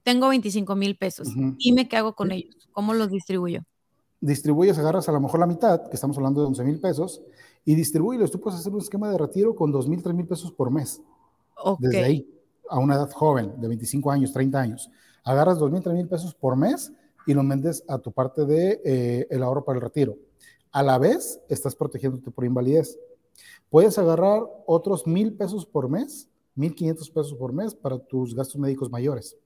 [0.06, 1.34] tengo 25 mil pesos.
[1.58, 2.68] Dime qué hago con ellos.
[2.70, 3.62] ¿Cómo los distribuyo?
[4.20, 7.20] Distribuyes, agarras a lo mejor la mitad, que estamos hablando de 11 mil pesos,
[7.64, 8.30] y distribuyes.
[8.30, 11.02] Tú puedes hacer un esquema de retiro con 2 mil, 3 mil pesos por mes.
[11.80, 12.30] Desde ahí,
[12.70, 14.90] a una edad joven, de 25 años, 30 años.
[15.24, 16.92] Agarras 2 mil, 3 mil pesos por mes
[17.26, 20.16] y lo vendes a tu parte de eh, el ahorro para el retiro.
[20.70, 22.96] A la vez, estás protegiéndote por invalidez.
[23.70, 28.88] Puedes agarrar otros mil pesos por mes, 1.500 pesos por mes para tus gastos médicos
[28.88, 29.36] mayores.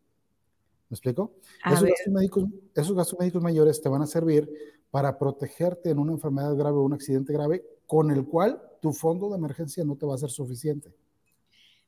[0.91, 1.33] ¿Me explico?
[1.65, 4.51] Esos gastos, médicos, esos gastos médicos mayores te van a servir
[4.91, 9.31] para protegerte en una enfermedad grave o un accidente grave con el cual tu fondo
[9.31, 10.93] de emergencia no te va a ser suficiente.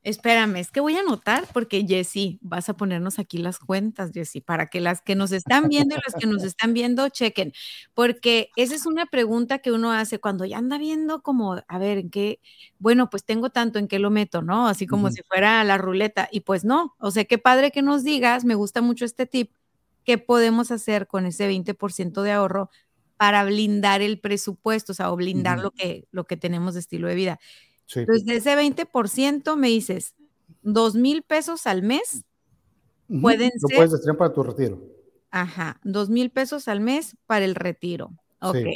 [0.04, 4.40] Espérame, es que voy a anotar porque Jessy, vas a ponernos aquí las cuentas, Jessy,
[4.40, 7.52] para que las que nos están viendo y las que nos están viendo chequen,
[7.94, 11.98] porque esa es una pregunta que uno hace cuando ya anda viendo como, a ver,
[11.98, 12.40] en qué,
[12.80, 14.66] bueno, pues tengo tanto, en qué lo meto, ¿no?
[14.66, 18.02] Así como si fuera la ruleta, y pues no, o sea, qué padre que nos
[18.02, 19.52] digas, me gusta mucho este tip,
[20.04, 22.70] ¿qué podemos hacer con ese 20% de ahorro
[23.16, 27.06] para blindar el presupuesto, o sea, o blindar lo, que, lo que tenemos de estilo
[27.06, 27.38] de vida?
[27.94, 30.14] Entonces, de ese 20% me dices,
[30.62, 32.24] dos mil pesos al mes
[33.20, 33.70] pueden ser.
[33.70, 34.82] Lo puedes destinar para tu retiro.
[35.30, 38.10] Ajá, dos mil pesos al mes para el retiro.
[38.40, 38.66] Ok.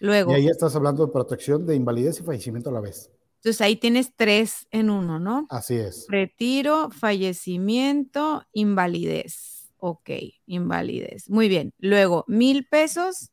[0.00, 0.32] Luego.
[0.32, 3.10] Y ahí estás hablando de protección de invalidez y fallecimiento a la vez.
[3.36, 5.46] Entonces ahí tienes tres en uno, ¿no?
[5.50, 6.06] Así es.
[6.08, 9.70] Retiro, fallecimiento, invalidez.
[9.78, 10.10] Ok,
[10.46, 11.30] invalidez.
[11.30, 11.70] Muy bien.
[11.78, 13.30] Luego, mil pesos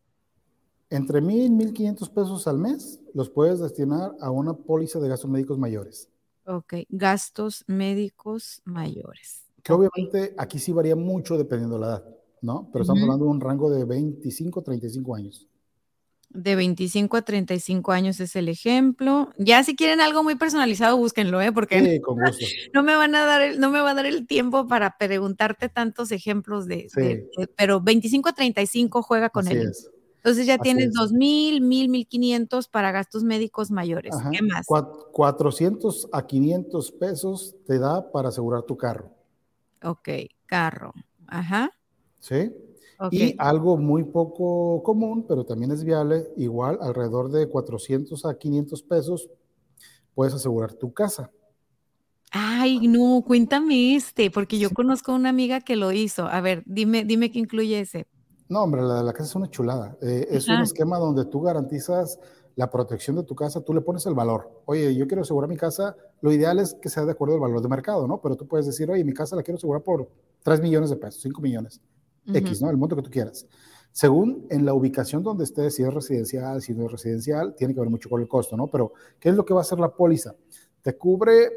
[0.93, 5.29] entre mil, mil quinientos pesos al mes los puedes destinar a una póliza de gastos
[5.29, 6.09] médicos mayores.
[6.45, 9.45] Ok, gastos médicos mayores.
[9.61, 12.05] Que obviamente aquí sí varía mucho dependiendo de la edad,
[12.41, 12.69] ¿no?
[12.73, 15.47] Pero estamos hablando de un rango de 25 a 35 años.
[16.29, 19.29] De 25 a 35 años es el ejemplo.
[19.37, 21.51] Ya si quieren algo muy personalizado, búsquenlo, ¿eh?
[21.51, 22.45] Porque sí, con gusto.
[22.73, 25.69] no me van a dar, el, no me va a dar el tiempo para preguntarte
[25.69, 26.89] tantos ejemplos de,
[27.55, 29.71] pero 25 a 35 juega con Así él.
[30.23, 30.29] Es.
[30.29, 34.15] Entonces ya tienes dos mil, mil, mil quinientos para gastos médicos mayores.
[34.31, 34.65] ¿Qué más?
[34.65, 39.11] 400 a 500 pesos te da para asegurar tu carro.
[39.83, 40.09] Ok,
[40.45, 40.93] carro.
[41.27, 41.71] Ajá.
[42.19, 42.51] Sí.
[43.11, 48.81] Y algo muy poco común, pero también es viable, igual alrededor de 400 a 500
[48.81, 49.29] pesos,
[50.15, 51.29] puedes asegurar tu casa.
[52.31, 56.27] Ay, no, cuéntame este, porque yo conozco a una amiga que lo hizo.
[56.27, 58.07] A ver, dime, dime qué incluye ese.
[58.53, 59.97] No, hombre, la de la casa es una chulada.
[59.99, 62.19] Eh, es un esquema donde tú garantizas
[62.55, 64.61] la protección de tu casa, tú le pones el valor.
[64.65, 67.63] Oye, yo quiero asegurar mi casa, lo ideal es que sea de acuerdo al valor
[67.63, 68.21] de mercado, ¿no?
[68.21, 70.07] Pero tú puedes decir, oye, mi casa la quiero asegurar por
[70.43, 71.81] 3 millones de pesos, 5 millones,
[72.31, 72.69] X, ¿no?
[72.69, 73.47] El monto que tú quieras.
[73.91, 77.79] Según en la ubicación donde estés, si es residencial, si no es residencial, tiene que
[77.79, 78.67] ver mucho con el costo, ¿no?
[78.67, 80.35] Pero, ¿qué es lo que va a hacer la póliza?
[80.83, 81.49] Te cubre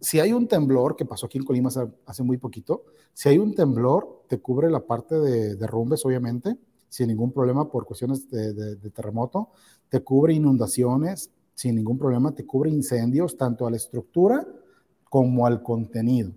[0.00, 1.70] si hay un temblor, que pasó aquí en Colima
[2.06, 6.56] hace, muy poquito, si hay un temblor, te cubre la parte de derrumbes, obviamente,
[6.88, 9.50] sin ningún problema por cuestiones de, terremoto,
[9.88, 14.46] te cubre inundaciones, sin ningún problema, te cubre incendios, tanto a la estructura
[15.04, 16.32] como al contenido.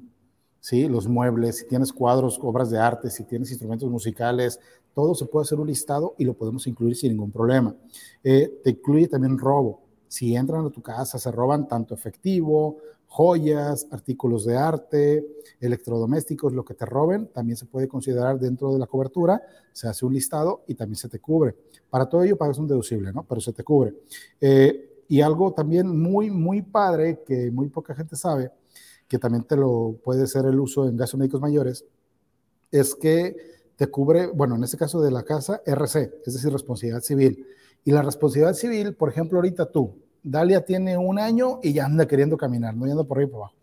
[0.60, 0.88] ¿sí?
[0.88, 4.60] Los muebles, si tienes cuadros, obras de arte, si tienes instrumentos musicales,
[4.94, 7.76] todo se puede hacer un listado y lo podemos incluir sin ningún problema.
[8.24, 9.82] Eh, te incluye también robo.
[10.08, 12.78] Si entran a tu casa, se roban tanto efectivo,
[13.14, 15.24] joyas, artículos de arte,
[15.60, 19.40] electrodomésticos, lo que te roben, también se puede considerar dentro de la cobertura,
[19.72, 21.56] se hace un listado y también se te cubre.
[21.92, 23.24] Para todo ello pagas un deducible, ¿no?
[23.24, 23.94] Pero se te cubre.
[24.42, 28.50] Eh, y algo también muy, muy padre que muy poca gente sabe,
[29.08, 31.86] que también te lo puede ser el uso en gastos médicos mayores,
[32.72, 33.38] es que
[33.76, 37.46] te cubre, bueno, en este caso de la casa, RC, es decir, responsabilidad civil.
[37.86, 42.08] Y la responsabilidad civil, por ejemplo, ahorita tú, Dalia tiene un año y ya anda
[42.08, 43.56] queriendo caminar, no anda por ahí por abajo.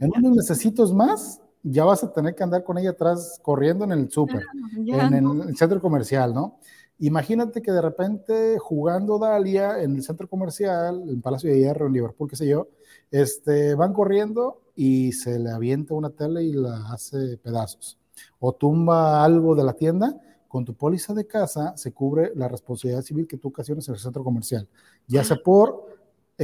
[0.00, 3.92] En unos necesitos más, ya vas a tener que andar con ella atrás corriendo en
[3.92, 4.42] el súper,
[4.76, 6.58] en el centro comercial, ¿no?
[6.98, 11.94] Imagínate que de repente jugando Dalia en el centro comercial, en Palacio de Hierro, en
[11.94, 12.68] Liverpool, qué sé yo,
[13.10, 17.98] este, van corriendo y se le avienta una tele y la hace pedazos.
[18.38, 23.02] O tumba algo de la tienda con tu póliza de casa se cubre la responsabilidad
[23.02, 24.68] civil que tú ocasiones en el centro comercial,
[25.08, 25.91] ya sea por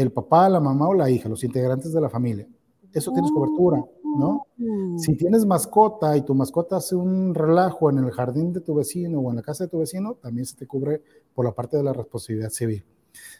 [0.02, 2.48] el papá, la mamá o la hija, los integrantes de la familia.
[2.92, 3.84] Eso tienes cobertura,
[4.18, 4.46] ¿no?
[4.58, 4.98] Uh.
[4.98, 9.20] Si tienes mascota y tu mascota hace un relajo en el jardín de tu vecino
[9.20, 11.02] o en la casa de tu vecino, también se te cubre
[11.34, 12.84] por la parte de la responsabilidad civil.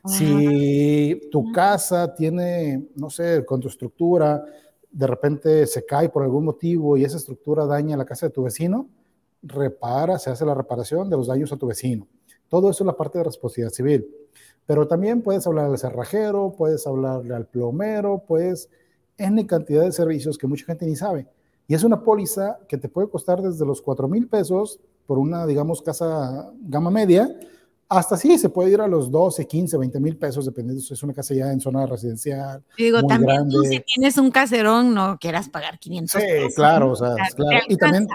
[0.04, 4.44] Si tu casa tiene, no sé, con tu estructura,
[4.90, 8.42] de repente se cae por algún motivo y esa estructura daña la casa de tu
[8.42, 8.88] vecino,
[9.42, 12.06] repara, se hace la reparación de los daños a tu vecino.
[12.48, 14.08] Todo eso es la parte de responsabilidad civil.
[14.66, 18.68] Pero también puedes hablar al cerrajero, puedes hablarle al plomero, puedes
[19.16, 21.26] N cantidad de servicios que mucha gente ni sabe.
[21.66, 25.46] Y es una póliza que te puede costar desde los 4 mil pesos por una,
[25.46, 27.34] digamos, casa gama media,
[27.88, 31.02] hasta sí, se puede ir a los 12, 15, 20 mil pesos, dependiendo si es
[31.02, 32.62] una casa ya en zona residencial.
[32.76, 36.96] Y digo, también tú si tienes un caserón, no quieras pagar 500 sí, claro, o
[36.96, 37.60] sea, claro.
[37.66, 38.06] Y también,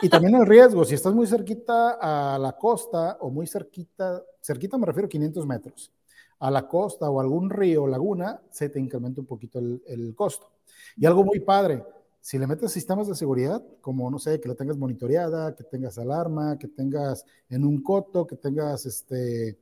[0.00, 4.78] y también el riesgo, si estás muy cerquita a la costa o muy cerquita, cerquita
[4.78, 5.92] me refiero a 500 metros,
[6.38, 10.14] a la costa o algún río o laguna, se te incrementa un poquito el, el,
[10.14, 10.52] costo.
[10.96, 11.82] Y algo muy padre,
[12.26, 15.96] si le metes sistemas de seguridad, como no sé, que la tengas monitoreada, que tengas
[15.96, 19.56] alarma, que tengas en un coto, que tengas este,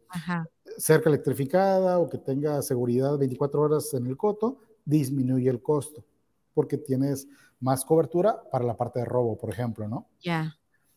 [0.79, 6.07] cerca electrificada o que tengas seguridad 24 horas en el coto, disminuye el costo
[6.55, 7.29] porque tienes
[7.61, 10.09] más cobertura para la parte de robo, por ejemplo, ¿no?
[10.23, 10.57] Ya,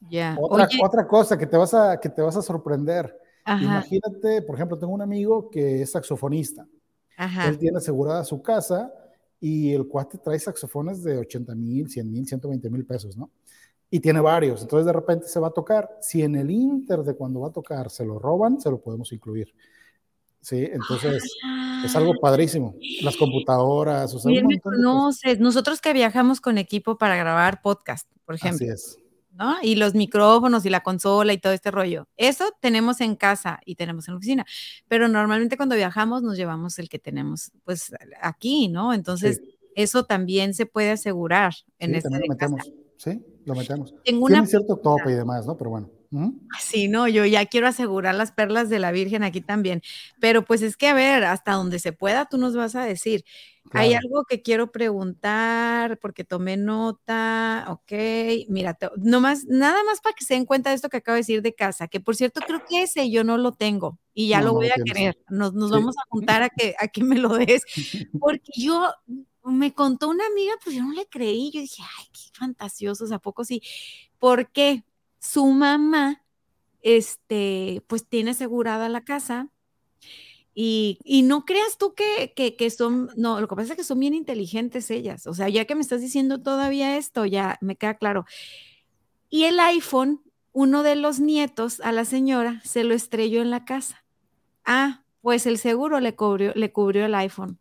[0.09, 0.37] ya.
[0.39, 3.13] Otra, otra cosa que te vas a, que te vas a sorprender.
[3.45, 6.65] Imagínate, por ejemplo, tengo un amigo que es saxofonista.
[7.45, 8.89] Él tiene asegurada su casa
[9.39, 13.31] y el cuate trae saxofones de 80 mil, 100 mil, 120 mil pesos, ¿no?
[13.89, 14.61] Y tiene varios.
[14.61, 15.89] Entonces de repente se va a tocar.
[16.01, 19.11] Si en el inter de cuando va a tocar se lo roban, se lo podemos
[19.11, 19.53] incluir.
[20.41, 21.23] Sí, entonces
[21.83, 22.19] es algo ah.
[22.21, 22.75] padrísimo.
[23.01, 24.31] Las computadoras, o sea,
[25.39, 28.65] nosotros que viajamos con equipo para grabar podcast, por ejemplo.
[28.65, 29.06] Así es.
[29.37, 29.55] ¿No?
[29.61, 32.07] Y los micrófonos y la consola y todo este rollo.
[32.17, 34.45] Eso tenemos en casa y tenemos en la oficina,
[34.87, 38.93] pero normalmente cuando viajamos nos llevamos el que tenemos pues aquí, ¿no?
[38.93, 39.41] Entonces,
[39.75, 42.71] eso también se puede asegurar en sí, este también lo metemos.
[42.97, 43.93] Sí, lo metemos.
[44.03, 45.55] Tiene cierto tope y demás, ¿no?
[45.55, 45.96] Pero bueno.
[46.59, 49.81] Sí, no, yo ya quiero asegurar las perlas de la Virgen aquí también.
[50.19, 53.23] Pero pues es que, a ver, hasta donde se pueda, tú nos vas a decir.
[53.73, 57.91] Hay algo que quiero preguntar porque tomé nota, ok,
[58.47, 61.41] mira, nomás, nada más para que se den cuenta de esto que acabo de decir
[61.41, 64.53] de casa, que por cierto creo que ese yo no lo tengo y ya lo
[64.53, 67.63] voy a querer, nos, vamos a juntar a que, a que me lo des,
[68.21, 68.89] porque yo,
[69.43, 73.19] me contó una amiga, pues yo no le creí, yo dije, ay, qué fantasioso, ¿a
[73.19, 73.61] poco sí?
[74.19, 74.83] ¿Por qué?
[75.19, 76.23] Su mamá,
[76.81, 79.49] este, pues tiene asegurada la casa.
[80.53, 83.83] Y, y no creas tú que, que, que, son, no, lo que pasa es que
[83.83, 85.27] son bien inteligentes ellas.
[85.27, 88.25] O sea, ya que me estás diciendo todavía esto, ya me queda claro.
[89.29, 90.21] Y el iPhone,
[90.53, 94.03] uno de los nietos a la señora se lo estrelló en la casa.
[94.65, 97.59] Ah, pues el seguro le cubrió, le cubrió el iPhone.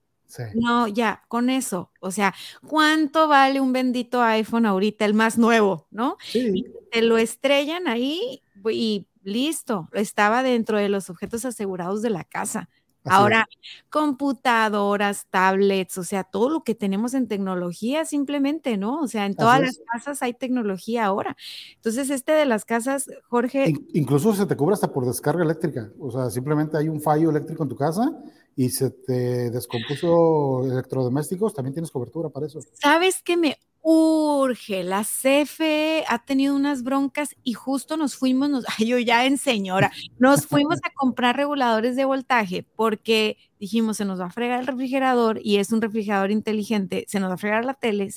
[0.54, 1.90] No, ya, con eso.
[2.00, 2.34] O sea,
[2.66, 6.16] ¿cuánto vale un bendito iPhone ahorita, el más nuevo, no?
[6.22, 6.64] Sí.
[6.90, 12.68] te lo estrellan ahí y listo, estaba dentro de los objetos asegurados de la casa.
[13.08, 13.46] Ahora,
[13.88, 19.00] computadoras, tablets, o sea, todo lo que tenemos en tecnología simplemente, ¿no?
[19.00, 21.36] O sea, en todas las casas hay tecnología ahora.
[21.76, 23.72] Entonces, este de las casas, Jorge...
[23.92, 25.90] incluso se te cubre hasta por descarga eléctrica.
[26.00, 28.12] O sea, simplemente hay un fallo eléctrico en tu casa
[28.56, 32.60] y se te descompuso electrodomésticos, también tienes cobertura para eso.
[32.72, 34.82] ¿Sabes qué me urge.
[34.82, 39.38] La CFE ha tenido unas broncas y justo nos fuimos, nos, ay, yo ya en
[39.38, 44.58] señora, nos fuimos a comprar reguladores de voltaje porque dijimos, se nos va a fregar
[44.58, 48.08] el refrigerador y es un refrigerador inteligente, se nos va a fregar la tele,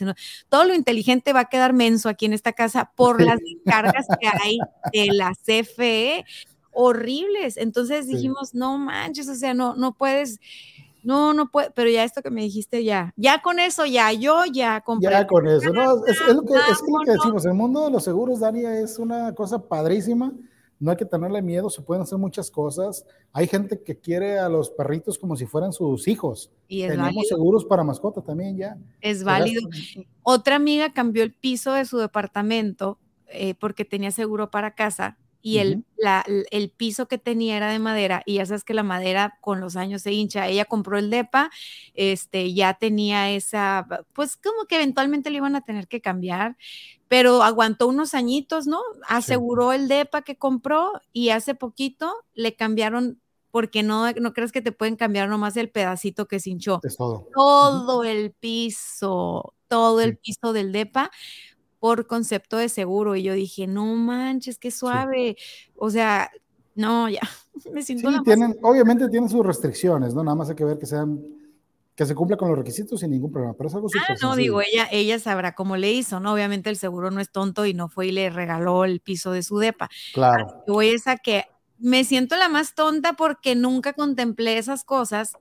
[0.49, 4.27] todo lo inteligente va a quedar menso aquí en esta casa por las cargas que
[4.27, 4.57] hay
[4.91, 6.25] de la CFE
[6.79, 7.57] horribles.
[7.57, 10.39] Entonces dijimos, no manches, o sea, no, no puedes
[11.03, 14.43] No, no puede, pero ya esto que me dijiste, ya, ya con eso, ya, yo
[14.45, 15.11] ya compré.
[15.11, 18.03] Ya con eso, no, es, lo, que, es lo que decimos, el mundo de los
[18.03, 20.33] seguros, Dania, es una cosa padrísima,
[20.79, 23.05] no hay que tenerle miedo, se pueden hacer muchas cosas.
[23.33, 26.49] Hay gente que quiere a los perritos como si fueran sus hijos.
[26.69, 28.77] Y es Tenemos seguros para mascota también ya.
[29.01, 29.61] Es válido.
[30.23, 35.59] Otra amiga cambió el piso de su departamento eh, porque tenía seguro para casa y
[35.59, 35.85] el,
[36.51, 39.77] el, piso que tenía era de madera y ya sabes que la madera con los
[39.77, 40.47] años se hincha.
[40.47, 41.49] Ella compró el DEPA,
[41.93, 46.57] este, ya tenía esa, pues como que eventualmente le iban a tener que cambiar,
[47.07, 48.81] pero aguantó unos añitos, ¿no?
[49.07, 53.21] Aseguró el DEPA que compró y hace poquito le cambiaron
[53.51, 56.81] porque no, no crees que te pueden cambiar nomás el pedacito que se hinchó.
[56.83, 57.27] Es todo.
[57.33, 61.09] Todo el piso, todo el piso del DEPA
[61.79, 63.15] por concepto de seguro.
[63.15, 65.37] Y yo dije, no manches, qué suave.
[65.75, 66.29] O sea,
[66.75, 67.21] no, ya,
[67.73, 68.11] me siento.
[68.11, 70.23] Sí, tienen, obviamente tienen sus restricciones, ¿no?
[70.23, 71.19] Nada más hay que ver que sean
[71.99, 74.61] que se cumpla con los requisitos sin ningún problema, pero es algo Ah, no, digo,
[74.61, 76.31] ella, ella sabrá cómo le hizo, ¿no?
[76.31, 79.43] Obviamente el seguro no es tonto y no fue y le regaló el piso de
[79.43, 79.89] su depa.
[80.13, 80.63] Claro.
[80.65, 81.43] Voy a que
[81.77, 85.37] me siento la más tonta porque nunca contemplé esas cosas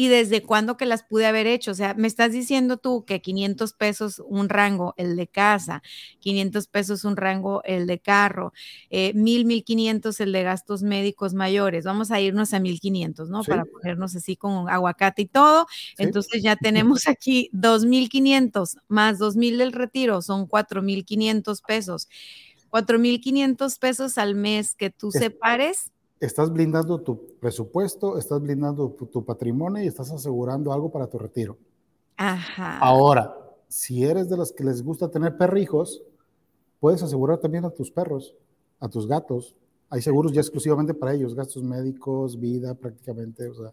[0.00, 1.72] y desde cuándo que las pude haber hecho.
[1.72, 5.82] O sea, me estás diciendo tú que 500 pesos un rango el de casa,
[6.20, 8.54] 500 pesos un rango el de carro,
[8.88, 11.84] eh, 1000, 1500 el de gastos médicos mayores.
[11.84, 13.44] Vamos a irnos a 1500, ¿no?
[13.44, 15.66] Para ponernos así con aguacate y todo.
[15.98, 22.08] Entonces ya tenemos aquí 2500 más 2000 del retiro, son 4500 pesos.
[22.70, 25.90] 4.500 pesos al mes que tú separes
[26.20, 31.56] estás blindando tu presupuesto, estás blindando tu patrimonio y estás asegurando algo para tu retiro.
[32.16, 32.78] Ajá.
[32.78, 33.34] Ahora,
[33.68, 36.02] si eres de los que les gusta tener perrijos,
[36.78, 38.34] puedes asegurar también a tus perros,
[38.78, 39.56] a tus gatos.
[39.88, 43.72] Hay seguros ya exclusivamente para ellos, gastos médicos, vida prácticamente, o sea.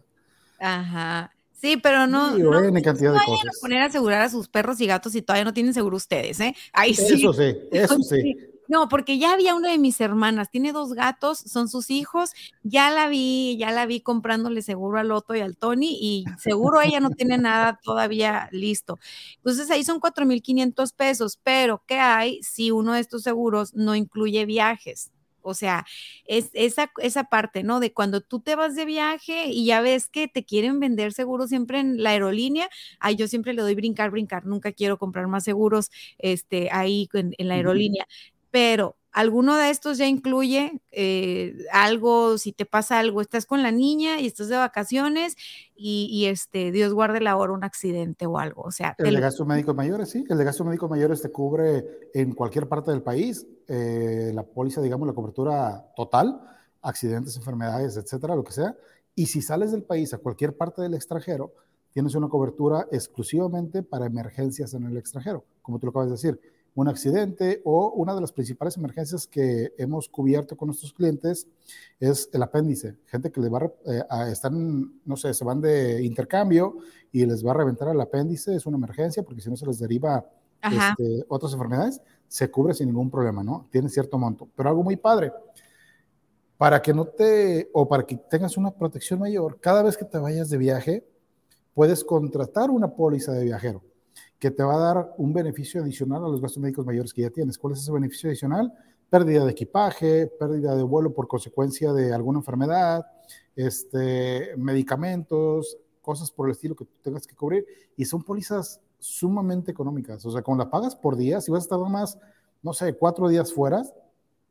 [0.58, 1.30] Ajá.
[1.52, 2.36] Sí, pero no.
[2.36, 2.50] Sí, no,
[2.82, 3.58] cantidad de cosas.
[3.58, 6.40] A poner a asegurar a sus perros y gatos si todavía no tienen seguro ustedes,
[6.40, 6.54] ¿eh?
[6.72, 7.14] Ahí sí.
[7.14, 8.36] Eso sí, eso sí.
[8.68, 12.90] No, porque ya había una de mis hermanas, tiene dos gatos, son sus hijos, ya
[12.90, 17.00] la vi, ya la vi comprándole seguro al Otto y al Tony y seguro ella
[17.00, 18.98] no tiene nada todavía listo.
[19.36, 24.44] Entonces ahí son 4.500 pesos, pero ¿qué hay si uno de estos seguros no incluye
[24.44, 25.10] viajes?
[25.40, 25.86] O sea,
[26.26, 27.80] es esa, esa parte, ¿no?
[27.80, 31.48] De cuando tú te vas de viaje y ya ves que te quieren vender seguros
[31.48, 32.68] siempre en la aerolínea,
[33.00, 37.34] ay, yo siempre le doy brincar, brincar, nunca quiero comprar más seguros este, ahí en,
[37.38, 38.06] en la aerolínea
[38.50, 43.72] pero alguno de estos ya incluye eh, algo, si te pasa algo, estás con la
[43.72, 45.34] niña y estás de vacaciones
[45.74, 48.62] y, este, Dios guarde la hora un accidente o algo.
[48.62, 51.84] O sea, el de gastos médicos mayores, sí, el de gastos médicos mayores te cubre
[52.14, 56.40] en cualquier parte del país, eh, la póliza, digamos, la cobertura total,
[56.82, 58.76] accidentes, enfermedades, etcétera, lo que sea.
[59.14, 61.52] Y si sales del país a cualquier parte del extranjero,
[61.92, 66.40] tienes una cobertura exclusivamente para emergencias en el extranjero, como tú lo acabas de decir
[66.80, 71.48] un accidente o una de las principales emergencias que hemos cubierto con nuestros clientes
[71.98, 72.96] es el apéndice.
[73.06, 76.76] Gente que le va eh, a, están, no sé, se van de intercambio
[77.10, 79.80] y les va a reventar el apéndice, es una emergencia porque si no se les
[79.80, 80.24] deriva
[80.62, 83.66] este, otras enfermedades, se cubre sin ningún problema, ¿no?
[83.72, 84.48] Tiene cierto monto.
[84.54, 85.32] Pero algo muy padre,
[86.56, 90.18] para que no te, o para que tengas una protección mayor, cada vez que te
[90.18, 91.04] vayas de viaje,
[91.74, 93.82] puedes contratar una póliza de viajero
[94.38, 97.30] que te va a dar un beneficio adicional a los gastos médicos mayores que ya
[97.30, 97.58] tienes.
[97.58, 98.72] ¿Cuál es ese beneficio adicional?
[99.10, 103.04] Pérdida de equipaje, pérdida de vuelo por consecuencia de alguna enfermedad,
[103.56, 107.66] este, medicamentos, cosas por el estilo que tú tengas que cubrir.
[107.96, 110.24] Y son pólizas sumamente económicas.
[110.24, 112.18] O sea, como la pagas por día, si vas a estar más,
[112.62, 113.82] no sé, cuatro días fuera,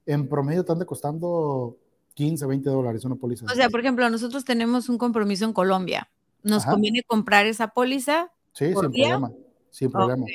[0.06, 1.78] en promedio te anda costando
[2.16, 3.46] 15, 20 dólares una póliza.
[3.46, 6.10] O sea, por ejemplo, nosotros tenemos un compromiso en Colombia.
[6.44, 8.32] ¿Nos conviene comprar esa póliza?
[8.54, 9.32] Sí, sin problema
[9.78, 10.26] sin problema.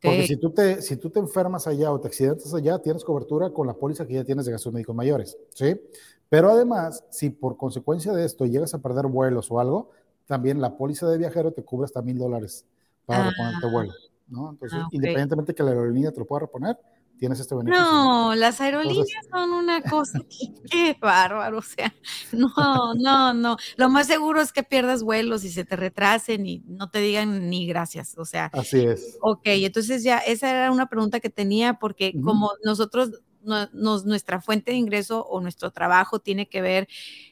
[0.00, 3.50] Porque si tú, te, si tú te enfermas allá o te accidentas allá, tienes cobertura
[3.50, 5.80] con la póliza que ya tienes de gastos médicos mayores, ¿sí?
[6.28, 9.90] Pero además, si por consecuencia de esto llegas a perder vuelos o algo,
[10.26, 12.64] también la póliza de viajero te cubre hasta mil dólares
[13.04, 13.92] para reponerte ah, vuelo,
[14.28, 14.50] ¿no?
[14.50, 16.78] Entonces, ah, independientemente que la aerolínea te lo pueda reponer,
[17.18, 17.82] tienes este beneficio.
[17.82, 20.20] No, las aerolíneas son una cosa
[20.70, 21.94] qué bárbaro, o sea,
[22.32, 23.56] no, no, no.
[23.76, 27.48] Lo más seguro es que pierdas vuelos y se te retrasen y no te digan
[27.48, 28.46] ni gracias, o sea.
[28.52, 29.18] Así es.
[29.20, 34.76] Ok, entonces ya esa era una pregunta que tenía porque como nosotros nuestra fuente de
[34.76, 36.88] ingreso o nuestro trabajo tiene que ver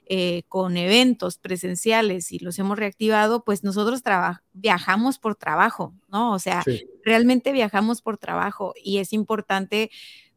[0.06, 4.02] eh, con eventos presenciales y los hemos reactivado, pues nosotros
[4.52, 6.32] viajamos por trabajo, ¿no?
[6.32, 6.64] O sea,
[7.04, 9.90] realmente viajamos por trabajo y es importante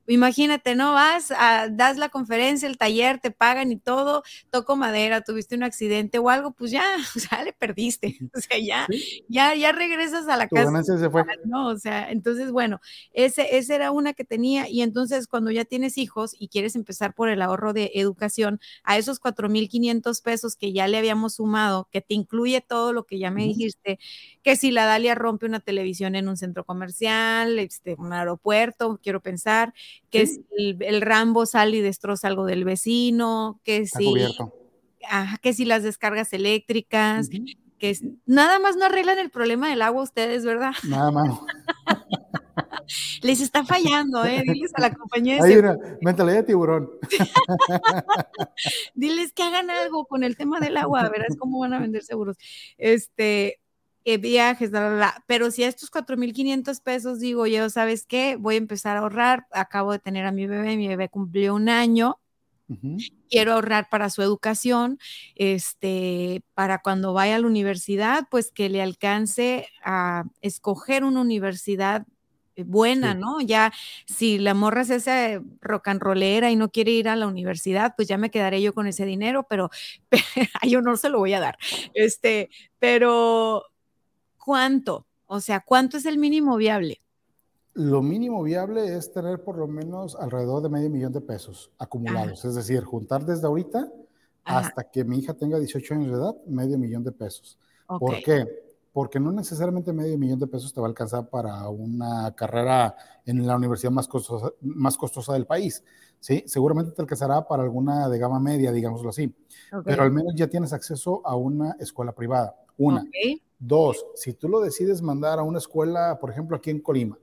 [0.07, 0.93] imagínate, ¿no?
[0.93, 5.63] Vas, a, das la conferencia, el taller, te pagan y todo, toco madera, tuviste un
[5.63, 6.83] accidente o algo, pues ya,
[7.15, 8.87] o sea, le perdiste, o sea, ya,
[9.27, 10.83] ya, ya regresas a la casa.
[10.83, 11.23] Se fue.
[11.45, 12.81] No, o sea, entonces, bueno,
[13.13, 17.13] ese, esa era una que tenía y entonces cuando ya tienes hijos y quieres empezar
[17.13, 22.01] por el ahorro de educación, a esos 4.500 pesos que ya le habíamos sumado, que
[22.01, 23.99] te incluye todo lo que ya me dijiste,
[24.41, 29.21] que si la Dalia rompe una televisión en un centro comercial, este, un aeropuerto, quiero
[29.21, 29.73] pensar,
[30.09, 34.13] que si el, Rambo sale y destroza algo del vecino, que si,
[35.41, 37.29] que si las descargas eléctricas,
[37.79, 40.73] que nada más no arreglan el problema del agua ustedes, ¿verdad?
[40.87, 41.39] Nada más.
[43.21, 44.43] Les está fallando, ¿eh?
[44.45, 46.89] Diles a la compañía de Hay una mentalidad de tiburón.
[48.95, 52.37] Diles que hagan algo con el tema del agua, verás cómo van a vender seguros.
[52.77, 53.59] Este,
[54.05, 54.71] eh, viajes,
[55.27, 58.35] pero si a estos 4.500 pesos digo yo, ¿sabes qué?
[58.37, 61.69] Voy a empezar a ahorrar, acabo de tener a mi bebé, mi bebé cumplió un
[61.69, 62.19] año,
[63.29, 64.99] quiero ahorrar para su educación,
[65.35, 72.05] este, para cuando vaya a la universidad, pues que le alcance a escoger una universidad
[72.55, 73.41] eh, buena, ¿no?
[73.41, 73.71] Ya
[74.05, 77.93] si la morra se hace rock and rollera y no quiere ir a la universidad,
[77.95, 79.69] pues ya me quedaré yo con ese dinero, pero,
[80.61, 81.57] a yo no se lo voy a dar.
[81.93, 82.49] Este,
[82.79, 83.63] pero
[84.43, 85.05] ¿cuánto?
[85.25, 87.01] O sea, ¿cuánto es el mínimo viable?
[87.73, 92.45] Lo mínimo viable es tener por lo menos alrededor de medio millón de pesos acumulados,
[92.45, 93.91] es decir, juntar desde ahorita
[94.43, 97.57] hasta que mi hija tenga 18 años de edad, medio millón de pesos.
[97.87, 98.45] ¿Por qué?
[98.93, 103.45] Porque no necesariamente medio millón de pesos te va a alcanzar para una carrera en
[103.45, 105.83] la universidad más costosa, más costosa del país.
[106.19, 106.43] ¿sí?
[106.45, 109.35] Seguramente te alcanzará para alguna de gama media, digámoslo así.
[109.83, 112.55] Pero al menos ya tienes acceso a una escuela privada.
[112.77, 113.03] Una.
[113.59, 117.17] Dos, si tú lo decides mandar a una escuela, por ejemplo, aquí en Colima,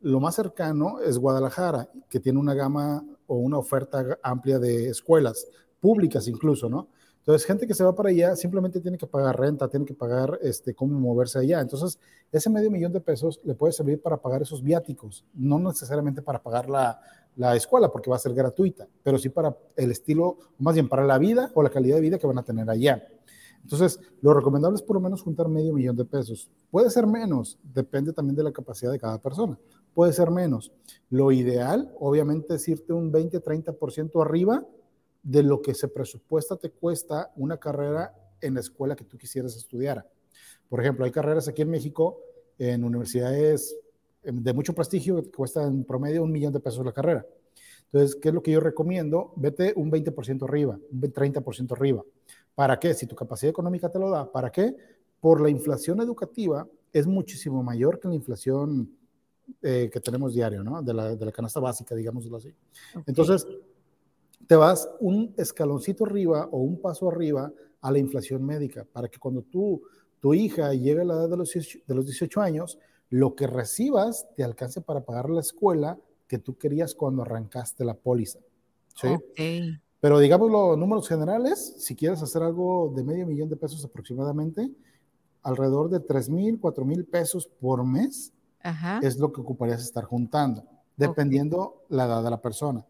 [0.00, 5.46] lo más cercano es Guadalajara, que tiene una gama o una oferta amplia de escuelas,
[5.80, 6.88] públicas incluso, ¿no?
[7.22, 10.40] Entonces, gente que se va para allá simplemente tiene que pagar renta, tiene que pagar
[10.42, 11.60] este, cómo moverse allá.
[11.60, 12.00] Entonces,
[12.32, 16.42] ese medio millón de pesos le puede servir para pagar esos viáticos, no necesariamente para
[16.42, 17.00] pagar la,
[17.36, 21.04] la escuela, porque va a ser gratuita, pero sí para el estilo, más bien para
[21.04, 23.06] la vida o la calidad de vida que van a tener allá.
[23.62, 26.50] Entonces, lo recomendable es por lo menos juntar medio millón de pesos.
[26.72, 29.56] Puede ser menos, depende también de la capacidad de cada persona.
[29.94, 30.72] Puede ser menos.
[31.08, 34.66] Lo ideal, obviamente, es irte un 20-30% arriba
[35.22, 39.56] de lo que se presupuesta te cuesta una carrera en la escuela que tú quisieras
[39.56, 40.08] estudiar.
[40.68, 42.18] Por ejemplo, hay carreras aquí en México,
[42.58, 43.76] en universidades
[44.24, 47.26] em, de mucho prestigio, que cuestan en promedio un millón de pesos la carrera.
[47.84, 49.32] Entonces, ¿qué es lo que yo recomiendo?
[49.36, 52.02] Vete un 20% arriba, un 30% arriba.
[52.54, 52.94] ¿Para qué?
[52.94, 54.74] Si tu capacidad económica te lo da, ¿para qué?
[55.20, 58.96] Por la inflación educativa es muchísimo mayor que la inflación
[59.60, 60.82] eh, que tenemos diario, ¿no?
[60.82, 62.54] De la, de la canasta básica, digámoslo así.
[63.06, 63.46] Entonces,
[64.52, 67.50] te vas un escaloncito arriba o un paso arriba
[67.80, 69.80] a la inflación médica, para que cuando tú,
[70.20, 72.78] tu hija llegue a la edad de los, de los 18 años,
[73.08, 75.98] lo que recibas te alcance para pagar la escuela
[76.28, 78.40] que tú querías cuando arrancaste la póliza.
[78.94, 79.78] ¿sí?
[80.00, 84.70] Pero digamos los números generales, si quieres hacer algo de medio millón de pesos aproximadamente,
[85.44, 88.34] alrededor de 3 mil, 4 mil pesos por mes
[89.00, 90.62] es lo que ocuparías estar juntando,
[90.94, 92.84] dependiendo la edad de la persona.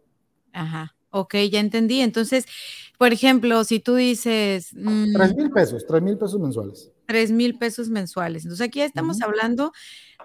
[0.53, 0.93] Ajá.
[1.13, 2.01] Ok, ya entendí.
[2.01, 2.47] Entonces,
[2.99, 4.71] por ejemplo, si tú dices...
[4.71, 6.91] 3 mm, mil pesos, 3 mil pesos mensuales.
[7.07, 8.45] 3 mil pesos mensuales.
[8.45, 9.73] Entonces, aquí ya estamos hablando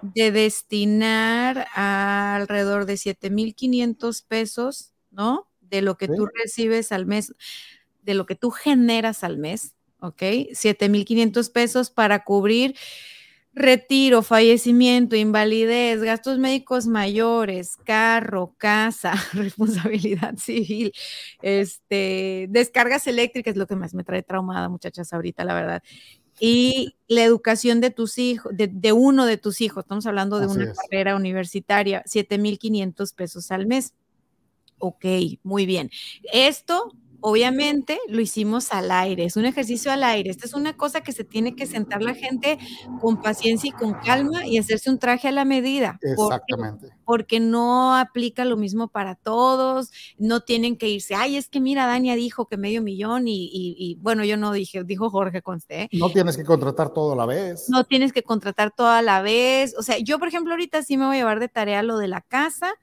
[0.02, 5.48] de destinar alrededor de 7 mil 500 pesos, ¿no?
[5.70, 7.34] de lo que tú recibes al mes,
[8.02, 10.22] de lo que tú generas al mes, ¿ok?
[10.52, 12.74] 7,500 pesos para cubrir
[13.52, 20.92] retiro, fallecimiento, invalidez, gastos médicos mayores, carro, casa, responsabilidad civil,
[21.42, 25.82] este, descargas eléctricas, lo que más me trae traumada, muchachas, ahorita, la verdad.
[26.40, 30.72] Y la educación de tus hijos, de, uno de tus hijos, estamos hablando de una
[30.72, 33.94] carrera universitaria, 7,500 pesos al mes.
[34.78, 35.04] Ok,
[35.42, 35.90] muy bien.
[36.32, 40.30] Esto obviamente lo hicimos al aire, es un ejercicio al aire.
[40.30, 42.58] Esta es una cosa que se tiene que sentar la gente
[43.00, 45.98] con paciencia y con calma y hacerse un traje a la medida.
[46.02, 46.88] Exactamente.
[47.04, 51.86] Porque, no aplica lo mismo para todos, no tienen que irse, ay, es que mira,
[51.86, 55.88] Dania dijo que medio millón y, bueno, yo no dije, dijo Jorge Conste.
[55.92, 57.68] No tienes que contratar todo a la vez.
[57.68, 59.74] No tienes que contratar todo a la vez.
[59.78, 62.08] O sea, yo, por ejemplo, ahorita sí me voy a llevar de tarea lo de
[62.08, 62.74] la casa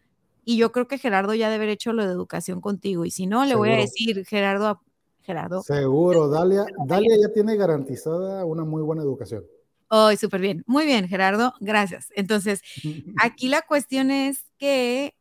[0.45, 3.03] y yo creo que Gerardo ya debe haber hecho lo de educación contigo.
[3.03, 4.81] Y si no, le voy a decir, Gerardo,
[5.23, 5.63] Gerardo.
[5.63, 9.43] Seguro, Dalia, Dalia ya tiene garantizada una muy buena educación.
[9.88, 10.63] Oh, súper bien.
[10.67, 12.09] Muy bien, Gerardo, gracias.
[12.15, 12.61] Entonces,
[13.22, 15.15] aquí la cuestión es que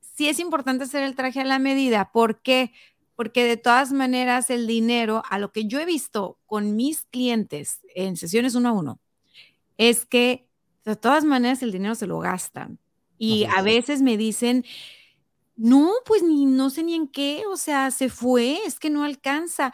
[0.00, 2.10] sí es importante hacer el traje a la medida.
[2.10, 2.72] ¿Por qué?
[3.14, 7.80] Porque de todas maneras el dinero, a lo que yo he visto con mis clientes
[7.94, 9.00] en sesiones uno a uno,
[9.76, 10.48] es que
[10.84, 12.78] de todas maneras el dinero se lo gastan.
[13.24, 14.64] Y a veces me dicen,
[15.54, 19.04] no, pues ni no sé ni en qué, o sea, se fue, es que no
[19.04, 19.72] alcanza.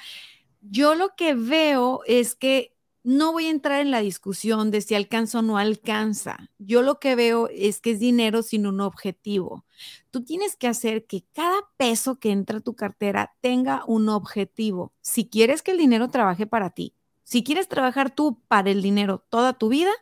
[0.60, 4.94] Yo lo que veo es que no voy a entrar en la discusión de si
[4.94, 6.50] alcanza o no alcanza.
[6.58, 9.64] Yo lo que veo es que es dinero sin un objetivo.
[10.10, 14.92] Tú tienes que hacer que cada peso que entra a tu cartera tenga un objetivo.
[15.00, 16.92] Si quieres que el dinero trabaje para ti,
[17.24, 19.92] si quieres trabajar tú para el dinero toda tu vida,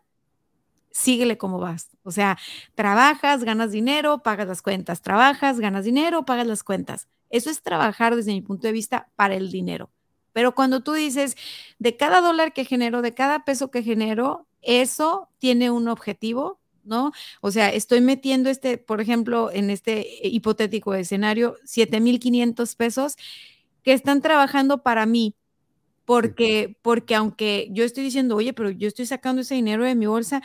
[0.97, 1.91] síguele como vas.
[2.03, 2.39] O sea,
[2.75, 7.09] trabajas, ganas dinero, pagas las cuentas, trabajas, ganas dinero, pagas las cuentas.
[7.29, 9.91] Eso es trabajar desde mi punto de vista para el dinero.
[10.33, 11.37] Pero cuando tú dices,
[11.79, 17.13] de cada dólar que genero, de cada peso que genero, eso tiene un objetivo, ¿no?
[17.43, 23.17] O sea, estoy metiendo este, por ejemplo, en este hipotético escenario, 7,500 pesos
[23.83, 25.35] que están trabajando para mí.
[26.05, 30.07] Porque, porque aunque yo estoy diciendo, oye, pero yo estoy sacando ese dinero de mi
[30.07, 30.41] bolsa,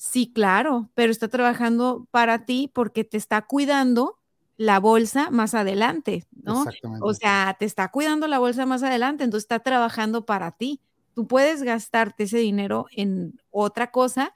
[0.00, 4.18] sí, claro, pero está trabajando para ti porque te está cuidando
[4.56, 6.64] la bolsa más adelante, ¿no?
[7.02, 10.80] O sea, te está cuidando la bolsa más adelante, entonces está trabajando para ti.
[11.12, 14.34] Tú puedes gastarte ese dinero en otra cosa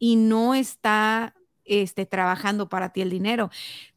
[0.00, 1.32] y no está
[1.64, 3.50] este, trabajando para ti el dinero.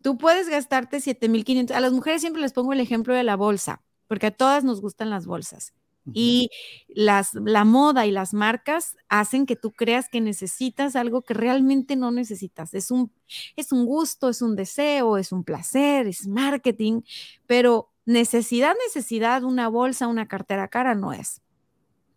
[0.03, 1.75] Tú puedes gastarte 7,500.
[1.75, 4.81] A las mujeres siempre les pongo el ejemplo de la bolsa, porque a todas nos
[4.81, 5.73] gustan las bolsas.
[6.13, 6.49] Y
[6.87, 11.95] las, la moda y las marcas hacen que tú creas que necesitas algo que realmente
[11.95, 12.73] no necesitas.
[12.73, 13.11] Es un,
[13.55, 17.01] es un gusto, es un deseo, es un placer, es marketing,
[17.45, 21.41] pero necesidad, necesidad, una bolsa, una cartera cara no es.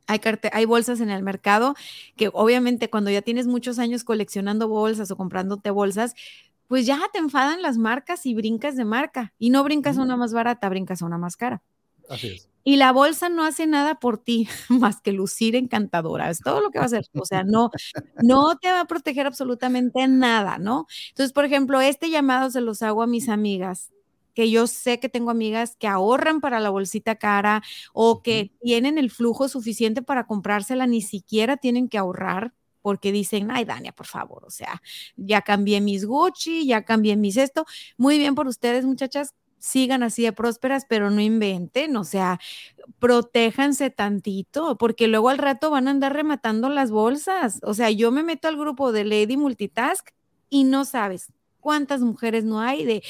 [0.07, 0.21] Hay,
[0.53, 1.75] hay, bolsas en el mercado
[2.17, 6.15] que obviamente cuando ya tienes muchos años coleccionando bolsas o comprándote bolsas,
[6.69, 9.33] pues ya te enfadan las marcas y brincas de marca.
[9.39, 11.63] Y no brincas a una más barata, brincas a una más cara.
[12.09, 12.49] Así es.
[12.65, 16.31] Y la bolsa no hace nada por ti más que lucir encantadora.
[16.31, 17.07] Es todo lo que va a hacer.
[17.15, 17.71] O sea, no,
[18.23, 20.87] no te va a proteger absolutamente nada, ¿no?
[21.11, 23.91] Entonces, por ejemplo, este llamado se los hago a mis amigas
[24.35, 27.63] que yo sé que tengo amigas que ahorran para la bolsita cara
[27.93, 33.51] o que tienen el flujo suficiente para comprársela, ni siquiera tienen que ahorrar porque dicen,
[33.51, 34.83] ay, Dania, por favor, o sea,
[35.17, 37.65] ya cambié mis Gucci, ya cambié mis esto.
[37.97, 39.35] Muy bien por ustedes, muchachas,
[39.65, 42.39] sigan así de prósperas, pero no inventen, o sea,
[42.99, 47.61] protéjanse tantito, porque luego al rato van a andar rematando las bolsas.
[47.63, 50.11] O sea, yo me meto al grupo de Lady Multitask
[50.51, 53.03] y no sabes cuántas mujeres no hay de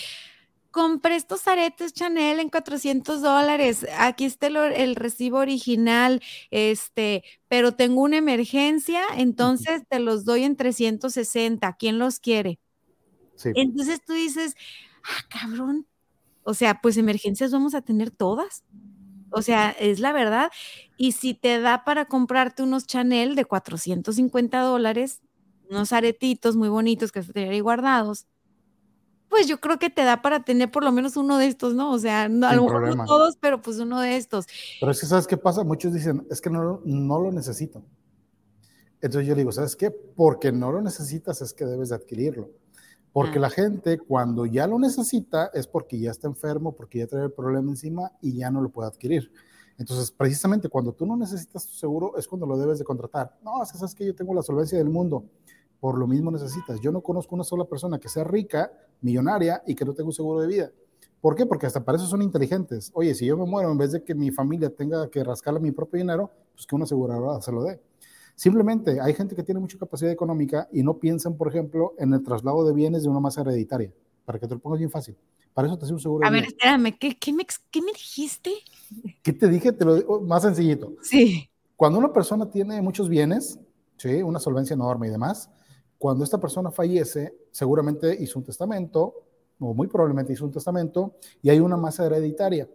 [0.71, 6.21] compré estos aretes Chanel en 400 dólares, aquí está el, recibo original,
[6.51, 12.59] este, pero tengo una emergencia, entonces te los doy en 360, ¿quién los quiere?
[13.45, 14.57] Entonces tú dices,
[15.05, 15.87] ah, cabrón,
[16.45, 18.63] o sea, pues emergencias vamos a tener todas.
[19.31, 20.51] O sea, es la verdad.
[20.97, 25.23] Y si te da para comprarte unos Chanel de 450 dólares,
[25.69, 28.27] unos aretitos muy bonitos que tener ahí guardados,
[29.29, 31.91] pues yo creo que te da para tener por lo menos uno de estos, ¿no?
[31.91, 34.47] O sea, no, a lo mejor no todos, pero pues uno de estos.
[34.79, 35.65] Pero es que, ¿sabes qué pasa?
[35.65, 37.83] Muchos dicen, es que no, no lo necesito.
[39.01, 39.91] Entonces yo digo, ¿sabes qué?
[39.91, 42.51] Porque no lo necesitas es que debes de adquirirlo.
[43.15, 47.23] Porque la gente cuando ya lo necesita es porque ya está enfermo, porque ya trae
[47.23, 49.31] el problema encima y ya no lo puede adquirir.
[49.79, 53.39] Entonces, precisamente cuando tú no necesitas tu seguro es cuando lo debes de contratar.
[53.45, 55.27] No, es que sabes que yo tengo la solvencia del mundo.
[55.79, 56.81] Por lo mismo necesitas.
[56.81, 60.13] Yo no conozco una sola persona que sea rica, millonaria y que no tenga un
[60.13, 60.73] seguro de vida.
[61.21, 61.47] ¿Por qué?
[61.47, 62.91] Porque hasta para eso son inteligentes.
[62.95, 65.71] Oye, si yo me muero, en vez de que mi familia tenga que rascarle mi
[65.71, 67.81] propio dinero, pues que una aseguradora se lo dé.
[68.35, 72.23] Simplemente hay gente que tiene mucha capacidad económica y no piensan, por ejemplo, en el
[72.23, 73.93] traslado de bienes de una masa hereditaria,
[74.25, 75.17] para que te lo pongas bien fácil.
[75.53, 76.27] Para eso te hace un seguro.
[76.27, 78.51] A ver, espérame, ¿qué, qué, me, ¿qué, me, dijiste?
[79.23, 79.73] ¿Qué te dije?
[79.73, 80.95] Te lo digo más sencillito.
[81.01, 81.49] Sí.
[81.77, 83.61] Cuando una persona tiene muchos bienes,
[83.97, 84.21] ¿sí?
[84.23, 85.49] una solvencia enorme y demás,
[85.97, 89.15] cuando esta persona fallece, seguramente hizo un testamento,
[89.61, 92.69] o muy probablemente hizo un testamento, y hay una masa hereditaria.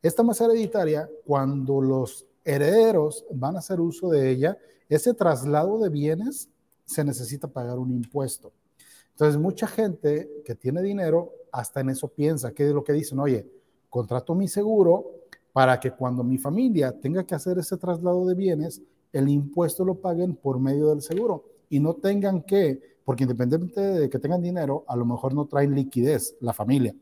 [0.00, 4.58] Esta masa hereditaria, cuando los herederos van a hacer uso de ella,
[4.88, 6.48] ese traslado de bienes
[6.84, 8.52] se necesita pagar un impuesto.
[9.10, 13.18] Entonces, mucha gente que tiene dinero hasta en eso piensa, que es lo que dicen,
[13.20, 13.46] oye,
[13.88, 15.06] contrato mi seguro
[15.52, 20.00] para que cuando mi familia tenga que hacer ese traslado de bienes, el impuesto lo
[20.00, 24.84] paguen por medio del seguro y no tengan que, porque independientemente de que tengan dinero,
[24.88, 26.94] a lo mejor no traen liquidez la familia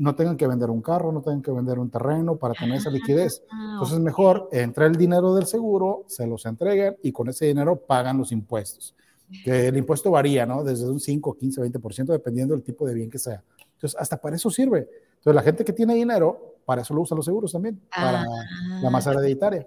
[0.00, 2.90] no tengan que vender un carro, no tengan que vender un terreno para tener esa
[2.90, 3.42] liquidez.
[3.52, 7.76] Ah, Entonces, mejor entra el dinero del seguro, se los entregan y con ese dinero
[7.76, 8.94] pagan los impuestos.
[9.44, 10.64] Que el impuesto varía, ¿no?
[10.64, 13.42] Desde un 5, 15, 20%, dependiendo del tipo de bien que sea.
[13.74, 14.88] Entonces, hasta para eso sirve.
[15.18, 18.88] Entonces, la gente que tiene dinero, para eso lo usan los seguros también, para la
[18.88, 18.90] ah.
[18.90, 19.66] masa hereditaria.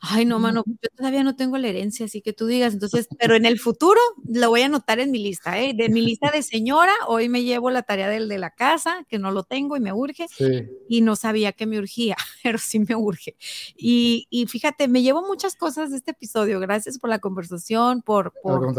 [0.00, 3.34] Ay, no, mano, yo todavía no tengo la herencia, así que tú digas, entonces, pero
[3.34, 5.74] en el futuro lo voy a anotar en mi lista, ¿eh?
[5.74, 9.18] De mi lista de señora, hoy me llevo la tarea del de la casa, que
[9.18, 10.26] no lo tengo y me urge,
[10.88, 13.36] y no sabía que me urgía, pero sí me urge.
[13.76, 18.32] Y, y, fíjate, me llevo muchas cosas de este episodio, gracias por la conversación, por,
[18.42, 18.74] por,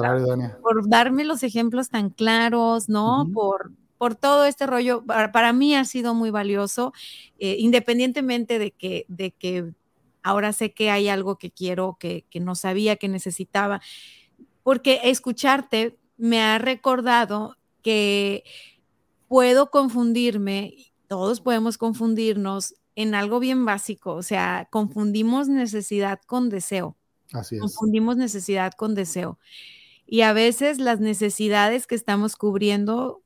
[0.62, 3.30] por darme los ejemplos tan claros, ¿no?
[3.34, 6.94] Por por todo este rollo, para, mí ha sido muy valioso,
[7.38, 9.74] eh, independientemente de que, de que
[10.30, 13.82] ahora sé que hay algo que quiero, que, no sabía que necesitaba,
[14.64, 18.44] porque escucharte me ha recordado que
[19.28, 26.96] puedo confundirme, todos podemos confundirnos en algo bien básico, o sea, confundimos necesidad con deseo.
[27.34, 27.62] Así es.
[27.62, 29.40] Confundimos necesidad con deseo.
[30.06, 33.22] Y a veces las necesidades que estamos cubriendo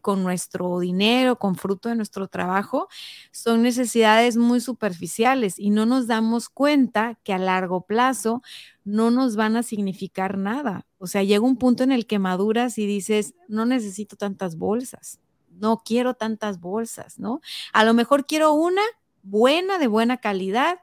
[0.00, 2.88] con nuestro dinero, con fruto de nuestro trabajo,
[3.30, 8.42] son necesidades muy superficiales y no nos damos cuenta que a largo plazo
[8.84, 10.86] no nos van a significar nada.
[10.98, 15.20] O sea, llega un punto en el que maduras y dices, no necesito tantas bolsas,
[15.50, 17.40] no quiero tantas bolsas, ¿no?
[17.72, 18.82] A lo mejor quiero una
[19.22, 20.80] buena, de buena calidad,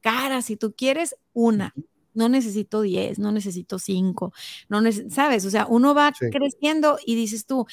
[0.00, 1.74] cara, si tú quieres, una
[2.14, 4.32] no necesito 10, no necesito 5,
[4.68, 7.66] no sabes, o sea, uno va creciendo y dices tú,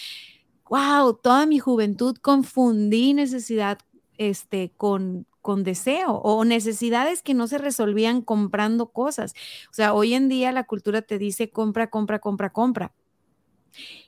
[0.70, 3.80] wow, toda mi juventud confundí necesidad
[4.18, 9.34] este, con, con deseo o necesidades que no se resolvían comprando cosas.
[9.70, 12.94] O sea, hoy en día la cultura te dice compra, compra, compra, compra.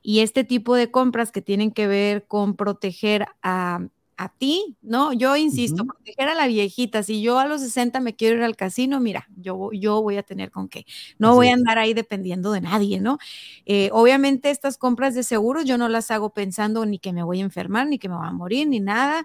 [0.01, 3.87] Y este tipo de compras que tienen que ver con proteger a,
[4.19, 5.13] a ti, ¿no?
[5.13, 8.57] Yo insisto, proteger a la viejita, si yo a los 60 me quiero ir al
[8.57, 10.85] casino, mira, yo, yo voy a tener con qué,
[11.17, 13.17] no voy a andar ahí dependiendo de nadie, ¿no?
[13.65, 17.39] Eh, obviamente estas compras de seguros yo no las hago pensando ni que me voy
[17.39, 19.23] a enfermar, ni que me voy a morir, ni nada.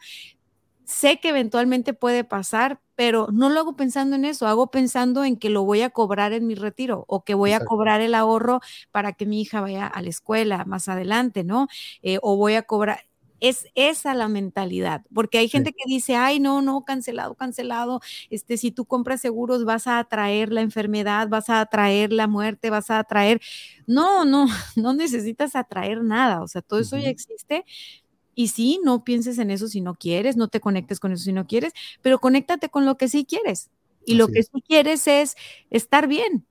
[0.84, 5.36] Sé que eventualmente puede pasar, pero no lo hago pensando en eso, hago pensando en
[5.38, 8.60] que lo voy a cobrar en mi retiro o que voy a cobrar el ahorro
[8.92, 11.68] para que mi hija vaya a la escuela más adelante, ¿no?
[12.02, 13.00] Eh, o voy a cobrar,
[13.48, 18.00] es esa la mentalidad, porque hay gente que dice, ay, no, no, cancelado, cancelado,
[18.30, 22.70] este, si tú compras seguros vas a atraer la enfermedad, vas a atraer la muerte,
[22.70, 23.42] vas a atraer,
[23.86, 24.46] no, no,
[24.76, 27.66] no necesitas atraer nada, o sea, todo eso ya existe.
[28.34, 31.32] Y sí, no pienses en eso si no quieres, no te conectes con eso si
[31.32, 33.70] no quieres, pero conéctate con lo que sí quieres.
[34.06, 35.36] Y lo que sí quieres es
[35.70, 36.46] estar bien,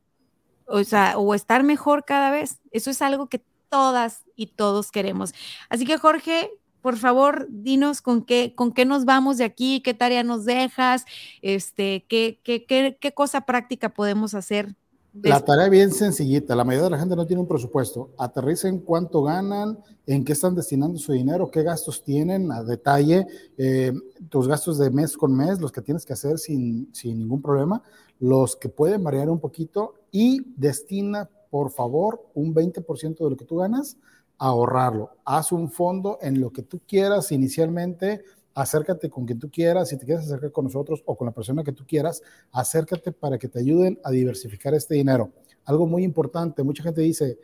[0.67, 2.59] o sea, o estar mejor cada vez.
[2.71, 5.33] Eso es algo que todas y todos queremos.
[5.69, 6.51] Así que Jorge,
[6.83, 11.05] por favor, dinos con qué, con qué nos vamos de aquí, qué tarea nos dejas,
[11.41, 14.75] este, qué, qué, qué, qué cosa práctica podemos hacer.
[15.21, 18.09] La tarea bien sencillita, la mayoría de la gente no tiene un presupuesto.
[18.17, 23.27] Aterricen cuánto ganan, en qué están destinando su dinero, qué gastos tienen a detalle,
[23.57, 23.93] eh,
[24.27, 27.81] tus gastos de mes con mes, los que tienes que hacer sin, sin ningún problema,
[28.19, 33.45] los que pueden variar un poquito y destina, por favor, un 20% de lo que
[33.45, 33.95] tú ganas
[34.43, 35.11] ahorrarlo.
[35.23, 38.25] Haz un fondo en lo que tú quieras inicialmente.
[38.53, 39.87] Acércate con quien tú quieras.
[39.87, 42.21] Si te quieres acercar con nosotros o con la persona que tú quieras,
[42.51, 45.31] acércate para que te ayuden a diversificar este dinero.
[45.63, 47.39] Algo muy importante, mucha gente dice,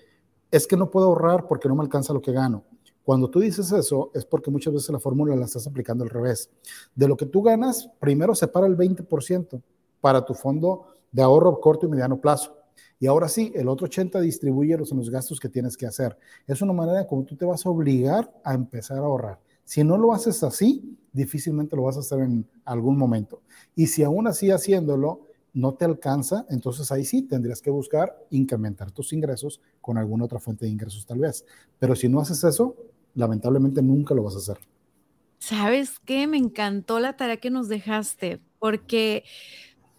[0.51, 2.65] es que no puedo ahorrar porque no me alcanza lo que gano.
[3.01, 6.49] Cuando tú dices eso, es porque muchas veces la fórmula la estás aplicando al revés.
[6.93, 9.61] De lo que tú ganas, primero separa el 20%
[10.01, 12.59] para tu fondo de ahorro corto y mediano plazo.
[12.99, 16.17] Y ahora sí, el otro 80 distribúyelos en los gastos que tienes que hacer.
[16.45, 19.39] Es una manera como tú te vas a obligar a empezar a ahorrar.
[19.63, 23.41] Si no lo haces así, difícilmente lo vas a hacer en algún momento.
[23.76, 28.91] Y si aún así haciéndolo no te alcanza, entonces ahí sí tendrías que buscar incrementar
[28.91, 31.45] tus ingresos con alguna otra fuente de ingresos tal vez.
[31.80, 32.76] Pero si no haces eso,
[33.15, 34.57] lamentablemente nunca lo vas a hacer.
[35.39, 36.27] ¿Sabes qué?
[36.27, 39.23] Me encantó la tarea que nos dejaste, porque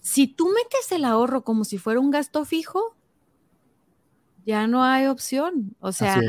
[0.01, 2.97] si tú metes el ahorro como si fuera un gasto fijo,
[4.44, 5.77] ya no hay opción.
[5.81, 6.20] O sea,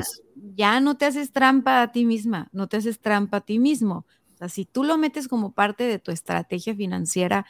[0.55, 4.05] ya no te haces trampa a ti misma, no te haces trampa a ti mismo.
[4.33, 7.45] O sea, si tú lo metes como parte de tu estrategia financiera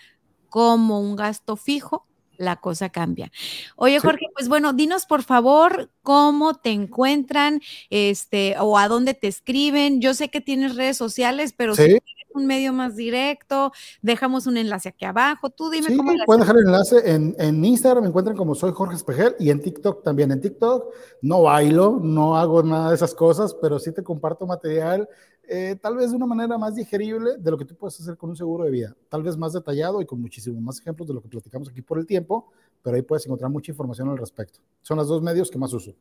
[0.49, 2.07] como un gasto fijo,
[2.37, 3.31] la cosa cambia.
[3.75, 9.27] Oye, Jorge, pues bueno, dinos por favor cómo te encuentran, este, o a dónde te
[9.27, 10.01] escriben.
[10.01, 11.99] Yo sé que tienes redes sociales, pero si
[12.33, 13.71] un medio más directo,
[14.01, 15.49] dejamos un enlace aquí abajo.
[15.49, 16.11] Tú dime sí, cómo.
[16.25, 19.61] Pueden dejar el enlace en, en, Instagram, me encuentran como soy Jorge Espejel y en
[19.61, 20.31] TikTok también.
[20.31, 25.07] En TikTok no bailo, no hago nada de esas cosas, pero sí te comparto material,
[25.53, 28.29] eh, tal vez de una manera más digerible de lo que tú puedes hacer con
[28.29, 28.95] un seguro de vida.
[29.09, 31.99] Tal vez más detallado y con muchísimos más ejemplos de lo que platicamos aquí por
[31.99, 32.51] el tiempo,
[32.81, 34.59] pero ahí puedes encontrar mucha información al respecto.
[34.81, 35.93] Son los dos medios que más uso.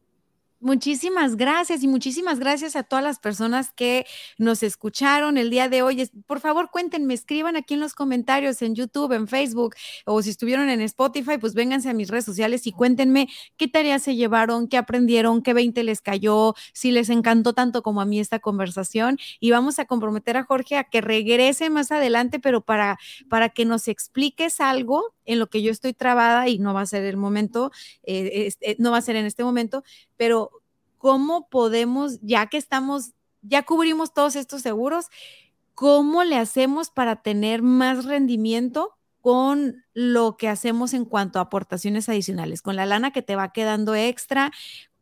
[0.62, 4.05] Muchísimas gracias y muchísimas gracias a todas las personas que
[4.37, 6.11] nos escucharon el día de hoy.
[6.27, 9.74] Por favor, cuéntenme, escriban aquí en los comentarios en YouTube, en Facebook
[10.05, 14.03] o si estuvieron en Spotify, pues vénganse a mis redes sociales y cuéntenme qué tareas
[14.03, 18.20] se llevaron, qué aprendieron, qué 20 les cayó, si les encantó tanto como a mí
[18.20, 22.99] esta conversación y vamos a comprometer a Jorge a que regrese más adelante, pero para,
[23.31, 26.86] para que nos expliques algo en lo que yo estoy trabada y no va a
[26.86, 27.70] ser el momento,
[28.02, 29.84] eh, eh, no va a ser en este momento,
[30.16, 30.51] pero
[30.98, 35.06] ¿cómo podemos, ya que estamos, ya cubrimos todos estos seguros,
[35.74, 38.97] cómo le hacemos para tener más rendimiento?
[39.20, 43.52] con lo que hacemos en cuanto a aportaciones adicionales, con la lana que te va
[43.52, 44.51] quedando extra,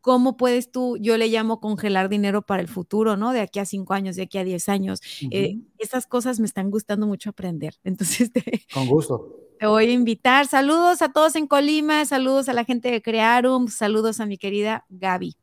[0.01, 3.31] cómo puedes tú, yo le llamo congelar dinero para el futuro, ¿no?
[3.31, 5.01] De aquí a cinco años, de aquí a diez años.
[5.31, 7.75] Eh, esas cosas me están gustando mucho aprender.
[7.83, 8.31] Entonces,
[8.73, 9.35] con gusto.
[9.59, 10.47] Te voy a invitar.
[10.47, 14.85] Saludos a todos en Colima, saludos a la gente de Crearum, saludos a mi querida
[14.89, 15.35] Gaby.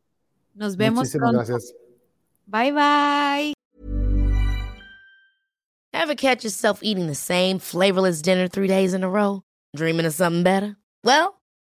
[0.54, 1.74] Nos vemos Muchísimas gracias.
[2.46, 3.52] Bye bye.
[5.92, 9.42] Ever catch yourself eating the same flavorless dinner three days in a row?
[9.74, 10.76] Dreaming of something better?
[11.02, 11.35] Well,